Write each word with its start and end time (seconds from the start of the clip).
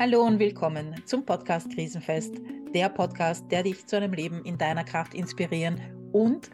Hallo 0.00 0.22
und 0.22 0.38
willkommen 0.38 0.94
zum 1.06 1.26
Podcast 1.26 1.74
Krisenfest, 1.74 2.32
der 2.72 2.88
Podcast, 2.88 3.44
der 3.50 3.64
dich 3.64 3.84
zu 3.84 3.96
einem 3.96 4.12
Leben 4.12 4.44
in 4.44 4.56
deiner 4.56 4.84
Kraft 4.84 5.12
inspirieren 5.12 5.80
und 6.12 6.50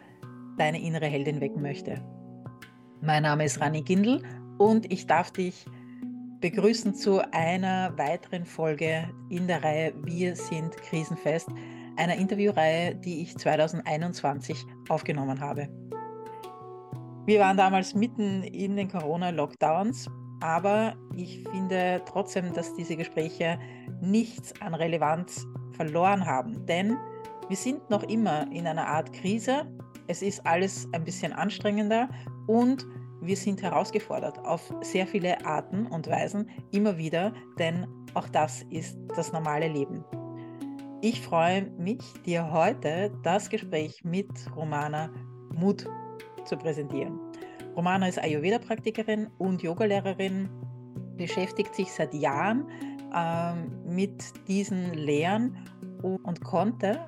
deine 0.57 0.81
innere 0.81 1.05
Heldin 1.05 1.39
wecken 1.39 1.61
möchte. 1.61 2.03
Mein 3.03 3.21
Name 3.21 3.45
ist 3.45 3.61
Rani 3.61 3.83
Gindel 3.83 4.23
und 4.57 4.91
ich 4.91 5.05
darf 5.05 5.29
dich 5.29 5.63
begrüßen 6.41 6.95
zu 6.95 7.21
einer 7.33 7.95
weiteren 7.99 8.45
Folge 8.45 9.07
in 9.29 9.45
der 9.45 9.63
Reihe 9.63 9.93
Wir 10.03 10.35
sind 10.35 10.75
Krisenfest, 10.77 11.49
einer 11.97 12.15
Interviewreihe, 12.15 12.95
die 12.95 13.21
ich 13.21 13.37
2021 13.37 14.65
aufgenommen 14.89 15.39
habe. 15.39 15.69
Wir 17.27 17.41
waren 17.41 17.57
damals 17.57 17.93
mitten 17.93 18.41
in 18.41 18.75
den 18.75 18.89
Corona-Lockdowns 18.89 20.09
aber 20.45 20.93
ich 21.15 21.43
finde 21.49 22.03
trotzdem, 22.05 22.53
dass 22.53 22.75
diese 22.75 22.95
Gespräche 22.95 23.57
nichts 23.99 24.53
an 24.61 24.75
Relevanz 24.75 25.47
verloren 25.71 26.23
haben, 26.23 26.63
denn 26.67 26.95
wir 27.49 27.57
sind 27.57 27.89
noch 27.89 28.03
immer 28.03 28.45
in 28.51 28.67
einer 28.67 28.85
Art 28.85 29.11
Krise. 29.11 29.65
Es 30.05 30.21
ist 30.21 30.45
alles 30.45 30.87
ein 30.93 31.03
bisschen 31.03 31.33
anstrengender 31.33 32.07
und 32.45 32.85
wir 33.21 33.35
sind 33.35 33.63
herausgefordert 33.63 34.37
auf 34.45 34.71
sehr 34.81 35.07
viele 35.07 35.43
Arten 35.43 35.87
und 35.87 36.07
Weisen 36.07 36.47
immer 36.71 36.95
wieder, 36.95 37.33
denn 37.57 37.87
auch 38.13 38.29
das 38.29 38.61
ist 38.69 38.99
das 39.15 39.33
normale 39.33 39.67
Leben. 39.67 40.05
Ich 41.01 41.21
freue 41.21 41.71
mich, 41.79 42.01
dir 42.23 42.51
heute 42.51 43.11
das 43.23 43.49
Gespräch 43.49 44.03
mit 44.03 44.29
Romana 44.55 45.09
Mut 45.55 45.87
zu 46.45 46.55
präsentieren. 46.55 47.24
Romana 47.75 48.07
ist 48.07 48.19
Ayurveda-Praktikerin 48.19 49.27
und 49.37 49.61
Yogalehrerin, 49.61 50.49
beschäftigt 51.17 51.75
sich 51.75 51.91
seit 51.91 52.13
Jahren 52.13 52.65
ähm, 53.13 53.71
mit 53.85 54.23
diesen 54.47 54.93
Lehren 54.93 55.57
und 56.01 56.43
konnte 56.43 57.07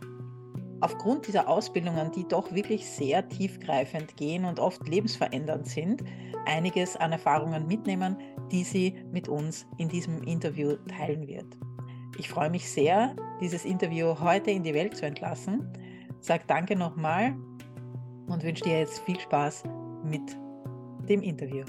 aufgrund 0.82 1.28
dieser 1.28 1.48
Ausbildungen, 1.48 2.12
die 2.12 2.28
doch 2.28 2.52
wirklich 2.54 2.86
sehr 2.86 3.28
tiefgreifend 3.28 4.16
gehen 4.18 4.46
und 4.46 4.60
oft 4.60 4.88
lebensverändernd 4.88 5.68
sind, 5.68 6.04
einiges 6.46 6.96
an 6.98 7.12
Erfahrungen 7.12 7.68
mitnehmen, 7.68 8.18
die 8.52 8.64
sie 8.64 8.96
mit 9.12 9.28
uns 9.28 9.66
in 9.78 9.90
diesem 9.90 10.22
Interview 10.24 10.76
teilen 10.88 11.28
wird. 11.28 11.58
Ich 12.18 12.30
freue 12.30 12.50
mich 12.50 12.70
sehr, 12.70 13.16
dieses 13.42 13.66
Interview 13.66 14.20
heute 14.20 14.52
in 14.52 14.64
die 14.64 14.74
Welt 14.74 14.96
zu 14.96 15.06
entlassen. 15.06 15.68
Sag 16.20 16.48
danke 16.48 16.76
nochmal 16.76 17.36
und 18.28 18.44
wünsche 18.44 18.64
dir 18.64 18.80
jetzt 18.80 19.00
viel 19.00 19.20
Spaß 19.20 19.64
mit 20.04 20.38
dem 21.08 21.22
Interview. 21.22 21.64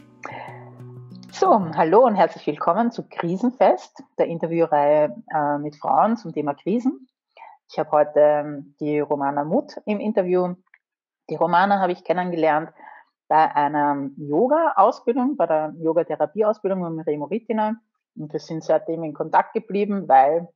So, 1.31 1.65
hallo 1.77 2.05
und 2.05 2.17
herzlich 2.17 2.45
willkommen 2.49 2.91
zu 2.91 3.09
Krisenfest, 3.09 4.03
der 4.19 4.27
Interviewreihe 4.27 5.15
äh, 5.33 5.59
mit 5.59 5.77
Frauen 5.77 6.17
zum 6.17 6.33
Thema 6.33 6.55
Krisen. 6.55 7.09
Ich 7.71 7.79
habe 7.79 7.91
heute 7.93 8.19
ähm, 8.19 8.75
die 8.81 8.99
Romana 8.99 9.45
Muth 9.45 9.81
im 9.87 10.01
Interview. 10.01 10.55
Die 11.31 11.37
Romana 11.37 11.79
habe 11.79 11.93
ich 11.93 12.03
kennengelernt 12.03 12.73
bei 13.29 13.55
einer 13.55 14.11
Yoga-Ausbildung, 14.17 15.37
bei 15.37 15.47
der 15.47 15.73
Yoga-Therapie-Ausbildung 15.79 16.97
mit 16.97 17.07
Remo 17.07 17.27
Ritina. 17.27 17.77
Und 18.17 18.33
wir 18.33 18.41
sind 18.41 18.65
seitdem 18.65 19.05
in 19.05 19.15
Kontakt 19.15 19.53
geblieben, 19.53 20.09
weil 20.09 20.49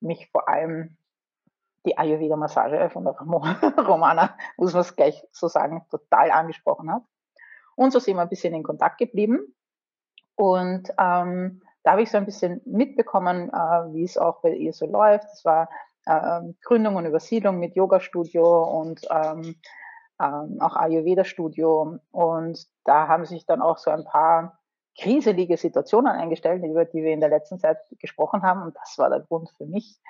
mich 0.00 0.30
vor 0.30 0.48
allem 0.48 0.96
die 1.84 1.98
Ayurveda-Massage 1.98 2.90
von 2.90 3.04
der 3.04 3.14
Romana, 3.88 4.36
muss 4.56 4.72
man 4.72 4.82
es 4.82 4.94
gleich 4.94 5.26
so 5.32 5.48
sagen, 5.48 5.84
total 5.90 6.30
angesprochen 6.30 6.92
hat. 6.92 7.02
Und 7.78 7.92
so 7.92 8.00
sind 8.00 8.16
wir 8.16 8.22
ein 8.22 8.28
bisschen 8.28 8.54
in 8.54 8.64
Kontakt 8.64 8.98
geblieben. 8.98 9.54
Und 10.34 10.88
ähm, 10.98 11.62
da 11.84 11.92
habe 11.92 12.02
ich 12.02 12.10
so 12.10 12.18
ein 12.18 12.26
bisschen 12.26 12.60
mitbekommen, 12.64 13.50
äh, 13.50 13.94
wie 13.94 14.02
es 14.02 14.18
auch 14.18 14.40
bei 14.40 14.52
ihr 14.52 14.72
so 14.72 14.84
läuft. 14.84 15.26
Es 15.32 15.44
war 15.44 15.70
äh, 16.04 16.40
Gründung 16.64 16.96
und 16.96 17.06
Übersiedlung 17.06 17.60
mit 17.60 17.76
Yoga-Studio 17.76 18.64
und 18.64 19.06
ähm, 19.12 19.54
ähm, 20.20 20.56
auch 20.60 20.74
Ayurveda-Studio. 20.74 22.00
Und 22.10 22.66
da 22.84 23.06
haben 23.06 23.26
sich 23.26 23.46
dann 23.46 23.62
auch 23.62 23.78
so 23.78 23.92
ein 23.92 24.04
paar 24.04 24.58
kriselige 24.98 25.56
Situationen 25.56 26.10
eingestellt, 26.12 26.64
über 26.64 26.84
die 26.84 27.04
wir 27.04 27.12
in 27.12 27.20
der 27.20 27.30
letzten 27.30 27.60
Zeit 27.60 27.78
gesprochen 28.00 28.42
haben. 28.42 28.62
Und 28.62 28.74
das 28.74 28.98
war 28.98 29.08
der 29.08 29.20
Grund 29.20 29.50
für 29.56 29.66
mich, 29.66 30.00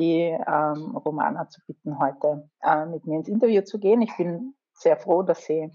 die 0.00 0.22
ähm, 0.22 0.96
Romana 0.96 1.48
zu 1.48 1.60
bitten, 1.68 2.00
heute 2.00 2.50
äh, 2.62 2.84
mit 2.84 3.06
mir 3.06 3.18
ins 3.18 3.28
Interview 3.28 3.62
zu 3.62 3.78
gehen. 3.78 4.02
Ich 4.02 4.16
bin 4.16 4.56
sehr 4.72 4.96
froh, 4.96 5.22
dass 5.22 5.44
sie 5.44 5.70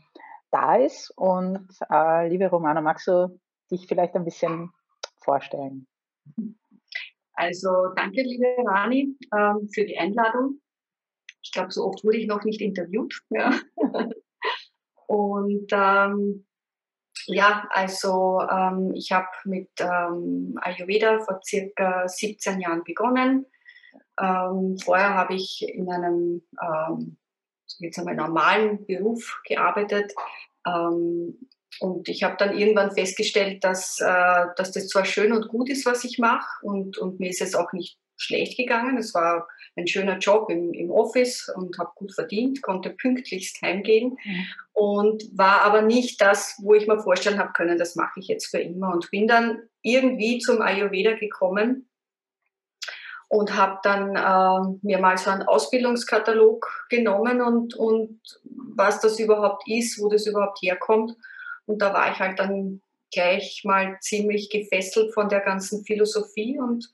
da 0.51 0.75
ist. 0.75 1.12
Und 1.17 1.67
äh, 1.89 2.28
liebe 2.29 2.47
Romana, 2.47 2.81
magst 2.81 3.07
du 3.07 3.39
dich 3.72 3.88
vielleicht 3.88 4.16
ein 4.16 4.25
bisschen 4.25 4.72
vorstellen? 5.19 5.88
Also 7.34 7.69
danke, 7.95 8.22
liebe 8.22 8.56
Rani, 8.66 9.17
ähm, 9.35 9.69
für 9.73 9.85
die 9.85 9.97
Einladung. 9.97 10.62
Ich 11.41 11.51
glaube, 11.51 11.72
so 11.72 11.85
oft 11.85 12.03
wurde 12.03 12.17
ich 12.17 12.28
noch 12.28 12.44
nicht 12.44 12.62
interviewt. 12.62 13.22
Ja. 13.29 13.51
Und 15.07 15.67
ähm, 15.72 16.45
ja, 17.25 17.68
also 17.72 18.41
ähm, 18.50 18.94
ich 18.94 19.12
habe 19.12 19.28
mit 19.45 19.69
ähm, 19.79 20.57
Ayurveda 20.62 21.19
vor 21.19 21.39
circa 21.44 22.07
17 22.07 22.59
Jahren 22.62 22.83
begonnen. 22.83 23.45
Ähm, 24.19 24.78
vorher 24.78 25.13
habe 25.16 25.35
ich 25.35 25.66
in 25.68 25.89
einem 25.91 26.41
ähm, 26.62 27.18
jetzt 27.81 28.00
einmal 28.00 28.16
normalen 28.16 28.86
Beruf 28.86 29.42
gearbeitet. 29.46 30.14
Ähm, 30.66 31.47
und 31.80 32.09
ich 32.09 32.24
habe 32.24 32.36
dann 32.38 32.58
irgendwann 32.58 32.92
festgestellt, 32.92 33.64
dass, 33.64 34.00
äh, 34.00 34.46
dass 34.56 34.72
das 34.72 34.88
zwar 34.88 35.06
schön 35.06 35.31
und 35.31 35.47
gut 35.47 35.69
ist, 35.69 35.86
was 35.86 36.03
ich 36.03 36.19
mache, 36.19 36.47
und, 36.66 36.97
und 36.97 37.19
mir 37.19 37.30
ist 37.30 37.42
es 37.42 37.56
auch 37.56 37.74
nicht 37.74 37.97
schlecht 38.18 38.58
gegangen. 38.58 38.97
Es 38.97 39.14
war 39.14 39.47
ein 39.75 39.88
schöner 39.88 40.18
Job 40.19 40.50
im, 40.50 40.74
im 40.74 40.92
Office 40.92 41.52
und 41.56 41.78
habe 41.80 41.92
gut 41.96 42.14
verdient, 42.14 42.62
konnte 42.62 42.92
pünktlichst 42.92 43.62
heimgehen 43.62 44.18
mhm. 44.24 44.46
und 44.74 45.24
war 45.34 45.62
aber 45.62 45.81
nicht 45.81 46.22
das, 46.22 46.59
wo 46.62 46.75
ich 46.75 46.88
mir 46.88 47.00
vorstellen 47.00 47.40
habe 47.40 47.53
können, 47.53 47.78
das 47.78 47.96
mache 47.96 48.19
ich 48.19 48.28
jetzt 48.28 48.48
für 48.48 48.59
immer. 48.59 48.94
Und 48.94 49.09
bin 49.09 49.28
dann 49.28 49.62
irgendwie 49.81 50.40
zum 50.40 50.62
Ayurveda 50.62 51.13
gekommen 51.13 51.90
und 53.31 53.56
habe 53.56 53.80
dann 53.84 54.18
äh, 54.18 54.78
mir 54.81 55.00
mal 55.00 55.18
so 55.18 55.30
einen 55.30 55.44
Ausbildungskatalog 55.44 56.68
genommen 56.90 57.42
und, 57.42 57.74
und 57.75 58.19
was 58.75 59.00
das 59.00 59.19
überhaupt 59.22 59.64
ist, 59.69 60.02
wo 60.02 60.09
das 60.09 60.28
überhaupt 60.28 60.62
herkommt. 60.62 61.16
Und 61.66 61.81
da 61.81 61.94
war 61.94 62.12
ich 62.12 62.19
halt 62.19 62.40
dann 62.40 62.81
gleich 63.09 63.62
mal 63.64 63.97
ziemlich 64.02 64.50
gefesselt 64.50 65.14
von 65.14 65.30
der 65.30 65.40
ganzen 65.40 65.86
Philosophie 65.86 66.59
und 66.59 66.92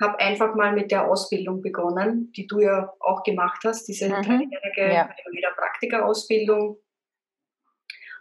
habe 0.00 0.18
einfach 0.20 0.54
mal 0.54 0.72
mit 0.72 0.90
der 0.90 1.06
Ausbildung 1.06 1.60
begonnen, 1.60 2.32
die 2.34 2.46
du 2.46 2.60
ja 2.60 2.90
auch 2.98 3.22
gemacht 3.22 3.60
hast, 3.62 3.86
diese 3.88 4.08
mhm. 4.08 4.22
dreijährige 4.22 4.94
ja. 4.94 5.10
Praktika-Ausbildung 5.54 6.78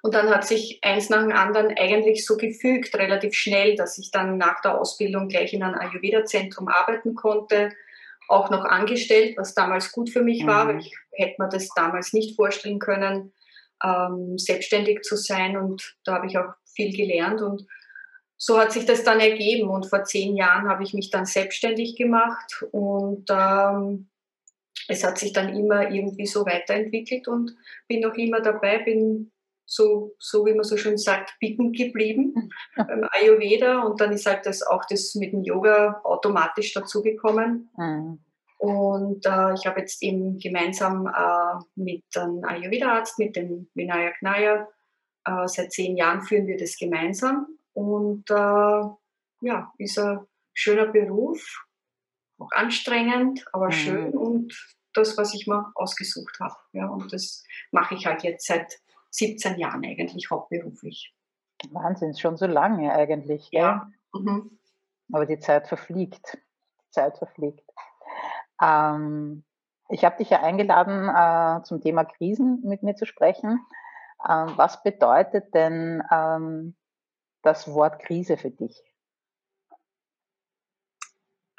und 0.01 0.15
dann 0.15 0.29
hat 0.29 0.47
sich 0.47 0.79
eins 0.81 1.09
nach 1.09 1.21
dem 1.21 1.31
anderen 1.31 1.75
eigentlich 1.77 2.25
so 2.25 2.35
gefügt, 2.35 2.95
relativ 2.95 3.35
schnell, 3.35 3.75
dass 3.75 3.99
ich 3.99 4.09
dann 4.09 4.37
nach 4.37 4.61
der 4.61 4.79
Ausbildung 4.79 5.27
gleich 5.27 5.53
in 5.53 5.61
einem 5.61 5.77
Ayurveda-Zentrum 5.77 6.67
arbeiten 6.67 7.13
konnte, 7.13 7.71
auch 8.27 8.49
noch 8.49 8.65
angestellt, 8.65 9.37
was 9.37 9.53
damals 9.53 9.91
gut 9.91 10.09
für 10.09 10.23
mich 10.23 10.45
war, 10.47 10.65
mhm. 10.65 10.69
weil 10.69 10.79
ich 10.79 10.97
hätte 11.11 11.41
mir 11.41 11.49
das 11.49 11.69
damals 11.75 12.13
nicht 12.13 12.35
vorstellen 12.35 12.79
können, 12.79 13.31
ähm, 13.83 14.37
selbstständig 14.39 15.01
zu 15.01 15.15
sein. 15.15 15.55
Und 15.55 15.95
da 16.03 16.15
habe 16.15 16.27
ich 16.27 16.37
auch 16.37 16.53
viel 16.73 16.95
gelernt 16.95 17.41
und 17.41 17.67
so 18.37 18.57
hat 18.57 18.71
sich 18.71 18.85
das 18.85 19.03
dann 19.03 19.19
ergeben. 19.19 19.69
Und 19.69 19.85
vor 19.85 20.03
zehn 20.03 20.35
Jahren 20.35 20.67
habe 20.67 20.83
ich 20.83 20.95
mich 20.95 21.11
dann 21.11 21.25
selbstständig 21.25 21.95
gemacht 21.95 22.65
und 22.71 23.25
ähm, 23.29 24.09
es 24.87 25.03
hat 25.03 25.19
sich 25.19 25.31
dann 25.31 25.55
immer 25.55 25.91
irgendwie 25.91 26.25
so 26.25 26.43
weiterentwickelt 26.45 27.27
und 27.27 27.55
bin 27.87 27.99
noch 27.99 28.15
immer 28.15 28.41
dabei, 28.41 28.79
bin 28.79 29.31
so, 29.65 30.15
so 30.19 30.45
wie 30.45 30.53
man 30.53 30.63
so 30.63 30.77
schön 30.77 30.97
sagt, 30.97 31.37
bicken 31.39 31.71
geblieben 31.71 32.51
beim 32.75 33.07
Ayurveda 33.11 33.83
und 33.83 34.01
dann 34.01 34.11
ist 34.11 34.25
halt 34.25 34.45
das 34.45 34.61
auch 34.61 34.83
das 34.89 35.15
mit 35.15 35.33
dem 35.33 35.43
Yoga 35.43 36.01
automatisch 36.03 36.73
dazugekommen. 36.73 37.69
Mhm. 37.77 38.19
Und 38.57 39.25
äh, 39.25 39.53
ich 39.55 39.65
habe 39.65 39.79
jetzt 39.79 40.03
eben 40.03 40.37
gemeinsam 40.37 41.07
äh, 41.07 41.63
mit 41.75 42.03
einem 42.15 42.43
Ayurveda-Arzt, 42.43 43.17
mit 43.17 43.35
dem 43.35 43.67
Vinayak 43.73 44.21
Nair, 44.21 44.67
äh, 45.25 45.47
seit 45.47 45.71
zehn 45.71 45.97
Jahren 45.97 46.21
führen 46.21 46.45
wir 46.45 46.57
das 46.57 46.77
gemeinsam. 46.77 47.47
Und 47.73 48.29
äh, 48.29 48.83
ja, 49.41 49.73
ist 49.77 49.97
ein 49.97 50.19
schöner 50.53 50.85
Beruf, 50.87 51.65
auch 52.37 52.51
anstrengend, 52.51 53.45
aber 53.51 53.67
mhm. 53.67 53.71
schön 53.71 54.11
und 54.11 54.75
das, 54.93 55.17
was 55.17 55.33
ich 55.33 55.47
mir 55.47 55.71
ausgesucht 55.75 56.39
habe. 56.39 56.55
Ja, 56.73 56.87
und 56.87 57.11
das 57.13 57.43
mache 57.71 57.95
ich 57.95 58.05
halt 58.05 58.23
jetzt 58.23 58.45
seit 58.45 58.79
17 59.11 59.59
Jahren 59.59 59.85
eigentlich 59.85 60.29
hauptberuflich. 60.29 61.13
Wahnsinn, 61.69 62.17
schon 62.17 62.37
so 62.37 62.47
lange 62.47 62.91
eigentlich. 62.91 63.49
Ja. 63.51 63.91
Mhm. 64.13 64.57
Aber 65.11 65.25
die 65.25 65.39
Zeit 65.39 65.67
verfliegt. 65.67 66.37
Die 66.81 66.89
Zeit 66.91 67.17
verfliegt. 67.17 67.69
Ähm, 68.61 69.43
ich 69.89 70.05
habe 70.05 70.17
dich 70.17 70.29
ja 70.29 70.41
eingeladen, 70.41 71.09
äh, 71.09 71.63
zum 71.63 71.81
Thema 71.81 72.05
Krisen 72.05 72.61
mit 72.63 72.83
mir 72.83 72.95
zu 72.95 73.05
sprechen. 73.05 73.59
Ähm, 74.27 74.53
was 74.55 74.81
bedeutet 74.83 75.53
denn 75.53 76.01
ähm, 76.11 76.75
das 77.41 77.67
Wort 77.73 77.99
Krise 77.99 78.37
für 78.37 78.51
dich? 78.51 78.81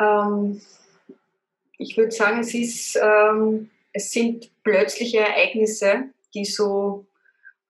Ähm, 0.01 0.61
ich 1.79 1.97
würde 1.97 2.13
sagen, 2.13 2.41
es, 2.41 2.55
ist, 2.55 2.99
ähm, 3.03 3.71
es 3.93 4.13
sind 4.13 4.51
plötzliche 4.63 5.21
Ereignisse, 5.21 6.11
die 6.35 6.45
so 6.45 7.07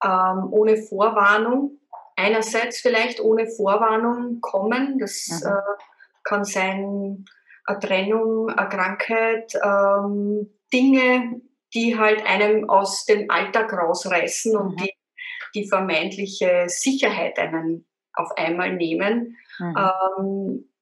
ähm, 0.02 0.48
ohne 0.52 0.76
Vorwarnung, 0.76 1.78
einerseits 2.16 2.80
vielleicht 2.80 3.20
ohne 3.20 3.46
Vorwarnung 3.46 4.40
kommen. 4.40 4.98
Das 4.98 5.28
mhm. 5.28 5.50
äh, 5.50 5.82
kann 6.24 6.44
sein 6.44 7.24
eine 7.64 7.78
Trennung, 7.78 8.48
eine 8.48 8.68
Krankheit, 8.68 9.54
ähm, 9.62 10.50
Dinge, 10.72 11.40
die 11.74 11.98
halt 11.98 12.24
einem 12.26 12.68
aus 12.68 13.04
dem 13.04 13.30
Alltag 13.30 13.72
rausreißen 13.72 14.56
und 14.56 14.72
mhm. 14.72 14.76
die 14.76 14.92
die 15.54 15.68
vermeintliche 15.68 16.64
Sicherheit 16.68 17.38
einen 17.38 17.86
auf 18.14 18.30
einmal 18.36 18.74
nehmen, 18.74 19.36
mhm. 19.58 19.76
ähm, 20.18 20.72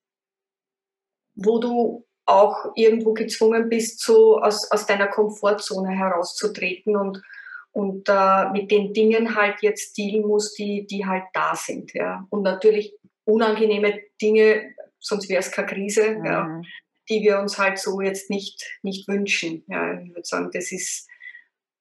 wo 1.34 1.58
du 1.58 2.06
auch 2.26 2.72
irgendwo 2.76 3.12
gezwungen 3.12 3.68
bist, 3.68 4.00
so 4.00 4.40
aus, 4.40 4.70
aus 4.70 4.86
deiner 4.86 5.08
Komfortzone 5.08 5.90
herauszutreten 5.90 6.96
und, 6.96 7.22
und 7.72 8.08
äh, 8.08 8.50
mit 8.50 8.70
den 8.70 8.92
Dingen 8.92 9.36
halt 9.36 9.62
jetzt 9.62 9.96
dealen 9.96 10.26
musst, 10.26 10.58
die, 10.58 10.86
die 10.86 11.06
halt 11.06 11.24
da 11.32 11.54
sind. 11.54 11.94
Ja. 11.94 12.26
Und 12.30 12.42
natürlich 12.42 12.94
unangenehme 13.24 14.00
Dinge, 14.20 14.74
sonst 14.98 15.28
wäre 15.28 15.40
es 15.40 15.52
keine 15.52 15.68
Krise, 15.68 16.16
mhm. 16.16 16.24
ja, 16.24 16.62
die 17.08 17.22
wir 17.22 17.38
uns 17.38 17.58
halt 17.58 17.78
so 17.78 18.00
jetzt 18.00 18.30
nicht, 18.30 18.64
nicht 18.82 19.08
wünschen. 19.08 19.64
Ja. 19.68 20.00
Ich 20.00 20.10
würde 20.10 20.24
sagen, 20.26 20.50
das 20.52 20.72
ist 20.72 21.08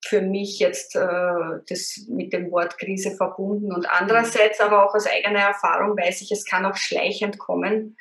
für 0.06 0.21
mich 0.21 0.59
jetzt 0.59 0.95
äh, 0.95 1.59
das 1.68 2.06
mit 2.07 2.33
dem 2.33 2.51
Wort 2.51 2.77
Krise 2.77 3.15
verbunden. 3.15 3.74
Und 3.74 3.89
andererseits 3.89 4.59
aber 4.59 4.85
auch 4.85 4.95
aus 4.95 5.07
eigener 5.07 5.39
Erfahrung 5.39 5.97
weiß 5.97 6.21
ich, 6.21 6.31
es 6.31 6.45
kann 6.45 6.65
auch 6.65 6.77
schleichend 6.77 7.38
kommen, 7.38 7.97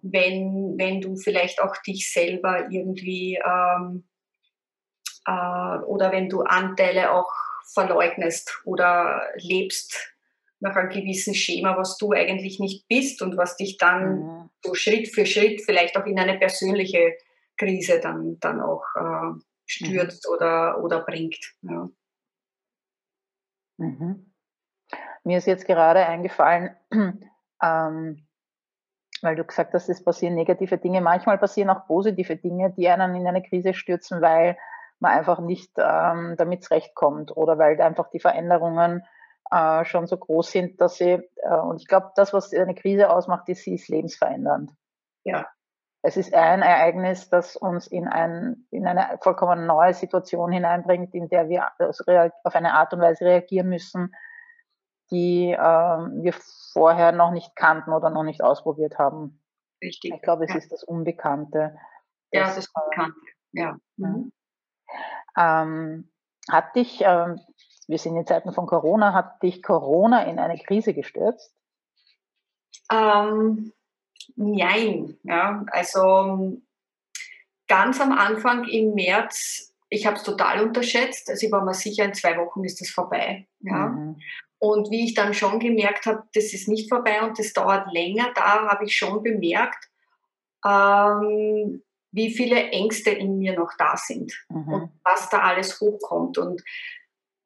wenn, 0.00 0.74
wenn 0.78 1.00
du 1.00 1.16
vielleicht 1.16 1.60
auch 1.60 1.76
dich 1.76 2.10
selber 2.10 2.68
irgendwie 2.70 3.38
ähm, 3.44 4.04
äh, 5.26 5.78
oder 5.84 6.12
wenn 6.12 6.28
du 6.28 6.42
Anteile 6.42 7.12
auch 7.12 7.32
verleugnest 7.72 8.60
oder 8.64 9.22
lebst 9.36 10.12
nach 10.60 10.76
einem 10.76 10.90
gewissen 10.90 11.34
Schema, 11.34 11.76
was 11.76 11.96
du 11.96 12.12
eigentlich 12.12 12.60
nicht 12.60 12.86
bist 12.86 13.20
und 13.20 13.36
was 13.36 13.56
dich 13.56 13.78
dann 13.78 14.20
mhm. 14.20 14.50
so 14.62 14.74
Schritt 14.74 15.08
für 15.08 15.26
Schritt 15.26 15.62
vielleicht 15.62 15.96
auch 15.96 16.06
in 16.06 16.18
eine 16.18 16.38
persönliche 16.38 17.16
Krise 17.56 18.00
dann, 18.00 18.38
dann 18.38 18.60
auch 18.60 18.84
äh, 18.96 19.40
stürzt 19.66 20.26
mhm. 20.28 20.34
oder, 20.34 20.82
oder 20.82 21.00
bringt. 21.00 21.54
Ja. 21.62 21.88
Mhm. 23.78 24.32
Mir 25.24 25.38
ist 25.38 25.46
jetzt 25.46 25.66
gerade 25.66 26.06
eingefallen, 26.06 26.76
ähm, 27.62 28.26
weil 29.20 29.36
du 29.36 29.44
gesagt 29.44 29.72
hast, 29.74 29.88
es 29.88 30.02
passieren 30.02 30.34
negative 30.34 30.78
Dinge. 30.78 31.00
Manchmal 31.00 31.38
passieren 31.38 31.70
auch 31.70 31.86
positive 31.86 32.36
Dinge, 32.36 32.72
die 32.76 32.88
einen 32.88 33.14
in 33.14 33.26
eine 33.26 33.42
Krise 33.42 33.74
stürzen, 33.74 34.20
weil 34.20 34.56
man 35.02 35.12
einfach 35.12 35.40
nicht 35.40 35.72
ähm, 35.76 36.36
damit 36.38 36.64
zurechtkommt 36.64 37.36
oder 37.36 37.58
weil 37.58 37.80
einfach 37.80 38.08
die 38.08 38.20
Veränderungen 38.20 39.04
äh, 39.50 39.84
schon 39.84 40.06
so 40.06 40.16
groß 40.16 40.50
sind, 40.50 40.80
dass 40.80 40.96
sie, 40.96 41.10
äh, 41.36 41.56
und 41.56 41.80
ich 41.80 41.88
glaube, 41.88 42.12
das, 42.16 42.32
was 42.32 42.54
eine 42.54 42.74
Krise 42.74 43.10
ausmacht, 43.10 43.48
ist, 43.48 43.64
sie 43.64 43.74
ist 43.74 43.88
lebensverändernd. 43.88 44.70
Ja 45.24 45.46
es 46.02 46.16
ist 46.16 46.34
ein 46.34 46.62
Ereignis, 46.62 47.30
das 47.30 47.56
uns 47.56 47.86
in, 47.86 48.08
ein, 48.08 48.66
in 48.70 48.86
eine 48.86 49.18
vollkommen 49.22 49.66
neue 49.66 49.94
Situation 49.94 50.50
hineinbringt, 50.50 51.14
in 51.14 51.28
der 51.28 51.48
wir 51.48 51.70
auf 51.78 52.54
eine 52.56 52.74
Art 52.74 52.92
und 52.92 53.00
Weise 53.00 53.24
reagieren 53.24 53.68
müssen, 53.68 54.12
die 55.12 55.52
äh, 55.52 55.56
wir 55.56 56.34
vorher 56.72 57.12
noch 57.12 57.30
nicht 57.30 57.54
kannten 57.54 57.92
oder 57.92 58.10
noch 58.10 58.24
nicht 58.24 58.42
ausprobiert 58.42 58.98
haben. 58.98 59.40
Richtig. 59.80 60.14
Ich 60.14 60.22
glaube, 60.22 60.44
es 60.44 60.50
ja. 60.50 60.58
ist 60.58 60.72
das 60.72 60.82
Unbekannte. 60.82 61.76
Ja, 62.32 62.46
das, 62.46 62.56
das 62.56 62.68
Unbekannte, 62.74 63.20
ja. 63.52 63.76
Mhm. 63.96 64.32
Ähm, 65.36 66.10
hat 66.50 66.74
dich, 66.76 67.00
äh, 67.02 67.36
wir 67.86 67.98
sind 67.98 68.16
in 68.16 68.26
Zeiten 68.26 68.52
von 68.52 68.66
Corona, 68.66 69.12
hat 69.14 69.42
dich 69.42 69.62
Corona 69.62 70.24
in 70.24 70.38
eine 70.38 70.58
Krise 70.58 70.94
gestürzt? 70.94 71.54
Ähm, 72.90 73.72
Nein, 74.36 75.18
ja, 75.24 75.64
also 75.70 76.60
ganz 77.68 78.00
am 78.00 78.12
Anfang 78.12 78.64
im 78.64 78.94
März, 78.94 79.74
ich 79.88 80.06
habe 80.06 80.16
es 80.16 80.22
total 80.22 80.62
unterschätzt, 80.62 81.28
also 81.28 81.46
ich 81.46 81.52
war 81.52 81.64
mir 81.64 81.74
sicher, 81.74 82.04
in 82.04 82.14
zwei 82.14 82.36
Wochen 82.38 82.64
ist 82.64 82.80
das 82.80 82.90
vorbei. 82.90 83.46
Ja. 83.60 83.88
Mhm. 83.88 84.20
Und 84.58 84.90
wie 84.90 85.04
ich 85.04 85.14
dann 85.14 85.34
schon 85.34 85.58
gemerkt 85.58 86.06
habe, 86.06 86.22
das 86.34 86.52
ist 86.52 86.68
nicht 86.68 86.88
vorbei 86.88 87.22
und 87.22 87.38
das 87.38 87.52
dauert 87.52 87.92
länger, 87.92 88.28
da 88.34 88.68
habe 88.68 88.84
ich 88.84 88.96
schon 88.96 89.22
bemerkt, 89.22 89.90
ähm, 90.64 91.82
wie 92.12 92.30
viele 92.30 92.70
Ängste 92.70 93.10
in 93.10 93.38
mir 93.38 93.54
noch 93.54 93.72
da 93.78 93.96
sind 93.96 94.32
mhm. 94.48 94.72
und 94.72 94.90
was 95.02 95.28
da 95.30 95.40
alles 95.40 95.80
hochkommt. 95.80 96.38
Und 96.38 96.62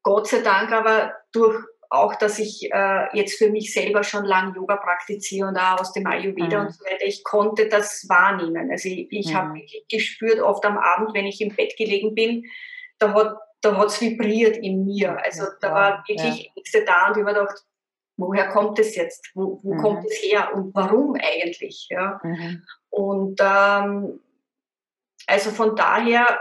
Gott 0.03 0.29
sei 0.29 0.41
Dank 0.41 0.73
aber 0.73 1.13
durch 1.33 1.57
auch, 1.89 2.17
dass 2.17 2.41
ich 2.41 2.69
äh, 2.73 3.17
jetzt 3.17 3.39
für 3.39 3.49
mich 3.49 3.73
selber 3.73 4.03
schon 4.03 4.25
lange 4.25 4.57
Yoga 4.57 4.77
praktiziere 4.77 5.47
und 5.49 5.57
auch 5.57 5.81
aus 5.81 5.93
dem 5.93 6.05
Ayurveda 6.07 6.61
mhm. 6.61 6.67
und 6.67 6.73
so 6.73 6.85
weiter, 6.85 7.07
ich 7.07 7.23
konnte 7.23 7.69
das 7.69 8.07
wahrnehmen. 8.09 8.71
Also 8.73 8.89
ich, 8.89 9.07
ich 9.11 9.29
mhm. 9.29 9.35
habe 9.35 9.63
gespürt, 9.89 10.41
oft 10.41 10.65
am 10.65 10.79
Abend, 10.79 11.15
wenn 11.15 11.27
ich 11.27 11.41
im 11.41 11.55
Bett 11.55 11.77
gelegen 11.77 12.15
bin, 12.15 12.45
da 12.99 13.15
hat 13.15 13.37
da 13.61 13.77
hat's 13.77 14.01
vibriert 14.01 14.57
in 14.59 14.85
mir. 14.85 15.19
Also 15.23 15.45
ja, 15.45 15.51
da 15.61 15.73
war 15.73 16.05
wirklich 16.07 16.45
ja. 16.45 16.53
Ängste 16.57 16.85
da 16.85 17.09
und 17.09 17.17
ich 17.17 17.25
habe 17.25 17.35
gedacht, 17.35 17.65
woher 18.17 18.49
kommt 18.49 18.79
es 18.79 18.95
jetzt? 18.97 19.31
Wo, 19.35 19.61
wo 19.63 19.75
mhm. 19.75 19.79
kommt 19.79 20.05
es 20.05 20.23
her 20.23 20.55
und 20.55 20.75
warum 20.75 21.15
eigentlich? 21.15 21.89
Ja? 21.91 22.21
Mhm. 22.23 22.63
Und 22.91 23.41
ähm, 23.41 24.21
also 25.27 25.51
von 25.51 25.77
daher 25.77 26.41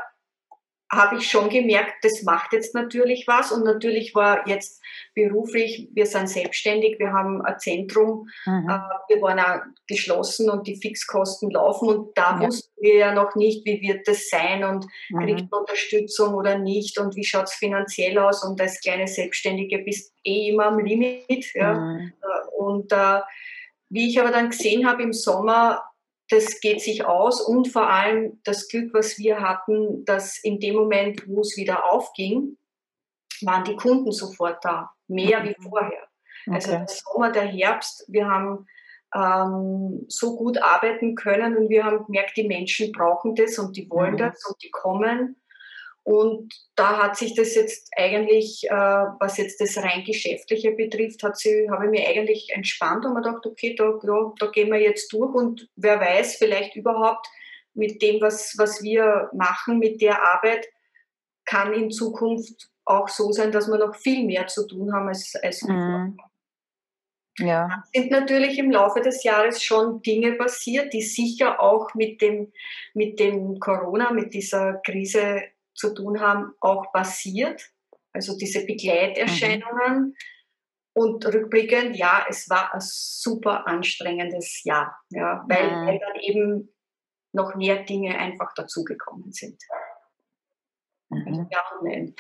habe 0.92 1.18
ich 1.18 1.30
schon 1.30 1.50
gemerkt, 1.50 2.04
das 2.04 2.24
macht 2.24 2.54
jetzt 2.54 2.76
natürlich 2.76 3.28
was. 3.28 3.52
Und 3.52 3.64
natürlich 3.64 4.14
war 4.14 4.48
jetzt 4.48 4.82
beruflich, 5.14 5.90
wir 5.94 6.06
sind 6.06 6.30
selbstständig, 6.30 7.00
wir 7.00 7.12
haben 7.12 7.42
ein 7.42 7.60
Zentrum, 7.60 8.30
mhm. 8.46 8.70
äh, 8.70 9.14
wir 9.14 9.22
waren 9.22 9.40
auch 9.40 9.62
geschlossen 9.88 10.50
und 10.50 10.68
die 10.68 10.76
Fixkosten 10.76 11.50
laufen. 11.50 11.90
Und 11.90 12.18
da 12.18 12.40
ja. 12.40 12.48
wussten 12.48 12.72
wir 12.82 12.96
ja 12.96 13.14
noch 13.14 13.36
nicht, 13.36 13.66
wie 13.66 13.82
wird 13.82 14.08
das 14.08 14.30
sein 14.30 14.64
und 14.64 14.86
mhm. 15.10 15.20
kriegt 15.20 15.52
man 15.52 15.62
Unterstützung 15.62 16.34
oder 16.36 16.58
nicht 16.58 17.00
und 17.00 17.16
wie 17.16 17.26
schaut 17.26 17.46
es 17.46 17.54
finanziell 17.54 18.18
aus. 18.20 18.44
Und 18.44 18.62
als 18.62 18.80
kleine 18.80 19.08
Selbstständige 19.08 19.80
bist 19.80 20.14
eh 20.24 20.50
immer 20.50 20.66
am 20.68 20.80
Limit. 20.80 21.52
Ja. 21.56 21.74
Mhm. 21.74 22.14
Äh, 22.22 22.58
und 22.58 22.92
äh, 22.92 23.22
wie 23.90 24.10
ich 24.10 24.20
aber 24.20 24.32
dann 24.32 24.50
gesehen 24.50 24.88
habe 24.88 25.04
im 25.04 25.14
Sommer, 25.14 25.84
das 26.30 26.60
geht 26.60 26.82
sich 26.82 27.06
aus 27.06 27.42
und 27.42 27.68
vor 27.68 27.90
allem 27.90 28.40
das 28.44 28.68
Glück, 28.68 28.94
was 28.94 29.18
wir 29.18 29.42
hatten, 29.42 30.06
dass 30.06 30.38
in 30.44 30.60
dem 30.60 30.76
Moment, 30.76 31.28
wo 31.28 31.42
es 31.42 31.56
wieder 31.56 31.86
aufging, 31.92 32.58
waren 33.42 33.64
die 33.64 33.76
Kunden 33.76 34.12
sofort 34.12 34.64
da, 34.64 34.92
mehr 35.08 35.44
wie 35.44 35.56
mhm. 35.58 35.70
vorher. 35.70 36.08
Also 36.48 36.72
okay. 36.72 36.78
Also 36.78 36.78
der 36.78 36.88
Sommer, 36.88 37.32
der 37.32 37.46
Herbst, 37.46 38.06
wir 38.08 38.28
haben 38.28 38.68
ähm, 39.14 40.06
so 40.08 40.36
gut 40.36 40.62
arbeiten 40.62 41.16
können 41.16 41.58
und 41.58 41.70
wir 41.70 41.84
haben 41.84 42.06
gemerkt, 42.06 42.38
die 42.38 42.48
Menschen 42.48 42.92
brauchen 42.92 43.36
das 43.36 43.58
und 43.60 43.78
die 43.78 43.90
wollen 43.90 44.14
mhm. 44.14 44.18
das 44.18 44.46
und 44.46 44.62
die 44.64 44.72
kommen. 44.72 45.42
Und 46.06 46.54
da 46.76 47.02
hat 47.02 47.18
sich 47.18 47.34
das 47.34 47.56
jetzt 47.56 47.90
eigentlich, 47.98 48.64
äh, 48.70 48.70
was 48.72 49.38
jetzt 49.38 49.60
das 49.60 49.76
rein 49.78 50.04
Geschäftliche 50.06 50.72
betrifft, 50.72 51.24
hat 51.24 51.36
sie, 51.36 51.68
habe 51.72 51.86
ich 51.86 51.90
mir 51.90 52.08
eigentlich 52.08 52.52
entspannt 52.54 53.06
und 53.06 53.16
mir 53.16 53.24
gedacht, 53.24 53.44
okay, 53.44 53.74
da, 53.76 54.00
ja, 54.04 54.34
da 54.40 54.48
gehen 54.52 54.72
wir 54.72 54.80
jetzt 54.80 55.12
durch 55.12 55.34
und 55.34 55.68
wer 55.76 56.00
weiß, 56.00 56.36
vielleicht 56.36 56.76
überhaupt 56.76 57.28
mit 57.74 58.04
dem, 58.04 58.22
was, 58.22 58.54
was 58.56 58.84
wir 58.84 59.32
machen, 59.34 59.80
mit 59.80 60.00
der 60.00 60.22
Arbeit, 60.22 60.68
kann 61.44 61.74
in 61.74 61.90
Zukunft 61.90 62.70
auch 62.86 63.10
so 63.10 63.32
sein, 63.32 63.52
dass 63.52 63.68
wir 63.68 63.80
noch 63.80 63.96
viel 63.96 64.26
mehr 64.26 64.46
zu 64.46 64.68
tun 64.68 64.94
haben 64.94 65.08
als, 65.08 65.34
als 65.42 65.64
mhm. 65.64 66.20
Ja. 67.40 67.84
sind 67.94 68.12
natürlich 68.12 68.60
im 68.60 68.72
Laufe 68.72 69.02
des 69.02 69.24
Jahres 69.24 69.62
schon 69.62 70.04
Dinge 70.04 70.34
passiert, 70.34 70.94
die 70.94 71.02
sicher 71.02 71.60
auch 71.60 71.94
mit 71.96 72.22
dem, 72.22 72.54
mit 72.94 73.20
dem 73.20 73.60
Corona, 73.60 74.14
mit 74.14 74.34
dieser 74.36 74.76
Krise 74.76 75.42
zu 75.76 75.94
tun 75.94 76.20
haben, 76.22 76.54
auch 76.62 76.92
passiert. 76.92 77.62
Also 78.14 78.38
diese 78.38 78.66
Begleiterscheinungen. 78.66 80.00
Mhm. 80.00 80.16
Und 80.98 81.26
rückblickend, 81.26 81.98
ja, 81.98 82.26
es 82.30 82.50
war 82.50 82.74
ein 82.74 82.80
super 82.82 83.68
anstrengendes 83.68 84.64
Jahr, 84.64 84.96
ja, 85.10 85.44
weil, 85.50 85.70
mhm. 85.70 85.88
weil 85.88 86.00
dann 86.00 86.16
eben 86.22 86.74
noch 87.34 87.54
mehr 87.56 87.84
Dinge 87.84 88.18
einfach 88.18 88.54
dazugekommen 88.54 89.34
sind. 89.34 89.62
Mhm. 91.10 91.50
Ja 91.52 91.64
und 91.80 91.84
nein. 91.84 92.16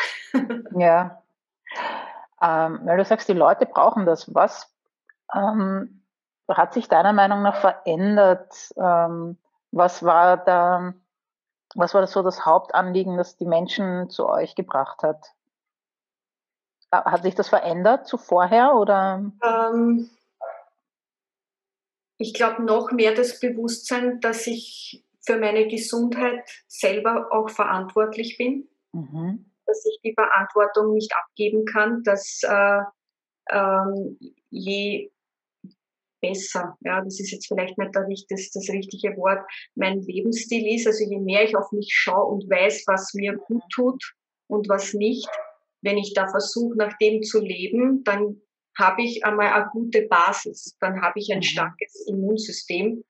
ja. 0.77 1.24
Ähm, 2.41 2.81
weil 2.83 2.97
du 2.97 3.05
sagst, 3.05 3.29
die 3.29 3.33
Leute 3.33 3.65
brauchen 3.65 4.05
das. 4.05 4.33
Was 4.35 4.69
ähm, 5.33 6.05
hat 6.50 6.74
sich 6.74 6.89
deiner 6.89 7.13
Meinung 7.13 7.43
nach 7.43 7.62
verändert? 7.62 8.74
Ähm, 8.77 9.38
was 9.71 10.03
war 10.03 10.38
da 10.38 10.93
was 11.75 11.94
war 11.94 12.01
das 12.01 12.12
so 12.12 12.24
das 12.24 12.46
Hauptanliegen, 12.46 13.17
das 13.17 13.38
die 13.38 13.46
Menschen 13.46 14.10
zu 14.10 14.27
euch 14.27 14.55
gebracht 14.55 15.03
hat? 15.03 15.34
Hat 16.91 17.24
sich 17.24 17.36
das 17.36 17.50
verändert 17.50 18.08
zu 18.08 18.17
vorher 18.17 18.75
oder? 18.75 19.32
Ähm, 19.44 20.10
ich 22.17 22.34
glaube 22.34 22.63
noch 22.63 22.91
mehr 22.91 23.13
das 23.13 23.39
Bewusstsein, 23.41 24.22
dass 24.22 24.48
ich 24.48 25.03
für 25.22 25.38
meine 25.38 25.67
Gesundheit 25.67 26.50
selber 26.67 27.27
auch 27.32 27.50
verantwortlich 27.50 28.38
bin, 28.38 28.70
mhm. 28.94 29.51
dass 29.65 29.86
ich 29.86 30.00
die 30.01 30.13
Verantwortung 30.13 30.94
nicht 30.94 31.12
abgeben 31.13 31.65
kann, 31.65 32.03
dass 32.03 32.41
äh, 32.44 32.82
ähm, 33.50 34.17
je 34.50 35.12
besser, 36.27 36.75
ja, 36.82 37.01
das 37.01 37.20
ist 37.20 37.32
jetzt 37.32 37.48
vielleicht 37.48 37.77
nicht 37.77 38.25
das, 38.29 38.51
das 38.51 38.70
richtige 38.70 39.15
Wort, 39.17 39.39
mein 39.75 40.01
Lebensstil 40.01 40.74
ist, 40.75 40.88
also 40.88 41.03
je 41.03 41.20
mehr 41.20 41.44
ich 41.44 41.55
auf 41.55 41.72
mich 41.72 41.89
schaue 41.91 42.25
und 42.25 42.50
weiß, 42.50 42.84
was 42.88 43.13
mir 43.13 43.36
gut 43.36 43.63
tut 43.74 44.01
und 44.48 44.67
was 44.70 44.94
nicht, 44.94 45.29
wenn 45.82 45.98
ich 45.98 46.13
da 46.13 46.27
versuche, 46.27 46.77
nach 46.77 46.98
dem 46.98 47.22
zu 47.22 47.39
leben, 47.39 48.03
dann 48.03 48.41
habe 48.77 49.03
ich 49.03 49.24
einmal 49.24 49.48
eine 49.48 49.70
gute 49.72 50.03
Basis, 50.03 50.75
dann 50.79 51.01
habe 51.01 51.20
ich 51.20 51.32
ein 51.32 51.39
mhm. 51.39 51.44
starkes 51.44 52.05
Immunsystem. 52.08 53.03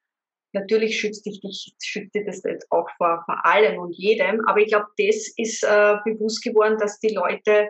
Natürlich 0.53 0.99
schützt 0.99 1.25
dich, 1.25 1.41
dich 1.41 1.73
schützt 1.81 2.15
dich 2.15 2.25
das 2.25 2.43
jetzt 2.43 2.71
auch 2.71 2.89
vor, 2.97 3.23
vor 3.25 3.45
allem 3.45 3.79
und 3.79 3.93
jedem, 3.97 4.41
aber 4.47 4.59
ich 4.59 4.67
glaube, 4.67 4.87
das 4.97 5.33
ist 5.37 5.63
äh, 5.63 5.95
bewusst 6.05 6.43
geworden, 6.43 6.77
dass 6.79 6.99
die 6.99 7.13
Leute, 7.13 7.69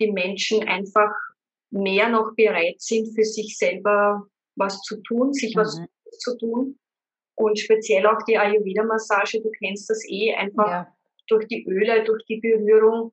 die 0.00 0.10
Menschen 0.10 0.66
einfach 0.66 1.10
mehr 1.70 2.08
noch 2.08 2.34
bereit 2.36 2.80
sind, 2.80 3.14
für 3.14 3.24
sich 3.24 3.56
selber 3.56 4.26
was 4.56 4.80
zu 4.82 5.00
tun, 5.02 5.32
sich 5.32 5.54
mhm. 5.54 5.60
was 5.60 5.80
zu 6.18 6.36
tun. 6.38 6.78
Und 7.36 7.58
speziell 7.58 8.06
auch 8.06 8.22
die 8.26 8.38
Ayurveda-Massage, 8.38 9.40
du 9.42 9.50
kennst 9.50 9.90
das 9.90 10.04
eh, 10.08 10.34
einfach 10.34 10.68
ja. 10.68 10.88
durch 11.28 11.46
die 11.48 11.64
Öle, 11.66 12.04
durch 12.04 12.24
die 12.26 12.38
Berührung. 12.38 13.12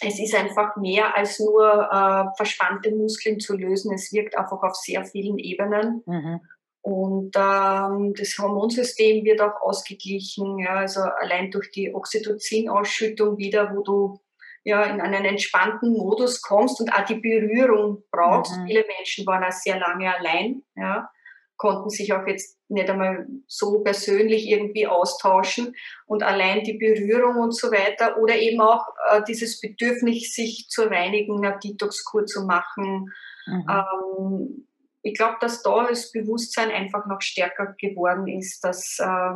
Es 0.00 0.20
ist 0.20 0.34
einfach 0.34 0.76
mehr 0.76 1.16
als 1.16 1.40
nur 1.40 1.88
äh, 1.90 2.24
verspannte 2.36 2.94
Muskeln 2.94 3.40
zu 3.40 3.56
lösen. 3.56 3.92
Es 3.94 4.12
wirkt 4.12 4.36
einfach 4.36 4.62
auf 4.62 4.76
sehr 4.76 5.04
vielen 5.04 5.38
Ebenen. 5.38 6.02
Mhm. 6.06 6.40
Und 6.82 7.34
ähm, 7.36 8.14
das 8.14 8.38
Hormonsystem 8.38 9.24
wird 9.24 9.40
auch 9.40 9.60
ausgeglichen, 9.60 10.60
ja, 10.60 10.74
also 10.74 11.00
allein 11.00 11.50
durch 11.50 11.72
die 11.72 11.92
Oxytocin-Ausschüttung 11.92 13.38
wieder, 13.38 13.74
wo 13.74 13.82
du 13.82 14.20
ja, 14.66 14.82
in 14.82 15.00
einen 15.00 15.24
entspannten 15.24 15.92
Modus 15.92 16.42
kommst 16.42 16.80
und 16.80 16.92
auch 16.92 17.04
die 17.04 17.20
Berührung 17.20 18.02
brauchst. 18.10 18.56
Mhm. 18.56 18.66
Viele 18.66 18.84
Menschen 18.96 19.24
waren 19.24 19.44
auch 19.44 19.52
sehr 19.52 19.78
lange 19.78 20.12
allein, 20.12 20.64
ja, 20.74 21.08
konnten 21.56 21.88
sich 21.88 22.12
auch 22.12 22.26
jetzt 22.26 22.58
nicht 22.68 22.90
einmal 22.90 23.28
so 23.46 23.84
persönlich 23.84 24.48
irgendwie 24.48 24.88
austauschen 24.88 25.72
und 26.06 26.24
allein 26.24 26.64
die 26.64 26.78
Berührung 26.78 27.36
und 27.36 27.54
so 27.54 27.70
weiter 27.70 28.18
oder 28.18 28.34
eben 28.34 28.60
auch 28.60 28.84
äh, 29.12 29.22
dieses 29.28 29.60
Bedürfnis, 29.60 30.34
sich 30.34 30.66
zu 30.68 30.82
reinigen, 30.82 31.46
eine 31.46 31.56
Detox-Kur 31.60 32.26
zu 32.26 32.44
machen. 32.44 33.12
Mhm. 33.46 33.66
Ähm, 33.70 34.68
ich 35.02 35.14
glaube, 35.14 35.36
dass 35.40 35.62
da 35.62 35.86
das 35.86 36.10
Bewusstsein 36.10 36.72
einfach 36.72 37.06
noch 37.06 37.20
stärker 37.20 37.76
geworden 37.78 38.26
ist, 38.26 38.64
dass, 38.64 38.98
äh, 38.98 39.34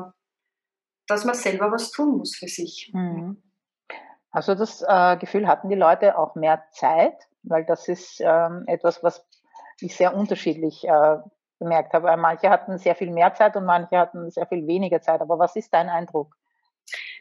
dass 1.06 1.25
man 1.25 1.37
selber 1.37 1.70
was 1.70 1.92
tun 1.92 2.18
muss 2.18 2.34
für 2.34 2.49
sich. 2.49 2.90
Mhm. 2.92 3.40
Also 4.30 4.54
das 4.54 4.82
äh, 4.87 5.16
Gefühl 5.16 5.49
hatten 5.49 5.68
die 5.68 5.76
Leute 5.76 6.16
auch 6.16 6.34
mehr 6.34 6.64
Zeit, 6.70 7.28
weil 7.42 7.64
das 7.64 7.88
ist 7.88 8.20
ähm, 8.20 8.64
etwas, 8.66 9.02
was 9.02 9.26
ich 9.80 9.96
sehr 9.96 10.14
unterschiedlich 10.14 10.87
äh, 10.87 11.16
bemerkt 11.58 11.92
habe. 11.92 12.16
Manche 12.16 12.49
hatten 12.49 12.78
sehr 12.78 12.94
viel 12.94 13.10
mehr 13.10 13.34
Zeit 13.34 13.56
und 13.56 13.64
manche 13.64 13.99
hatten 13.99 14.30
sehr 14.30 14.46
viel 14.46 14.66
weniger 14.66 15.00
Zeit. 15.00 15.20
Aber 15.20 15.38
was 15.38 15.56
ist 15.56 15.72
dein 15.75 15.88
Eindruck? 15.88 16.37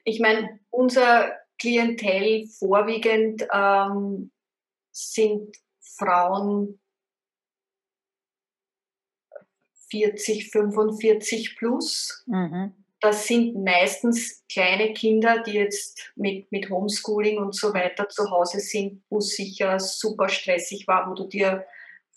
Ich 0.04 0.20
meine, 0.20 0.60
unser 0.70 1.32
Klientel 1.58 2.48
vorwiegend 2.48 3.48
ähm, 3.52 4.32
sind 4.92 5.58
Frauen 5.82 6.80
40, 9.90 10.52
45 10.52 11.58
plus. 11.58 12.24
Mhm 12.28 12.80
das 13.02 13.28
sind 13.28 13.56
meistens 13.64 14.44
kleine 14.52 14.94
Kinder, 14.94 15.42
die 15.44 15.54
jetzt 15.54 16.12
mit, 16.16 16.52
mit 16.52 16.70
Homeschooling 16.70 17.38
und 17.38 17.56
so 17.56 17.74
weiter 17.74 18.10
zu 18.10 18.30
Hause 18.30 18.60
sind, 18.60 19.04
wo 19.10 19.20
es 19.20 19.36
sicher 19.36 19.80
super 19.80 20.28
stressig 20.28 20.88
war, 20.88 21.10
wo 21.10 21.14
du 21.14 21.28
dir 21.28 21.66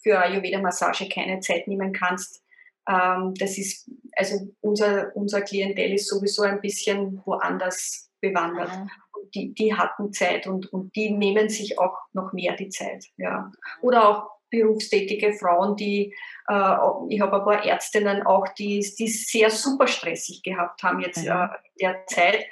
für 0.02 0.18
Ayurveda-Massage 0.18 1.08
keine 1.08 1.40
Zeit 1.40 1.68
nehmen 1.68 1.92
kannst. 1.92 2.42
Ähm, 2.88 3.34
das 3.38 3.58
ist, 3.58 3.88
also 4.16 4.36
unser, 4.60 5.14
unser 5.14 5.42
Klientel 5.42 5.92
ist 5.92 6.08
sowieso 6.08 6.42
ein 6.42 6.60
bisschen 6.60 7.22
woanders 7.24 8.10
bewandert. 8.20 8.70
Mhm. 8.76 8.90
Die, 9.34 9.54
die 9.54 9.74
hatten 9.74 10.12
Zeit 10.12 10.46
und, 10.46 10.72
und 10.72 10.94
die 10.96 11.10
nehmen 11.10 11.48
sich 11.48 11.78
auch 11.78 11.96
noch 12.12 12.32
mehr 12.32 12.56
die 12.56 12.68
Zeit. 12.68 13.06
Ja. 13.16 13.52
Oder 13.80 14.08
auch 14.08 14.30
berufstätige 14.52 15.32
Frauen, 15.32 15.75
die, 15.75 16.14
äh, 16.49 16.76
ich 17.09 17.21
habe 17.21 17.38
ein 17.38 17.44
paar 17.44 17.64
Ärztinnen 17.64 18.25
auch, 18.25 18.47
die, 18.50 18.78
die 18.99 19.09
sehr 19.09 19.50
super 19.50 19.88
stressig 19.88 20.42
gehabt 20.44 20.82
haben 20.82 21.00
jetzt 21.00 21.25
mhm. 21.25 21.30
äh, 21.30 21.49
in 21.76 21.88
der 21.88 22.06
Zeit. 22.06 22.44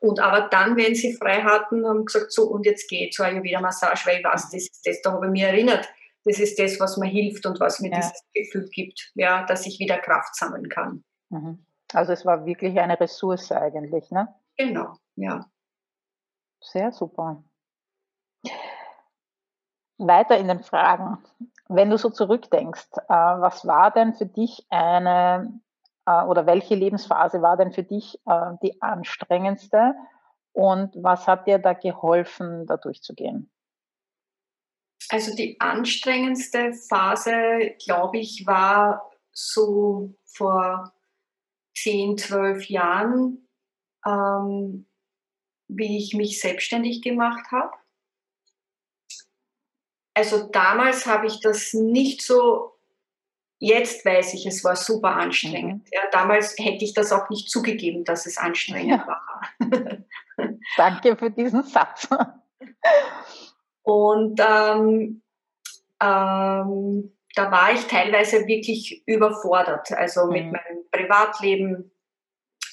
Und 0.00 0.20
aber 0.20 0.48
dann, 0.48 0.76
wenn 0.76 0.94
sie 0.94 1.14
frei 1.14 1.42
hatten, 1.42 1.84
haben 1.86 2.04
gesagt, 2.04 2.32
so 2.32 2.44
und 2.44 2.64
jetzt 2.64 2.88
gehe 2.88 3.08
ich 3.08 3.12
zur 3.12 3.26
Ayurveda-Massage, 3.26 4.06
weil 4.06 4.20
ich 4.20 4.24
weiß, 4.24 4.50
das 4.50 4.54
ist 4.54 4.86
das, 4.86 5.02
da 5.02 5.12
habe 5.12 5.26
ich 5.26 5.32
mich 5.32 5.42
erinnert. 5.42 5.88
Das 6.24 6.38
ist 6.38 6.58
das, 6.58 6.78
was 6.78 6.96
mir 6.96 7.08
hilft 7.08 7.46
und 7.46 7.58
was 7.58 7.80
mir 7.80 7.90
ja. 7.90 7.96
dieses 7.96 8.24
Gefühl 8.32 8.68
gibt, 8.70 9.10
ja, 9.14 9.44
dass 9.46 9.66
ich 9.66 9.80
wieder 9.80 9.98
Kraft 9.98 10.36
sammeln 10.36 10.68
kann. 10.68 11.04
Mhm. 11.30 11.64
Also 11.92 12.12
es 12.12 12.24
war 12.24 12.46
wirklich 12.46 12.78
eine 12.78 13.00
Ressource 13.00 13.50
eigentlich, 13.50 14.10
ne? 14.10 14.28
Genau, 14.56 14.94
ja. 15.16 15.46
Sehr 16.60 16.92
super. 16.92 17.42
Weiter 19.98 20.38
in 20.38 20.48
den 20.48 20.62
Fragen. 20.62 21.18
Wenn 21.68 21.90
du 21.90 21.98
so 21.98 22.10
zurückdenkst, 22.10 22.88
äh, 22.96 23.12
was 23.12 23.66
war 23.66 23.90
denn 23.90 24.14
für 24.14 24.26
dich 24.26 24.66
eine 24.70 25.60
äh, 26.06 26.24
oder 26.24 26.46
welche 26.46 26.74
Lebensphase 26.74 27.42
war 27.42 27.56
denn 27.56 27.72
für 27.72 27.82
dich 27.82 28.18
äh, 28.26 28.52
die 28.62 28.80
anstrengendste 28.80 29.94
und 30.52 30.94
was 30.96 31.26
hat 31.26 31.46
dir 31.46 31.58
da 31.58 31.74
geholfen, 31.74 32.66
da 32.66 32.76
durchzugehen? 32.76 33.50
Also 35.10 35.34
die 35.34 35.60
anstrengendste 35.60 36.72
Phase, 36.72 37.74
glaube 37.84 38.18
ich, 38.18 38.46
war 38.46 39.10
so 39.32 40.14
vor 40.24 40.92
10, 41.76 42.18
12 42.18 42.68
Jahren, 42.68 43.48
ähm, 44.04 44.86
wie 45.68 45.98
ich 45.98 46.14
mich 46.14 46.40
selbstständig 46.40 47.02
gemacht 47.02 47.50
habe. 47.52 47.72
Also 50.18 50.48
damals 50.48 51.06
habe 51.06 51.28
ich 51.28 51.38
das 51.40 51.72
nicht 51.74 52.22
so, 52.22 52.72
jetzt 53.60 54.04
weiß 54.04 54.34
ich, 54.34 54.46
es 54.46 54.64
war 54.64 54.74
super 54.74 55.10
anstrengend. 55.14 55.84
Mhm. 55.84 55.90
Ja, 55.92 56.00
damals 56.10 56.56
hätte 56.58 56.84
ich 56.84 56.92
das 56.92 57.12
auch 57.12 57.30
nicht 57.30 57.48
zugegeben, 57.48 58.02
dass 58.02 58.26
es 58.26 58.36
anstrengend 58.36 59.00
ja. 59.00 59.06
war. 59.06 59.42
Danke 60.76 61.16
für 61.16 61.30
diesen 61.30 61.62
Satz. 61.62 62.08
Und 63.82 64.40
ähm, 64.40 65.22
ähm, 66.02 67.16
da 67.36 67.52
war 67.52 67.72
ich 67.72 67.86
teilweise 67.86 68.44
wirklich 68.48 69.04
überfordert, 69.06 69.92
also 69.92 70.26
mhm. 70.26 70.32
mit 70.32 70.44
meinem 70.46 70.84
Privatleben, 70.90 71.92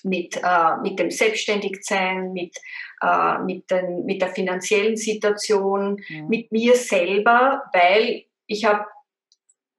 mit, 0.05 0.37
äh, 0.37 0.77
mit 0.81 0.99
dem 0.99 1.11
Selbstständigsein, 1.11 2.31
mit, 2.31 2.55
äh, 3.01 3.39
mit, 3.39 3.69
den, 3.71 4.05
mit 4.05 4.21
der 4.21 4.29
finanziellen 4.29 4.95
Situation, 4.95 6.01
mhm. 6.07 6.27
mit 6.27 6.51
mir 6.51 6.75
selber, 6.75 7.63
weil 7.73 8.25
ich 8.45 8.65
habe, 8.65 8.85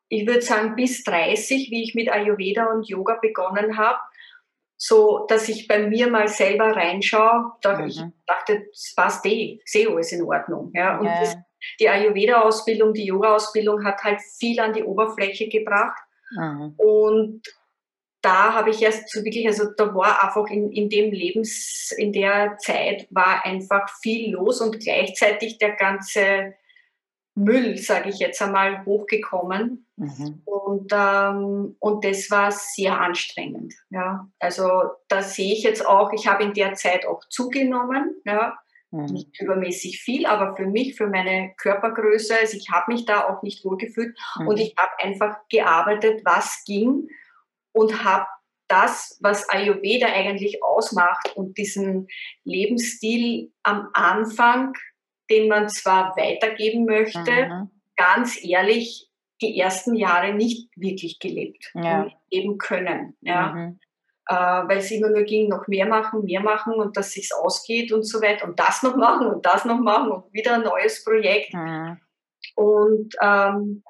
ich 0.09 0.27
würde 0.27 0.43
sagen, 0.43 0.75
bis 0.75 1.05
30, 1.05 1.71
wie 1.71 1.85
ich 1.85 1.95
mit 1.95 2.11
Ayurveda 2.11 2.67
und 2.67 2.89
Yoga 2.89 3.19
begonnen 3.21 3.79
habe, 3.79 3.99
so 4.77 5.27
dass 5.29 5.49
ich 5.49 5.69
bei 5.69 5.79
mir 5.79 6.11
mal 6.11 6.29
selber 6.29 6.77
reinschaue, 6.77 7.53
da 7.63 7.79
mhm. 7.79 7.87
ich 7.87 8.03
dachte, 8.27 8.67
das 8.71 8.95
passt 8.97 9.25
eh, 9.27 9.61
sehe 9.65 9.89
alles 9.89 10.13
in 10.13 10.23
Ordnung. 10.23 10.73
Ja. 10.75 10.99
Und 10.99 11.07
ja. 11.07 11.21
Das, 11.21 11.37
die 11.81 11.89
Ayurveda-Ausbildung, 11.89 12.93
die 12.93 13.07
Yoga-Ausbildung 13.07 13.85
hat 13.85 14.03
halt 14.03 14.21
viel 14.21 14.61
an 14.61 14.73
die 14.73 14.83
Oberfläche 14.83 15.49
gebracht. 15.49 15.99
Mhm. 16.37 16.75
Und 16.77 17.43
da 18.27 18.55
habe 18.55 18.71
ich 18.71 18.83
erst 18.83 19.09
so 19.09 19.25
wirklich, 19.25 19.47
also 19.47 19.71
da 19.77 19.95
war 19.95 20.25
einfach 20.25 20.51
in, 20.51 20.73
in 20.73 20.89
dem 20.89 21.13
Lebens, 21.13 21.95
in 21.97 22.13
der 22.13 22.59
Zeit 22.59 23.07
war 23.11 23.45
einfach 23.45 23.89
viel 24.01 24.33
los 24.33 24.61
und 24.61 24.81
gleichzeitig 24.81 25.59
der 25.59 25.77
ganze 25.77 26.55
Müll, 27.37 27.77
sage 27.77 28.09
ich 28.09 28.19
jetzt 28.19 28.43
einmal, 28.43 28.85
hochgekommen. 28.85 29.87
Mhm. 29.95 30.43
Und, 30.45 30.93
ähm, 30.93 31.77
und 31.79 32.05
das 32.05 32.29
war 32.29 32.51
sehr 32.51 33.01
anstrengend. 33.01 33.75
Ja. 33.91 34.29
Also 34.41 34.69
da 35.07 35.23
sehe 35.23 35.53
ich 35.53 35.63
jetzt 35.63 35.87
auch, 35.87 36.13
ich 36.13 36.27
habe 36.27 36.43
in 36.43 36.53
der 36.53 36.75
Zeit 36.75 37.07
auch 37.07 37.23
zugenommen. 37.29 38.17
Ja. 38.25 38.59
Mhm. 38.91 39.05
Nicht 39.05 39.41
übermäßig 39.41 40.01
viel, 40.01 40.27
aber 40.27 40.57
für 40.57 40.67
mich, 40.67 40.97
für 40.97 41.07
meine 41.07 41.53
Körpergröße, 41.59 42.35
also 42.41 42.57
ich 42.57 42.71
habe 42.73 42.93
mich 42.93 43.05
da 43.05 43.29
auch 43.29 43.43
nicht 43.43 43.65
wohlgefühlt 43.65 44.19
mhm. 44.41 44.49
und 44.49 44.59
ich 44.59 44.75
habe 44.77 44.91
einfach 44.99 45.37
gearbeitet, 45.49 46.23
was 46.25 46.65
ging 46.65 47.09
und 47.77 48.05
habe 48.05 48.27
das, 48.69 49.19
was 49.21 49.49
Ayurveda 49.51 50.07
eigentlich 50.07 50.63
ausmacht 50.65 51.37
und 51.37 51.57
diesen 51.59 52.09
Lebensstil 52.45 53.53
am 53.63 53.89
Anfang, 53.93 54.73
den 55.31 55.49
man 55.49 55.69
zwar 55.69 56.17
weitergeben 56.17 56.85
möchte, 56.85 57.47
mhm. 57.47 57.71
ganz 57.97 58.43
ehrlich 58.43 59.09
die 59.43 59.59
ersten 59.61 59.95
Jahre 59.95 60.33
nicht 60.33 60.71
wirklich 60.77 61.19
gelebt 61.19 61.71
ja. 61.75 62.09
leben 62.33 62.57
können. 62.57 63.15
Ja. 63.21 63.53
Mhm. 63.53 63.79
äh, 64.27 64.35
weil 64.35 64.79
es 64.79 64.91
immer 64.91 65.11
nur 65.11 65.25
ging, 65.25 65.49
noch 65.49 65.69
mehr 65.69 65.87
machen, 65.87 66.25
mehr 66.25 66.41
machen 66.41 66.73
und 66.73 66.97
dass 66.97 67.13
sich's 67.13 67.33
ausgeht 67.33 67.93
und 67.93 68.05
so 68.05 68.23
weiter 68.23 68.49
und 68.49 68.59
das 68.59 68.83
noch 68.83 68.97
machen 69.07 69.27
und 69.27 69.45
das 69.45 69.67
noch 69.67 69.79
machen 69.79 70.11
und 70.11 70.33
wieder 70.33 70.55
ein 70.55 70.63
neues 70.63 71.05
Projekt. 71.05 71.53
Mhm. 71.53 72.01
Und 72.55 73.15
ähm, 73.21 73.85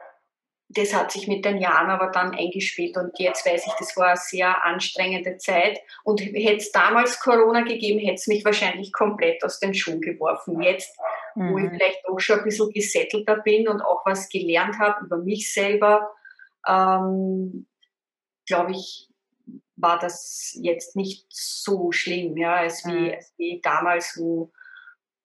das 0.68 0.92
hat 0.92 1.12
sich 1.12 1.28
mit 1.28 1.44
den 1.44 1.58
Jahren 1.58 1.90
aber 1.90 2.10
dann 2.10 2.34
eingespielt 2.34 2.96
und 2.96 3.16
jetzt 3.18 3.46
weiß 3.46 3.66
ich, 3.66 3.72
das 3.78 3.96
war 3.96 4.08
eine 4.08 4.16
sehr 4.16 4.64
anstrengende 4.64 5.38
Zeit 5.38 5.78
und 6.02 6.20
hätte 6.20 6.56
es 6.56 6.72
damals 6.72 7.20
Corona 7.20 7.60
gegeben, 7.60 8.00
hätte 8.00 8.14
es 8.14 8.26
mich 8.26 8.44
wahrscheinlich 8.44 8.92
komplett 8.92 9.44
aus 9.44 9.60
den 9.60 9.74
Schuhen 9.74 10.00
geworfen. 10.00 10.60
Jetzt, 10.60 10.98
mhm. 11.36 11.52
wo 11.52 11.58
ich 11.58 11.64
mhm. 11.64 11.70
vielleicht 11.70 12.08
auch 12.08 12.18
schon 12.18 12.38
ein 12.40 12.44
bisschen 12.44 12.70
gesettelter 12.70 13.36
bin 13.36 13.68
und 13.68 13.80
auch 13.80 14.04
was 14.04 14.28
gelernt 14.28 14.78
habe 14.80 15.04
über 15.04 15.18
mich 15.18 15.52
selber, 15.52 16.10
ähm, 16.66 17.68
glaube 18.46 18.72
ich, 18.72 19.08
war 19.76 19.98
das 20.00 20.58
jetzt 20.60 20.96
nicht 20.96 21.26
so 21.28 21.92
schlimm, 21.92 22.36
ja, 22.36 22.56
als 22.56 22.84
wie, 22.86 23.10
mhm. 23.10 23.14
als 23.14 23.32
wie 23.36 23.60
damals, 23.62 24.16
wo, 24.18 24.50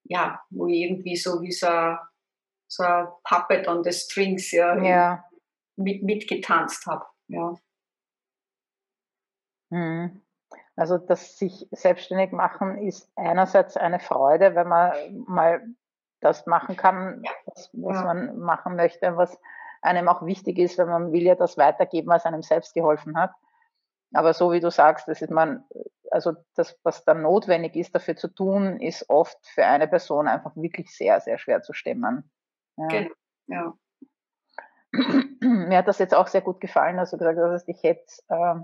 ja, 0.03 0.39
wo 0.51 0.67
irgendwie 0.67 1.15
so 1.15 1.41
wie 1.41 1.51
so 1.51 1.67
ein, 1.67 1.97
so 2.67 2.83
ein 2.83 3.07
Puppet 3.23 3.67
on 3.67 3.83
the 3.83 3.91
Strings, 3.91 4.51
ja, 4.51 4.77
ja. 4.83 5.23
Mit, 5.77 6.03
mitgetanzt 6.03 6.85
habe, 6.85 7.05
ja. 7.27 7.55
Mhm. 9.69 10.21
Also 10.75 10.97
das 10.97 11.37
sich 11.37 11.67
selbstständig 11.71 12.31
machen 12.31 12.77
ist 12.77 13.11
einerseits 13.15 13.77
eine 13.77 13.99
Freude, 13.99 14.55
wenn 14.55 14.67
man 14.67 15.23
mal 15.27 15.65
das 16.19 16.45
machen 16.45 16.75
kann, 16.77 17.23
was, 17.45 17.69
was 17.73 17.97
ja. 17.97 18.03
man 18.03 18.39
machen 18.39 18.75
möchte, 18.75 19.17
was 19.17 19.39
einem 19.81 20.07
auch 20.07 20.25
wichtig 20.25 20.59
ist, 20.59 20.77
wenn 20.77 20.87
man 20.87 21.11
will 21.11 21.23
ja 21.23 21.35
das 21.35 21.57
weitergeben, 21.57 22.09
was 22.09 22.25
einem 22.25 22.43
selbst 22.43 22.73
geholfen 22.73 23.17
hat. 23.17 23.31
Aber 24.13 24.33
so 24.33 24.51
wie 24.51 24.59
du 24.59 24.69
sagst, 24.69 25.07
das 25.07 25.21
ist 25.21 25.31
man, 25.31 25.63
also 26.11 26.33
das, 26.55 26.77
was 26.83 27.03
dann 27.05 27.21
notwendig 27.21 27.75
ist, 27.75 27.95
dafür 27.95 28.15
zu 28.15 28.27
tun, 28.27 28.79
ist 28.79 29.09
oft 29.09 29.37
für 29.47 29.65
eine 29.65 29.87
Person 29.87 30.27
einfach 30.27 30.55
wirklich 30.55 30.95
sehr, 30.95 31.19
sehr 31.21 31.37
schwer 31.37 31.61
zu 31.63 31.73
stemmen. 31.73 32.29
Ja. 32.77 32.87
Genau, 32.87 33.13
ja. 33.47 33.73
Mir 35.69 35.77
hat 35.77 35.87
das 35.87 35.99
jetzt 35.99 36.13
auch 36.13 36.27
sehr 36.27 36.41
gut 36.41 36.61
gefallen, 36.61 36.99
also 36.99 37.17
gesagt 37.17 37.39
hast, 37.39 37.67
ich 37.67 37.81
hätte 37.83 38.05
äh, 38.29 38.55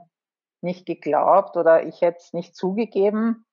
nicht 0.61 0.85
geglaubt 0.85 1.57
oder 1.57 1.83
ich 1.83 2.01
hätte 2.01 2.19
es 2.19 2.33
nicht 2.33 2.55
zugegeben. 2.55 3.45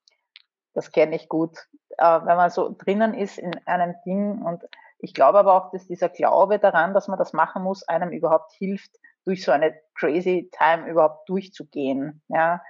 Das 0.74 0.92
kenne 0.92 1.16
ich 1.16 1.28
gut. 1.28 1.68
Äh, 1.98 2.20
wenn 2.24 2.36
man 2.36 2.50
so 2.50 2.74
drinnen 2.76 3.14
ist 3.14 3.38
in 3.38 3.54
einem 3.66 3.94
Ding 4.04 4.42
und 4.42 4.64
ich 4.98 5.14
glaube 5.14 5.38
aber 5.38 5.54
auch, 5.54 5.70
dass 5.70 5.86
dieser 5.86 6.08
Glaube 6.08 6.58
daran, 6.58 6.94
dass 6.94 7.08
man 7.08 7.18
das 7.18 7.32
machen 7.32 7.62
muss, 7.62 7.86
einem 7.86 8.10
überhaupt 8.10 8.52
hilft, 8.52 8.98
durch 9.24 9.44
so 9.44 9.52
eine 9.52 9.74
crazy 9.94 10.50
Time 10.52 10.86
überhaupt 10.88 11.28
durchzugehen. 11.28 12.22
Ja, 12.28 12.62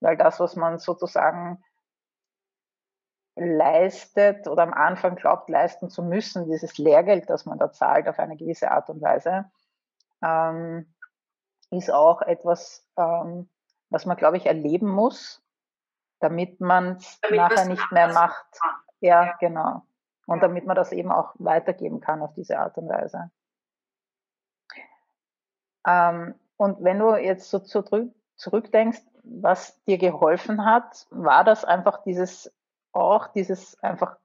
weil 0.00 0.16
das, 0.16 0.40
was 0.40 0.56
man 0.56 0.78
sozusagen 0.78 1.62
leistet 3.34 4.46
oder 4.46 4.62
am 4.62 4.74
Anfang 4.74 5.16
glaubt, 5.16 5.48
leisten 5.48 5.88
zu 5.88 6.02
müssen, 6.02 6.50
dieses 6.50 6.76
Lehrgeld, 6.76 7.30
das 7.30 7.46
man 7.46 7.58
da 7.58 7.72
zahlt 7.72 8.08
auf 8.08 8.18
eine 8.18 8.36
gewisse 8.36 8.70
Art 8.70 8.90
und 8.90 9.00
Weise, 9.00 9.50
ähm, 10.22 10.92
ist 11.70 11.90
auch 11.90 12.22
etwas, 12.22 12.86
ähm, 12.96 13.48
was 13.90 14.06
man, 14.06 14.16
glaube 14.16 14.36
ich, 14.36 14.46
erleben 14.46 14.88
muss, 14.88 15.42
damit 16.20 16.60
man 16.60 16.96
es 16.96 17.18
nachher 17.30 17.66
nicht 17.66 17.90
mehr 17.92 18.12
macht. 18.12 18.46
Ja, 19.00 19.24
ja, 19.24 19.36
genau. 19.40 19.82
Und 20.26 20.36
ja. 20.36 20.48
damit 20.48 20.66
man 20.66 20.76
das 20.76 20.92
eben 20.92 21.10
auch 21.10 21.34
weitergeben 21.38 22.00
kann 22.00 22.22
auf 22.22 22.34
diese 22.34 22.58
Art 22.58 22.76
und 22.78 22.88
Weise. 22.88 23.30
Ähm, 25.86 26.34
und 26.56 26.82
wenn 26.84 26.98
du 26.98 27.16
jetzt 27.16 27.50
so 27.50 27.58
zurück, 27.58 28.14
zurückdenkst, 28.36 29.02
was 29.24 29.82
dir 29.84 29.98
geholfen 29.98 30.64
hat, 30.64 31.06
war 31.10 31.44
das 31.44 31.64
einfach 31.64 32.02
dieses, 32.04 32.52
auch 32.92 33.28
dieses 33.28 33.78
einfach 33.82 34.16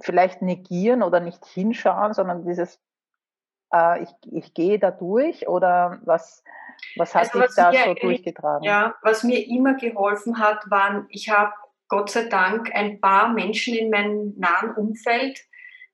vielleicht 0.00 0.42
negieren 0.42 1.02
oder 1.02 1.20
nicht 1.20 1.44
hinschauen, 1.44 2.14
sondern 2.14 2.44
dieses, 2.44 2.78
äh, 3.72 4.02
ich, 4.02 4.10
ich 4.30 4.54
gehe 4.54 4.78
da 4.78 4.90
durch 4.90 5.48
oder 5.48 6.00
was, 6.04 6.42
was 6.96 7.14
hat 7.14 7.34
also, 7.34 7.40
dich 7.40 7.50
da 7.56 7.72
so 7.72 7.94
durchgetragen? 7.94 8.64
Ja, 8.64 8.94
was 9.02 9.24
mir 9.24 9.46
immer 9.46 9.74
geholfen 9.74 10.38
hat, 10.38 10.70
waren, 10.70 11.06
ich 11.10 11.30
habe 11.30 11.52
Gott 11.88 12.10
sei 12.10 12.24
Dank 12.24 12.74
ein 12.74 13.00
paar 13.00 13.32
Menschen 13.32 13.74
in 13.74 13.90
meinem 13.90 14.34
nahen 14.38 14.74
Umfeld, 14.74 15.38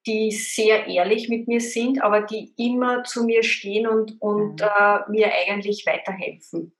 die 0.06 0.30
sehr 0.30 0.86
ehrlich 0.86 1.28
mit 1.28 1.48
mir 1.48 1.60
sind, 1.60 2.02
aber 2.02 2.22
die 2.22 2.54
immer 2.56 3.02
zu 3.02 3.24
mir 3.24 3.42
stehen 3.42 3.88
und, 3.88 4.16
und 4.20 4.60
mhm. 4.60 4.66
äh, 4.66 5.10
mir 5.10 5.32
eigentlich 5.32 5.84
weiterhelfen. 5.86 6.74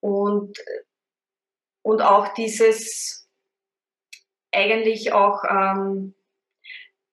Und, 0.00 0.58
und 1.82 2.02
auch 2.02 2.34
dieses 2.34 3.28
eigentlich 4.52 5.12
auch, 5.12 5.44
ähm, 5.48 6.15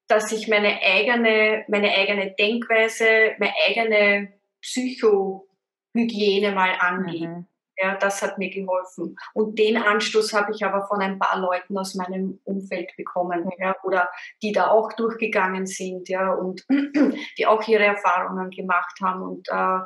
dass 0.07 0.31
ich 0.31 0.47
meine 0.47 0.79
eigene, 0.81 1.65
meine 1.67 1.91
eigene 1.91 2.31
Denkweise, 2.37 3.33
meine 3.39 3.53
eigene 3.67 4.33
Psychohygiene 4.61 6.51
mal 6.51 6.75
angehe. 6.79 7.27
Mhm. 7.27 7.45
Ja, 7.75 7.95
das 7.95 8.21
hat 8.21 8.37
mir 8.37 8.51
geholfen. 8.51 9.15
Und 9.33 9.57
den 9.57 9.77
Anstoß 9.77 10.33
habe 10.33 10.51
ich 10.53 10.63
aber 10.63 10.85
von 10.85 11.01
ein 11.01 11.17
paar 11.17 11.39
Leuten 11.39 11.75
aus 11.77 11.95
meinem 11.95 12.39
Umfeld 12.43 12.95
bekommen, 12.95 13.49
ja, 13.57 13.75
oder 13.83 14.09
die 14.43 14.51
da 14.51 14.67
auch 14.67 14.93
durchgegangen 14.93 15.65
sind, 15.65 16.07
ja, 16.07 16.33
und 16.33 16.63
die 17.37 17.47
auch 17.47 17.67
ihre 17.67 17.85
Erfahrungen 17.85 18.51
gemacht 18.51 18.99
haben 19.01 19.23
und 19.23 19.47
äh, 19.49 19.79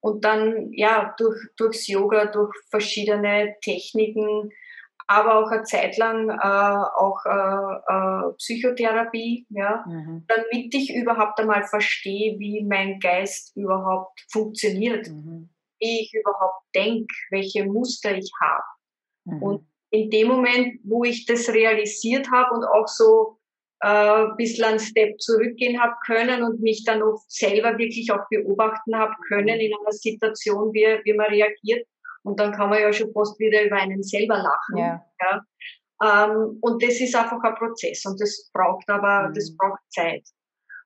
und 0.00 0.24
dann 0.24 0.72
ja 0.72 1.14
durch 1.18 1.36
durchs 1.56 1.88
Yoga, 1.88 2.26
durch 2.26 2.54
verschiedene 2.70 3.56
Techniken, 3.62 4.50
aber 5.08 5.38
auch 5.38 5.50
eine 5.50 5.62
Zeit 5.62 5.96
lang 5.98 6.30
äh, 6.30 6.34
auch 6.34 7.24
äh, 7.24 8.30
äh, 8.30 8.32
Psychotherapie, 8.38 9.46
ja, 9.50 9.84
mhm. 9.86 10.24
damit 10.26 10.74
ich 10.74 10.94
überhaupt 10.94 11.38
einmal 11.38 11.64
verstehe, 11.64 12.38
wie 12.38 12.64
mein 12.64 12.98
Geist 12.98 13.56
überhaupt 13.56 14.20
funktioniert. 14.30 15.08
Mhm 15.08 15.50
wie 15.80 16.00
ich 16.00 16.14
überhaupt 16.14 16.62
denke, 16.74 17.14
welche 17.30 17.64
Muster 17.64 18.16
ich 18.16 18.30
habe. 18.40 18.64
Mhm. 19.24 19.42
Und 19.42 19.66
in 19.90 20.10
dem 20.10 20.28
Moment, 20.28 20.80
wo 20.84 21.04
ich 21.04 21.26
das 21.26 21.48
realisiert 21.48 22.30
habe 22.30 22.54
und 22.54 22.64
auch 22.64 22.88
so 22.88 23.38
äh, 23.80 23.88
ein 23.88 24.36
bisschen 24.36 24.64
einen 24.64 24.78
Step 24.78 25.20
zurückgehen 25.20 25.80
habe 25.80 25.94
können 26.04 26.42
und 26.42 26.60
mich 26.60 26.84
dann 26.84 27.02
auch 27.02 27.22
selber 27.28 27.78
wirklich 27.78 28.10
auch 28.10 28.28
beobachten 28.30 28.96
habe 28.96 29.14
können 29.28 29.60
in 29.60 29.72
einer 29.74 29.92
Situation, 29.92 30.72
wie, 30.72 31.00
wie 31.04 31.14
man 31.14 31.26
reagiert. 31.26 31.86
Und 32.26 32.40
dann 32.40 32.50
kann 32.50 32.70
man 32.70 32.80
ja 32.80 32.92
schon 32.92 33.12
fast 33.12 33.38
wieder 33.38 33.64
über 33.64 33.76
einen 33.76 34.02
selber 34.02 34.38
lachen. 34.38 34.76
Ja. 34.76 35.06
ja. 35.20 35.44
Ähm, 36.02 36.58
und 36.60 36.82
das 36.82 37.00
ist 37.00 37.14
einfach 37.14 37.40
ein 37.40 37.54
Prozess 37.54 38.04
und 38.04 38.20
das 38.20 38.50
braucht 38.52 38.88
aber, 38.90 39.28
mhm. 39.28 39.34
das 39.34 39.56
braucht 39.56 39.80
Zeit. 39.90 40.24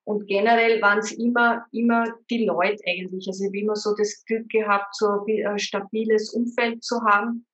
Und 0.04 0.26
generell 0.26 0.82
waren 0.82 0.98
es 0.98 1.12
immer, 1.12 1.66
immer 1.72 2.14
die 2.30 2.44
Leute 2.44 2.82
eigentlich. 2.86 3.26
Also 3.26 3.42
ich 3.42 3.48
habe 3.48 3.58
immer 3.58 3.74
so 3.74 3.94
das 3.96 4.22
Glück 4.26 4.50
gehabt, 4.50 4.94
so 4.94 5.24
ein 5.26 5.58
stabiles 5.58 6.34
Umfeld 6.34 6.84
zu 6.84 7.00
haben. 7.02 7.46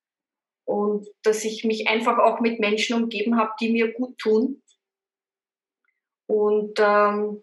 Und 0.65 1.07
dass 1.23 1.45
ich 1.45 1.63
mich 1.63 1.87
einfach 1.87 2.17
auch 2.17 2.41
mit 2.41 2.59
Menschen 2.59 3.01
umgeben 3.01 3.37
habe, 3.37 3.51
die 3.61 3.71
mir 3.71 3.93
gut 3.93 4.17
tun. 4.17 4.61
Und, 6.25 6.77
ähm, 6.79 7.41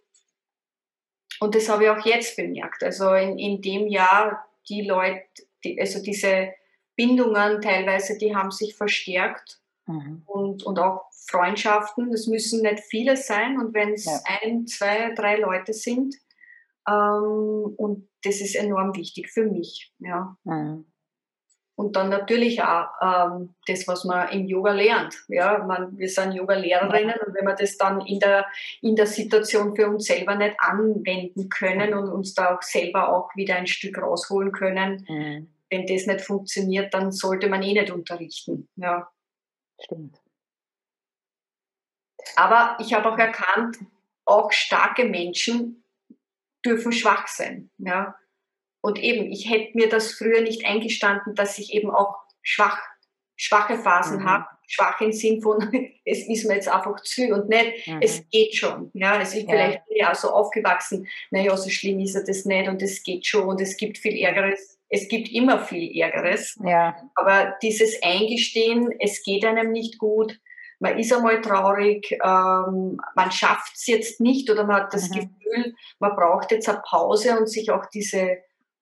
und 1.41 1.55
das 1.55 1.71
habe 1.71 1.85
ich 1.85 1.91
auch 1.91 2.05
jetzt 2.05 2.37
bemerkt. 2.37 2.83
Also 2.83 3.15
in, 3.15 3.39
in 3.39 3.63
dem 3.63 3.87
Jahr, 3.87 4.45
die 4.69 4.83
Leute, 4.83 5.23
die, 5.65 5.81
also 5.81 6.03
diese 6.03 6.53
Bindungen 6.97 7.61
teilweise, 7.61 8.19
die 8.19 8.35
haben 8.35 8.51
sich 8.51 8.77
verstärkt. 8.77 9.61
Mhm. 9.87 10.23
Und, 10.27 10.63
und 10.63 10.79
auch 10.79 11.11
Freundschaften, 11.27 12.11
das 12.11 12.27
müssen 12.27 12.63
nicht 12.63 12.81
viele 12.81 13.17
sein 13.17 13.59
und 13.59 13.75
wenn 13.75 13.95
es 13.95 14.07
ja. 14.07 14.21
ein, 14.43 14.67
zwei, 14.67 15.13
drei 15.15 15.37
Leute 15.37 15.73
sind, 15.73 16.15
ähm, 16.89 17.75
und 17.77 18.09
das 18.23 18.41
ist 18.41 18.57
enorm 18.57 18.95
wichtig 18.95 19.31
für 19.31 19.45
mich. 19.45 19.93
Ja. 19.99 20.37
Mhm. 20.45 20.87
Und 21.77 21.97
dann 21.97 22.09
natürlich 22.09 22.63
auch 22.63 22.87
ähm, 23.03 23.55
das, 23.67 23.89
was 23.89 24.05
man 24.05 24.29
im 24.29 24.47
Yoga 24.47 24.73
lernt. 24.73 25.17
Ja, 25.27 25.59
man, 25.59 25.99
wir 25.99 26.09
sind 26.09 26.33
Yoga-Lehrerinnen 26.33 27.17
und 27.27 27.35
wenn 27.35 27.45
wir 27.45 27.57
das 27.57 27.77
dann 27.77 28.01
in 28.03 28.21
der, 28.21 28.47
in 28.81 28.95
der 28.95 29.07
Situation 29.07 29.75
für 29.75 29.89
uns 29.89 30.05
selber 30.05 30.37
nicht 30.37 30.55
anwenden 30.59 31.49
können 31.49 31.95
und 31.95 32.09
uns 32.11 32.33
da 32.35 32.55
auch 32.55 32.63
selber 32.63 33.09
auch 33.13 33.35
wieder 33.35 33.57
ein 33.57 33.67
Stück 33.67 33.99
rausholen 33.99 34.53
können, 34.53 35.05
mhm. 35.09 35.54
Wenn 35.75 35.87
das 35.87 36.07
nicht 36.07 36.21
funktioniert, 36.21 36.95
dann 36.95 37.11
sollte 37.11 37.49
man 37.49 37.63
eh 37.63 37.73
nicht 37.73 37.91
unterrichten. 37.91 38.69
Ja. 38.77 39.11
Stimmt. 39.83 40.21
Aber 42.37 42.79
ich 42.81 42.95
habe 42.95 43.13
auch 43.13 43.19
erkannt, 43.19 43.79
auch 44.25 44.53
starke 44.53 45.05
Menschen 45.05 45.85
dürfen 46.65 46.93
schwach 46.93 47.27
sein. 47.27 47.71
Ja? 47.79 48.17
Und 48.81 48.99
eben, 48.99 49.31
ich 49.31 49.51
hätte 49.51 49.77
mir 49.77 49.89
das 49.89 50.13
früher 50.13 50.41
nicht 50.41 50.65
eingestanden, 50.65 51.35
dass 51.35 51.59
ich 51.59 51.75
eben 51.75 51.91
auch 51.91 52.17
schwach 52.43 52.81
schwache 53.37 53.79
Phasen 53.79 54.21
mhm. 54.21 54.29
habe, 54.29 54.47
schwach 54.67 55.01
im 55.01 55.13
Sinn 55.13 55.41
von, 55.41 55.59
es 56.05 56.29
ist 56.29 56.47
mir 56.47 56.55
jetzt 56.55 56.69
einfach 56.69 57.01
zu 57.03 57.23
und 57.29 57.49
nicht, 57.49 57.87
mhm. 57.87 57.99
es 58.01 58.29
geht 58.31 58.55
schon. 58.55 58.91
Ja, 58.95 59.21
es 59.21 59.35
ist 59.35 59.49
ja. 59.49 59.51
vielleicht 59.51 59.83
ja 59.91 60.15
so 60.15 60.31
aufgewachsen, 60.31 61.07
naja, 61.31 61.57
so 61.57 61.71
schlimm 61.71 62.01
ist 62.01 62.15
er 62.15 62.25
das 62.25 62.45
nicht 62.45 62.69
und 62.69 62.83
es 62.83 63.03
geht 63.03 63.27
schon 63.27 63.49
und 63.49 63.61
es 63.61 63.77
gibt 63.77 63.99
viel 63.99 64.17
Ärgeres. 64.23 64.79
Es 64.89 65.09
gibt 65.09 65.31
immer 65.33 65.59
viel 65.59 65.97
Ärgeres. 66.01 66.59
Ja. 66.65 66.97
Aber 67.15 67.55
dieses 67.63 68.01
Eingestehen, 68.03 68.95
es 69.01 69.23
geht 69.23 69.45
einem 69.45 69.73
nicht 69.73 69.99
gut, 69.99 70.39
man 70.81 70.99
ist 70.99 71.13
einmal 71.13 71.41
traurig, 71.41 72.13
ähm, 72.13 73.01
man 73.15 73.31
schafft 73.31 73.77
es 73.77 73.87
jetzt 73.87 74.21
nicht 74.21 74.51
oder 74.51 74.65
man 74.65 74.83
hat 74.83 74.95
das 74.95 75.09
mhm. 75.09 75.15
Gefühl, 75.15 75.75
man 75.99 76.15
braucht 76.15 76.51
jetzt 76.51 76.69
eine 76.69 76.83
Pause 76.87 77.39
und 77.39 77.49
sich 77.49 77.71
auch 77.71 77.87
diese 77.87 78.39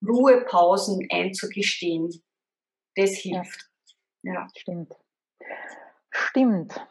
Ruhepausen 0.07 1.07
einzugestehen. 1.11 2.11
Das 2.97 3.13
hilft. 3.13 3.71
Ja, 4.23 4.35
ja. 4.35 4.49
stimmt. 4.57 4.93
Stimmt. 6.11 6.87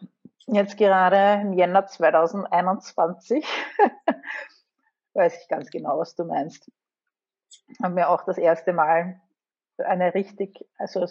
Jetzt 0.48 0.78
gerade 0.78 1.42
im 1.42 1.54
Jänner 1.54 1.86
2021 1.88 3.46
weiß 5.14 5.42
ich 5.42 5.48
ganz 5.48 5.70
genau, 5.70 6.00
was 6.00 6.16
du 6.16 6.26
meinst. 6.26 6.72
Haben 7.82 7.96
wir 7.96 8.10
auch 8.10 8.24
das 8.26 8.38
erste 8.38 8.74
Mal 8.74 9.22
eine 9.78 10.14
richtig, 10.14 10.68
also 10.78 11.06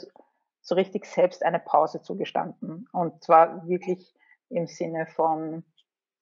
so 0.61 0.75
richtig 0.75 1.07
selbst 1.07 1.45
eine 1.45 1.61
Pause 1.61 2.03
zugestanden. 2.03 2.89
Und 2.93 3.23
zwar 3.23 3.67
wirklich 3.67 4.15
im 4.49 4.67
Sinne 4.67 5.07
von, 5.07 5.65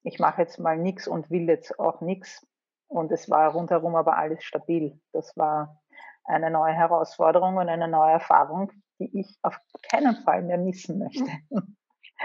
ich 0.02 0.18
mache 0.18 0.42
jetzt 0.42 0.58
mal 0.58 0.76
nichts 0.76 1.08
und 1.08 1.30
will 1.30 1.48
jetzt 1.48 1.78
auch 1.78 2.00
nichts. 2.00 2.46
Und 2.86 3.12
es 3.12 3.28
war 3.28 3.52
rundherum 3.52 3.96
aber 3.96 4.16
alles 4.16 4.42
stabil. 4.44 4.98
Das 5.12 5.36
war 5.36 5.80
eine 6.24 6.50
neue 6.50 6.72
Herausforderung 6.74 7.56
und 7.56 7.68
eine 7.68 7.88
neue 7.88 8.12
Erfahrung, 8.12 8.72
die 8.98 9.20
ich 9.20 9.36
auf 9.42 9.56
keinen 9.90 10.16
Fall 10.24 10.42
mehr 10.42 10.58
missen 10.58 10.98
möchte. 10.98 11.30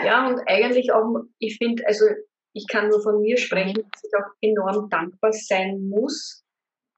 Ja, 0.03 0.27
und 0.27 0.39
eigentlich 0.47 0.91
auch, 0.91 1.21
ich 1.37 1.57
finde, 1.57 1.85
also 1.85 2.05
ich 2.53 2.67
kann 2.67 2.89
nur 2.89 3.01
von 3.01 3.21
mir 3.21 3.37
sprechen, 3.37 3.77
mhm. 3.77 3.89
dass 3.91 4.03
ich 4.03 4.11
auch 4.15 4.31
enorm 4.41 4.89
dankbar 4.89 5.33
sein 5.33 5.87
muss, 5.87 6.43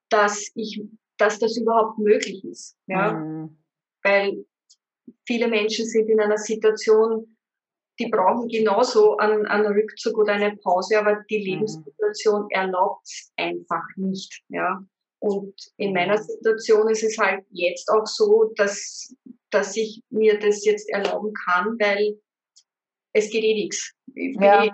dass 0.09 0.51
ich, 0.55 0.81
dass 1.17 1.39
das 1.39 1.57
überhaupt 1.57 1.97
möglich 1.97 2.43
ist. 2.45 2.77
Ja? 2.87 3.13
Mhm. 3.13 3.57
Weil 4.03 4.45
viele 5.25 5.47
Menschen 5.47 5.85
sind 5.85 6.09
in 6.09 6.19
einer 6.19 6.37
Situation, 6.37 7.37
die 7.99 8.09
brauchen 8.09 8.49
genauso 8.49 9.17
einen, 9.17 9.45
einen 9.45 9.67
Rückzug 9.67 10.17
oder 10.17 10.33
eine 10.33 10.55
Pause, 10.57 10.99
aber 10.99 11.23
die 11.29 11.39
mhm. 11.39 11.45
Lebenssituation 11.45 12.49
erlaubt 12.51 13.05
es 13.05 13.31
einfach 13.37 13.83
nicht. 13.95 14.43
Ja. 14.49 14.85
Und 15.19 15.55
in 15.77 15.93
meiner 15.93 16.21
Situation 16.21 16.89
ist 16.89 17.03
es 17.03 17.17
halt 17.17 17.45
jetzt 17.49 17.89
auch 17.89 18.05
so, 18.05 18.51
dass, 18.57 19.15
dass 19.55 19.75
ich 19.77 20.03
mir 20.09 20.37
das 20.39 20.65
jetzt 20.65 20.89
erlauben 20.89 21.33
kann, 21.33 21.77
weil 21.79 22.19
es 23.13 23.29
geht 23.29 23.43
eh 23.43 23.53
nichts. 23.53 23.93
Ich 24.07 24.37
bin 24.37 24.43
ja. 24.43 24.65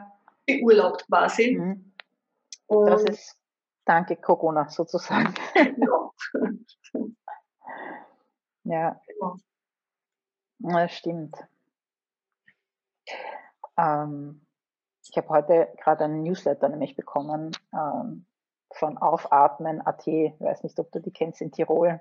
eh 0.48 0.60
beurlaubt 0.60 1.06
quasi. 1.08 1.56
Mhm. 1.56 1.94
das 2.68 3.04
ist 3.04 3.38
danke 3.86 4.16
Corona 4.16 4.68
sozusagen. 4.70 5.34
ja. 5.56 6.12
ja. 8.64 9.02
Genau. 9.08 9.38
Das 10.60 10.94
stimmt. 10.94 11.38
Ähm, 13.78 14.46
ich 15.08 15.18
habe 15.18 15.30
heute 15.30 15.74
gerade 15.78 16.06
einen 16.06 16.24
Newsletter 16.24 16.70
nämlich 16.70 16.96
bekommen 16.96 17.52
ähm, 17.74 18.26
von 18.74 18.98
Aufatmen.at. 18.98 20.08
Ich 20.08 20.40
weiß 20.40 20.64
nicht, 20.64 20.80
ob 20.80 20.92
du 20.92 21.00
die 21.00 21.12
kennst 21.12 21.42
in 21.42 21.52
Tirol. 21.52 22.00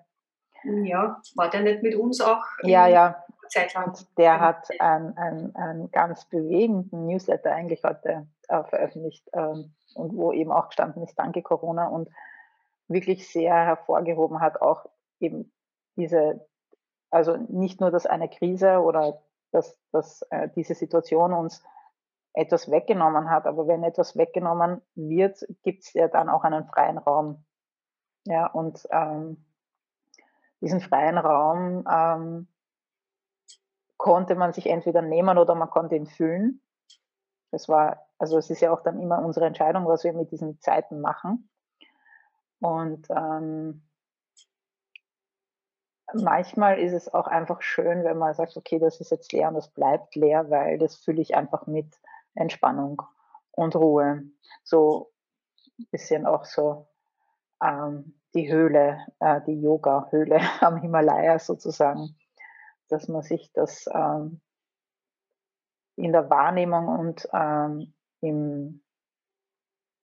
Ja, 0.65 1.21
war 1.37 1.51
der 1.51 1.63
nicht 1.63 1.83
mit 1.83 1.95
uns 1.95 2.21
auch? 2.21 2.45
Ja, 2.63 2.87
ja. 2.87 3.25
Zeitlang. 3.49 3.95
Der 4.17 4.39
hat 4.39 4.69
einen, 4.79 5.17
einen, 5.17 5.57
einen 5.57 5.91
ganz 5.91 6.25
bewegenden 6.27 7.07
Newsletter 7.07 7.53
eigentlich 7.53 7.83
heute 7.83 8.29
äh, 8.49 8.63
veröffentlicht 8.65 9.29
ähm, 9.33 9.75
und 9.95 10.17
wo 10.17 10.33
eben 10.33 10.53
auch 10.53 10.69
gestanden 10.69 11.03
ist, 11.03 11.19
danke 11.19 11.43
Corona 11.43 11.89
und 11.89 12.09
wirklich 12.87 13.29
sehr 13.29 13.55
hervorgehoben 13.55 14.41
hat, 14.41 14.63
auch 14.63 14.87
eben 15.19 15.53
diese 15.97 16.47
also 17.11 17.37
nicht 17.37 17.81
nur, 17.81 17.91
dass 17.91 18.07
eine 18.07 18.29
Krise 18.29 18.79
oder 18.81 19.23
dass, 19.53 19.77
dass 19.93 20.23
äh, 20.31 20.49
diese 20.55 20.75
Situation 20.75 21.33
uns 21.33 21.63
etwas 22.33 22.71
weggenommen 22.71 23.29
hat, 23.29 23.47
aber 23.47 23.67
wenn 23.67 23.83
etwas 23.83 24.17
weggenommen 24.17 24.81
wird, 24.95 25.45
gibt 25.63 25.83
es 25.83 25.93
ja 25.93 26.07
dann 26.07 26.29
auch 26.29 26.45
einen 26.45 26.65
freien 26.67 26.99
Raum. 26.99 27.45
Ja, 28.27 28.47
und 28.47 28.87
ähm, 28.93 29.45
diesen 30.61 30.81
freien 30.81 31.19
Raum 31.19 31.85
ähm, 31.91 32.49
konnte 33.97 34.35
man 34.35 34.53
sich 34.53 34.67
entweder 34.67 35.03
nehmen 35.03 35.39
oder 35.39 35.55
man 35.55 35.71
konnte 35.71 35.97
ihn 35.97 36.07
füllen. 36.07 36.63
Das 37.51 37.69
war, 37.69 38.07
also 38.19 38.39
es 38.39 38.51
ist 38.51 38.61
ja 38.61 38.73
auch 38.73 38.83
dann 38.83 39.01
immer 39.01 39.25
unsere 39.25 39.47
Entscheidung, 39.47 39.87
was 39.87 40.05
wir 40.05 40.13
mit 40.13 40.31
diesen 40.31 40.61
Zeiten 40.61 41.01
machen. 41.01 41.51
Und 42.61 43.09
ähm, 43.11 43.83
manchmal 46.15 46.79
ist 46.79 46.93
es 46.93 47.13
auch 47.13 47.27
einfach 47.27 47.63
schön, 47.63 48.05
wenn 48.05 48.19
man 48.19 48.35
sagt, 48.35 48.57
okay, 48.57 48.79
das 48.79 49.01
ist 49.01 49.11
jetzt 49.11 49.33
leer 49.33 49.49
und 49.49 49.55
das 49.55 49.69
bleibt 49.69 50.15
leer, 50.15 50.51
weil 50.51 50.79
das 50.79 50.97
fülle 50.97 51.23
ich 51.23 51.35
einfach 51.35 51.67
mit 51.67 52.01
Entspannung 52.35 53.03
und 53.53 53.77
Ruhe. 53.77 54.23
So 54.63 55.13
ein 55.79 55.87
bisschen 55.91 56.27
auch 56.27 56.45
so 56.45 56.89
ähm, 57.63 58.15
die 58.35 58.51
Höhle, 58.51 58.99
äh, 59.19 59.41
die 59.47 59.61
Yoga-Höhle 59.61 60.41
am 60.61 60.77
Himalaya 60.77 61.39
sozusagen, 61.39 62.17
dass 62.89 63.09
man 63.09 63.23
sich 63.23 63.53
das 63.53 63.87
ähm, 63.93 64.41
in 65.97 66.13
der 66.13 66.31
Wahrnehmung 66.31 66.89
und 66.89 67.29
ähm, 67.33 67.95
im, 68.21 68.83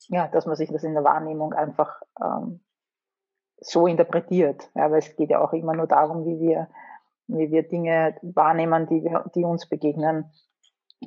ja, 0.10 0.28
dass 0.28 0.46
man 0.46 0.56
sich 0.56 0.70
das 0.72 0.84
in 0.84 0.94
der 0.94 1.04
Wahrnehmung 1.04 1.54
einfach 1.54 2.02
ähm, 2.22 2.64
so 3.60 3.88
interpretiert. 3.88 4.70
Ja, 4.76 4.92
weil 4.92 5.00
es 5.00 5.16
geht 5.16 5.30
ja 5.30 5.40
auch 5.42 5.54
immer 5.54 5.74
nur 5.74 5.88
darum, 5.88 6.26
wie 6.26 6.40
wir, 6.40 6.70
wie 7.28 7.52
wir 7.52 7.68
Dinge 7.68 8.16
wahrnehmen, 8.22 8.88
die, 8.88 9.04
wir, 9.04 9.26
die 9.36 9.44
uns 9.44 9.68
begegnen 9.68 10.32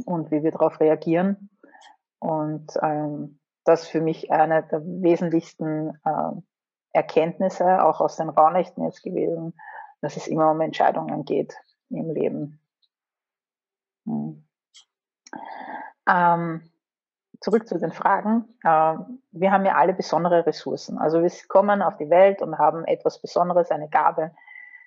und 0.04 0.30
wie 0.30 0.42
wir 0.42 0.50
darauf 0.50 0.80
reagieren. 0.80 1.50
Und 2.18 2.72
ähm, 2.82 3.39
das 3.64 3.86
für 3.88 4.00
mich 4.00 4.30
eine 4.30 4.62
der 4.64 4.82
wesentlichsten 4.84 5.98
äh, 6.04 6.40
Erkenntnisse, 6.92 7.84
auch 7.84 8.00
aus 8.00 8.16
den 8.16 8.28
Raunächten 8.28 8.84
jetzt 8.84 9.02
gewesen, 9.02 9.54
dass 10.00 10.16
es 10.16 10.26
immer 10.26 10.50
um 10.50 10.60
Entscheidungen 10.60 11.24
geht 11.24 11.54
im 11.90 12.10
Leben. 12.10 12.60
Hm. 14.06 14.44
Ähm, 16.08 16.70
zurück 17.40 17.68
zu 17.68 17.78
den 17.78 17.92
Fragen. 17.92 18.44
Ähm, 18.64 19.22
wir 19.30 19.52
haben 19.52 19.64
ja 19.64 19.76
alle 19.76 19.94
besondere 19.94 20.46
Ressourcen. 20.46 20.98
Also 20.98 21.22
wir 21.22 21.30
kommen 21.48 21.82
auf 21.82 21.96
die 21.96 22.10
Welt 22.10 22.42
und 22.42 22.58
haben 22.58 22.84
etwas 22.84 23.20
Besonderes, 23.20 23.70
eine 23.70 23.88
Gabe, 23.88 24.32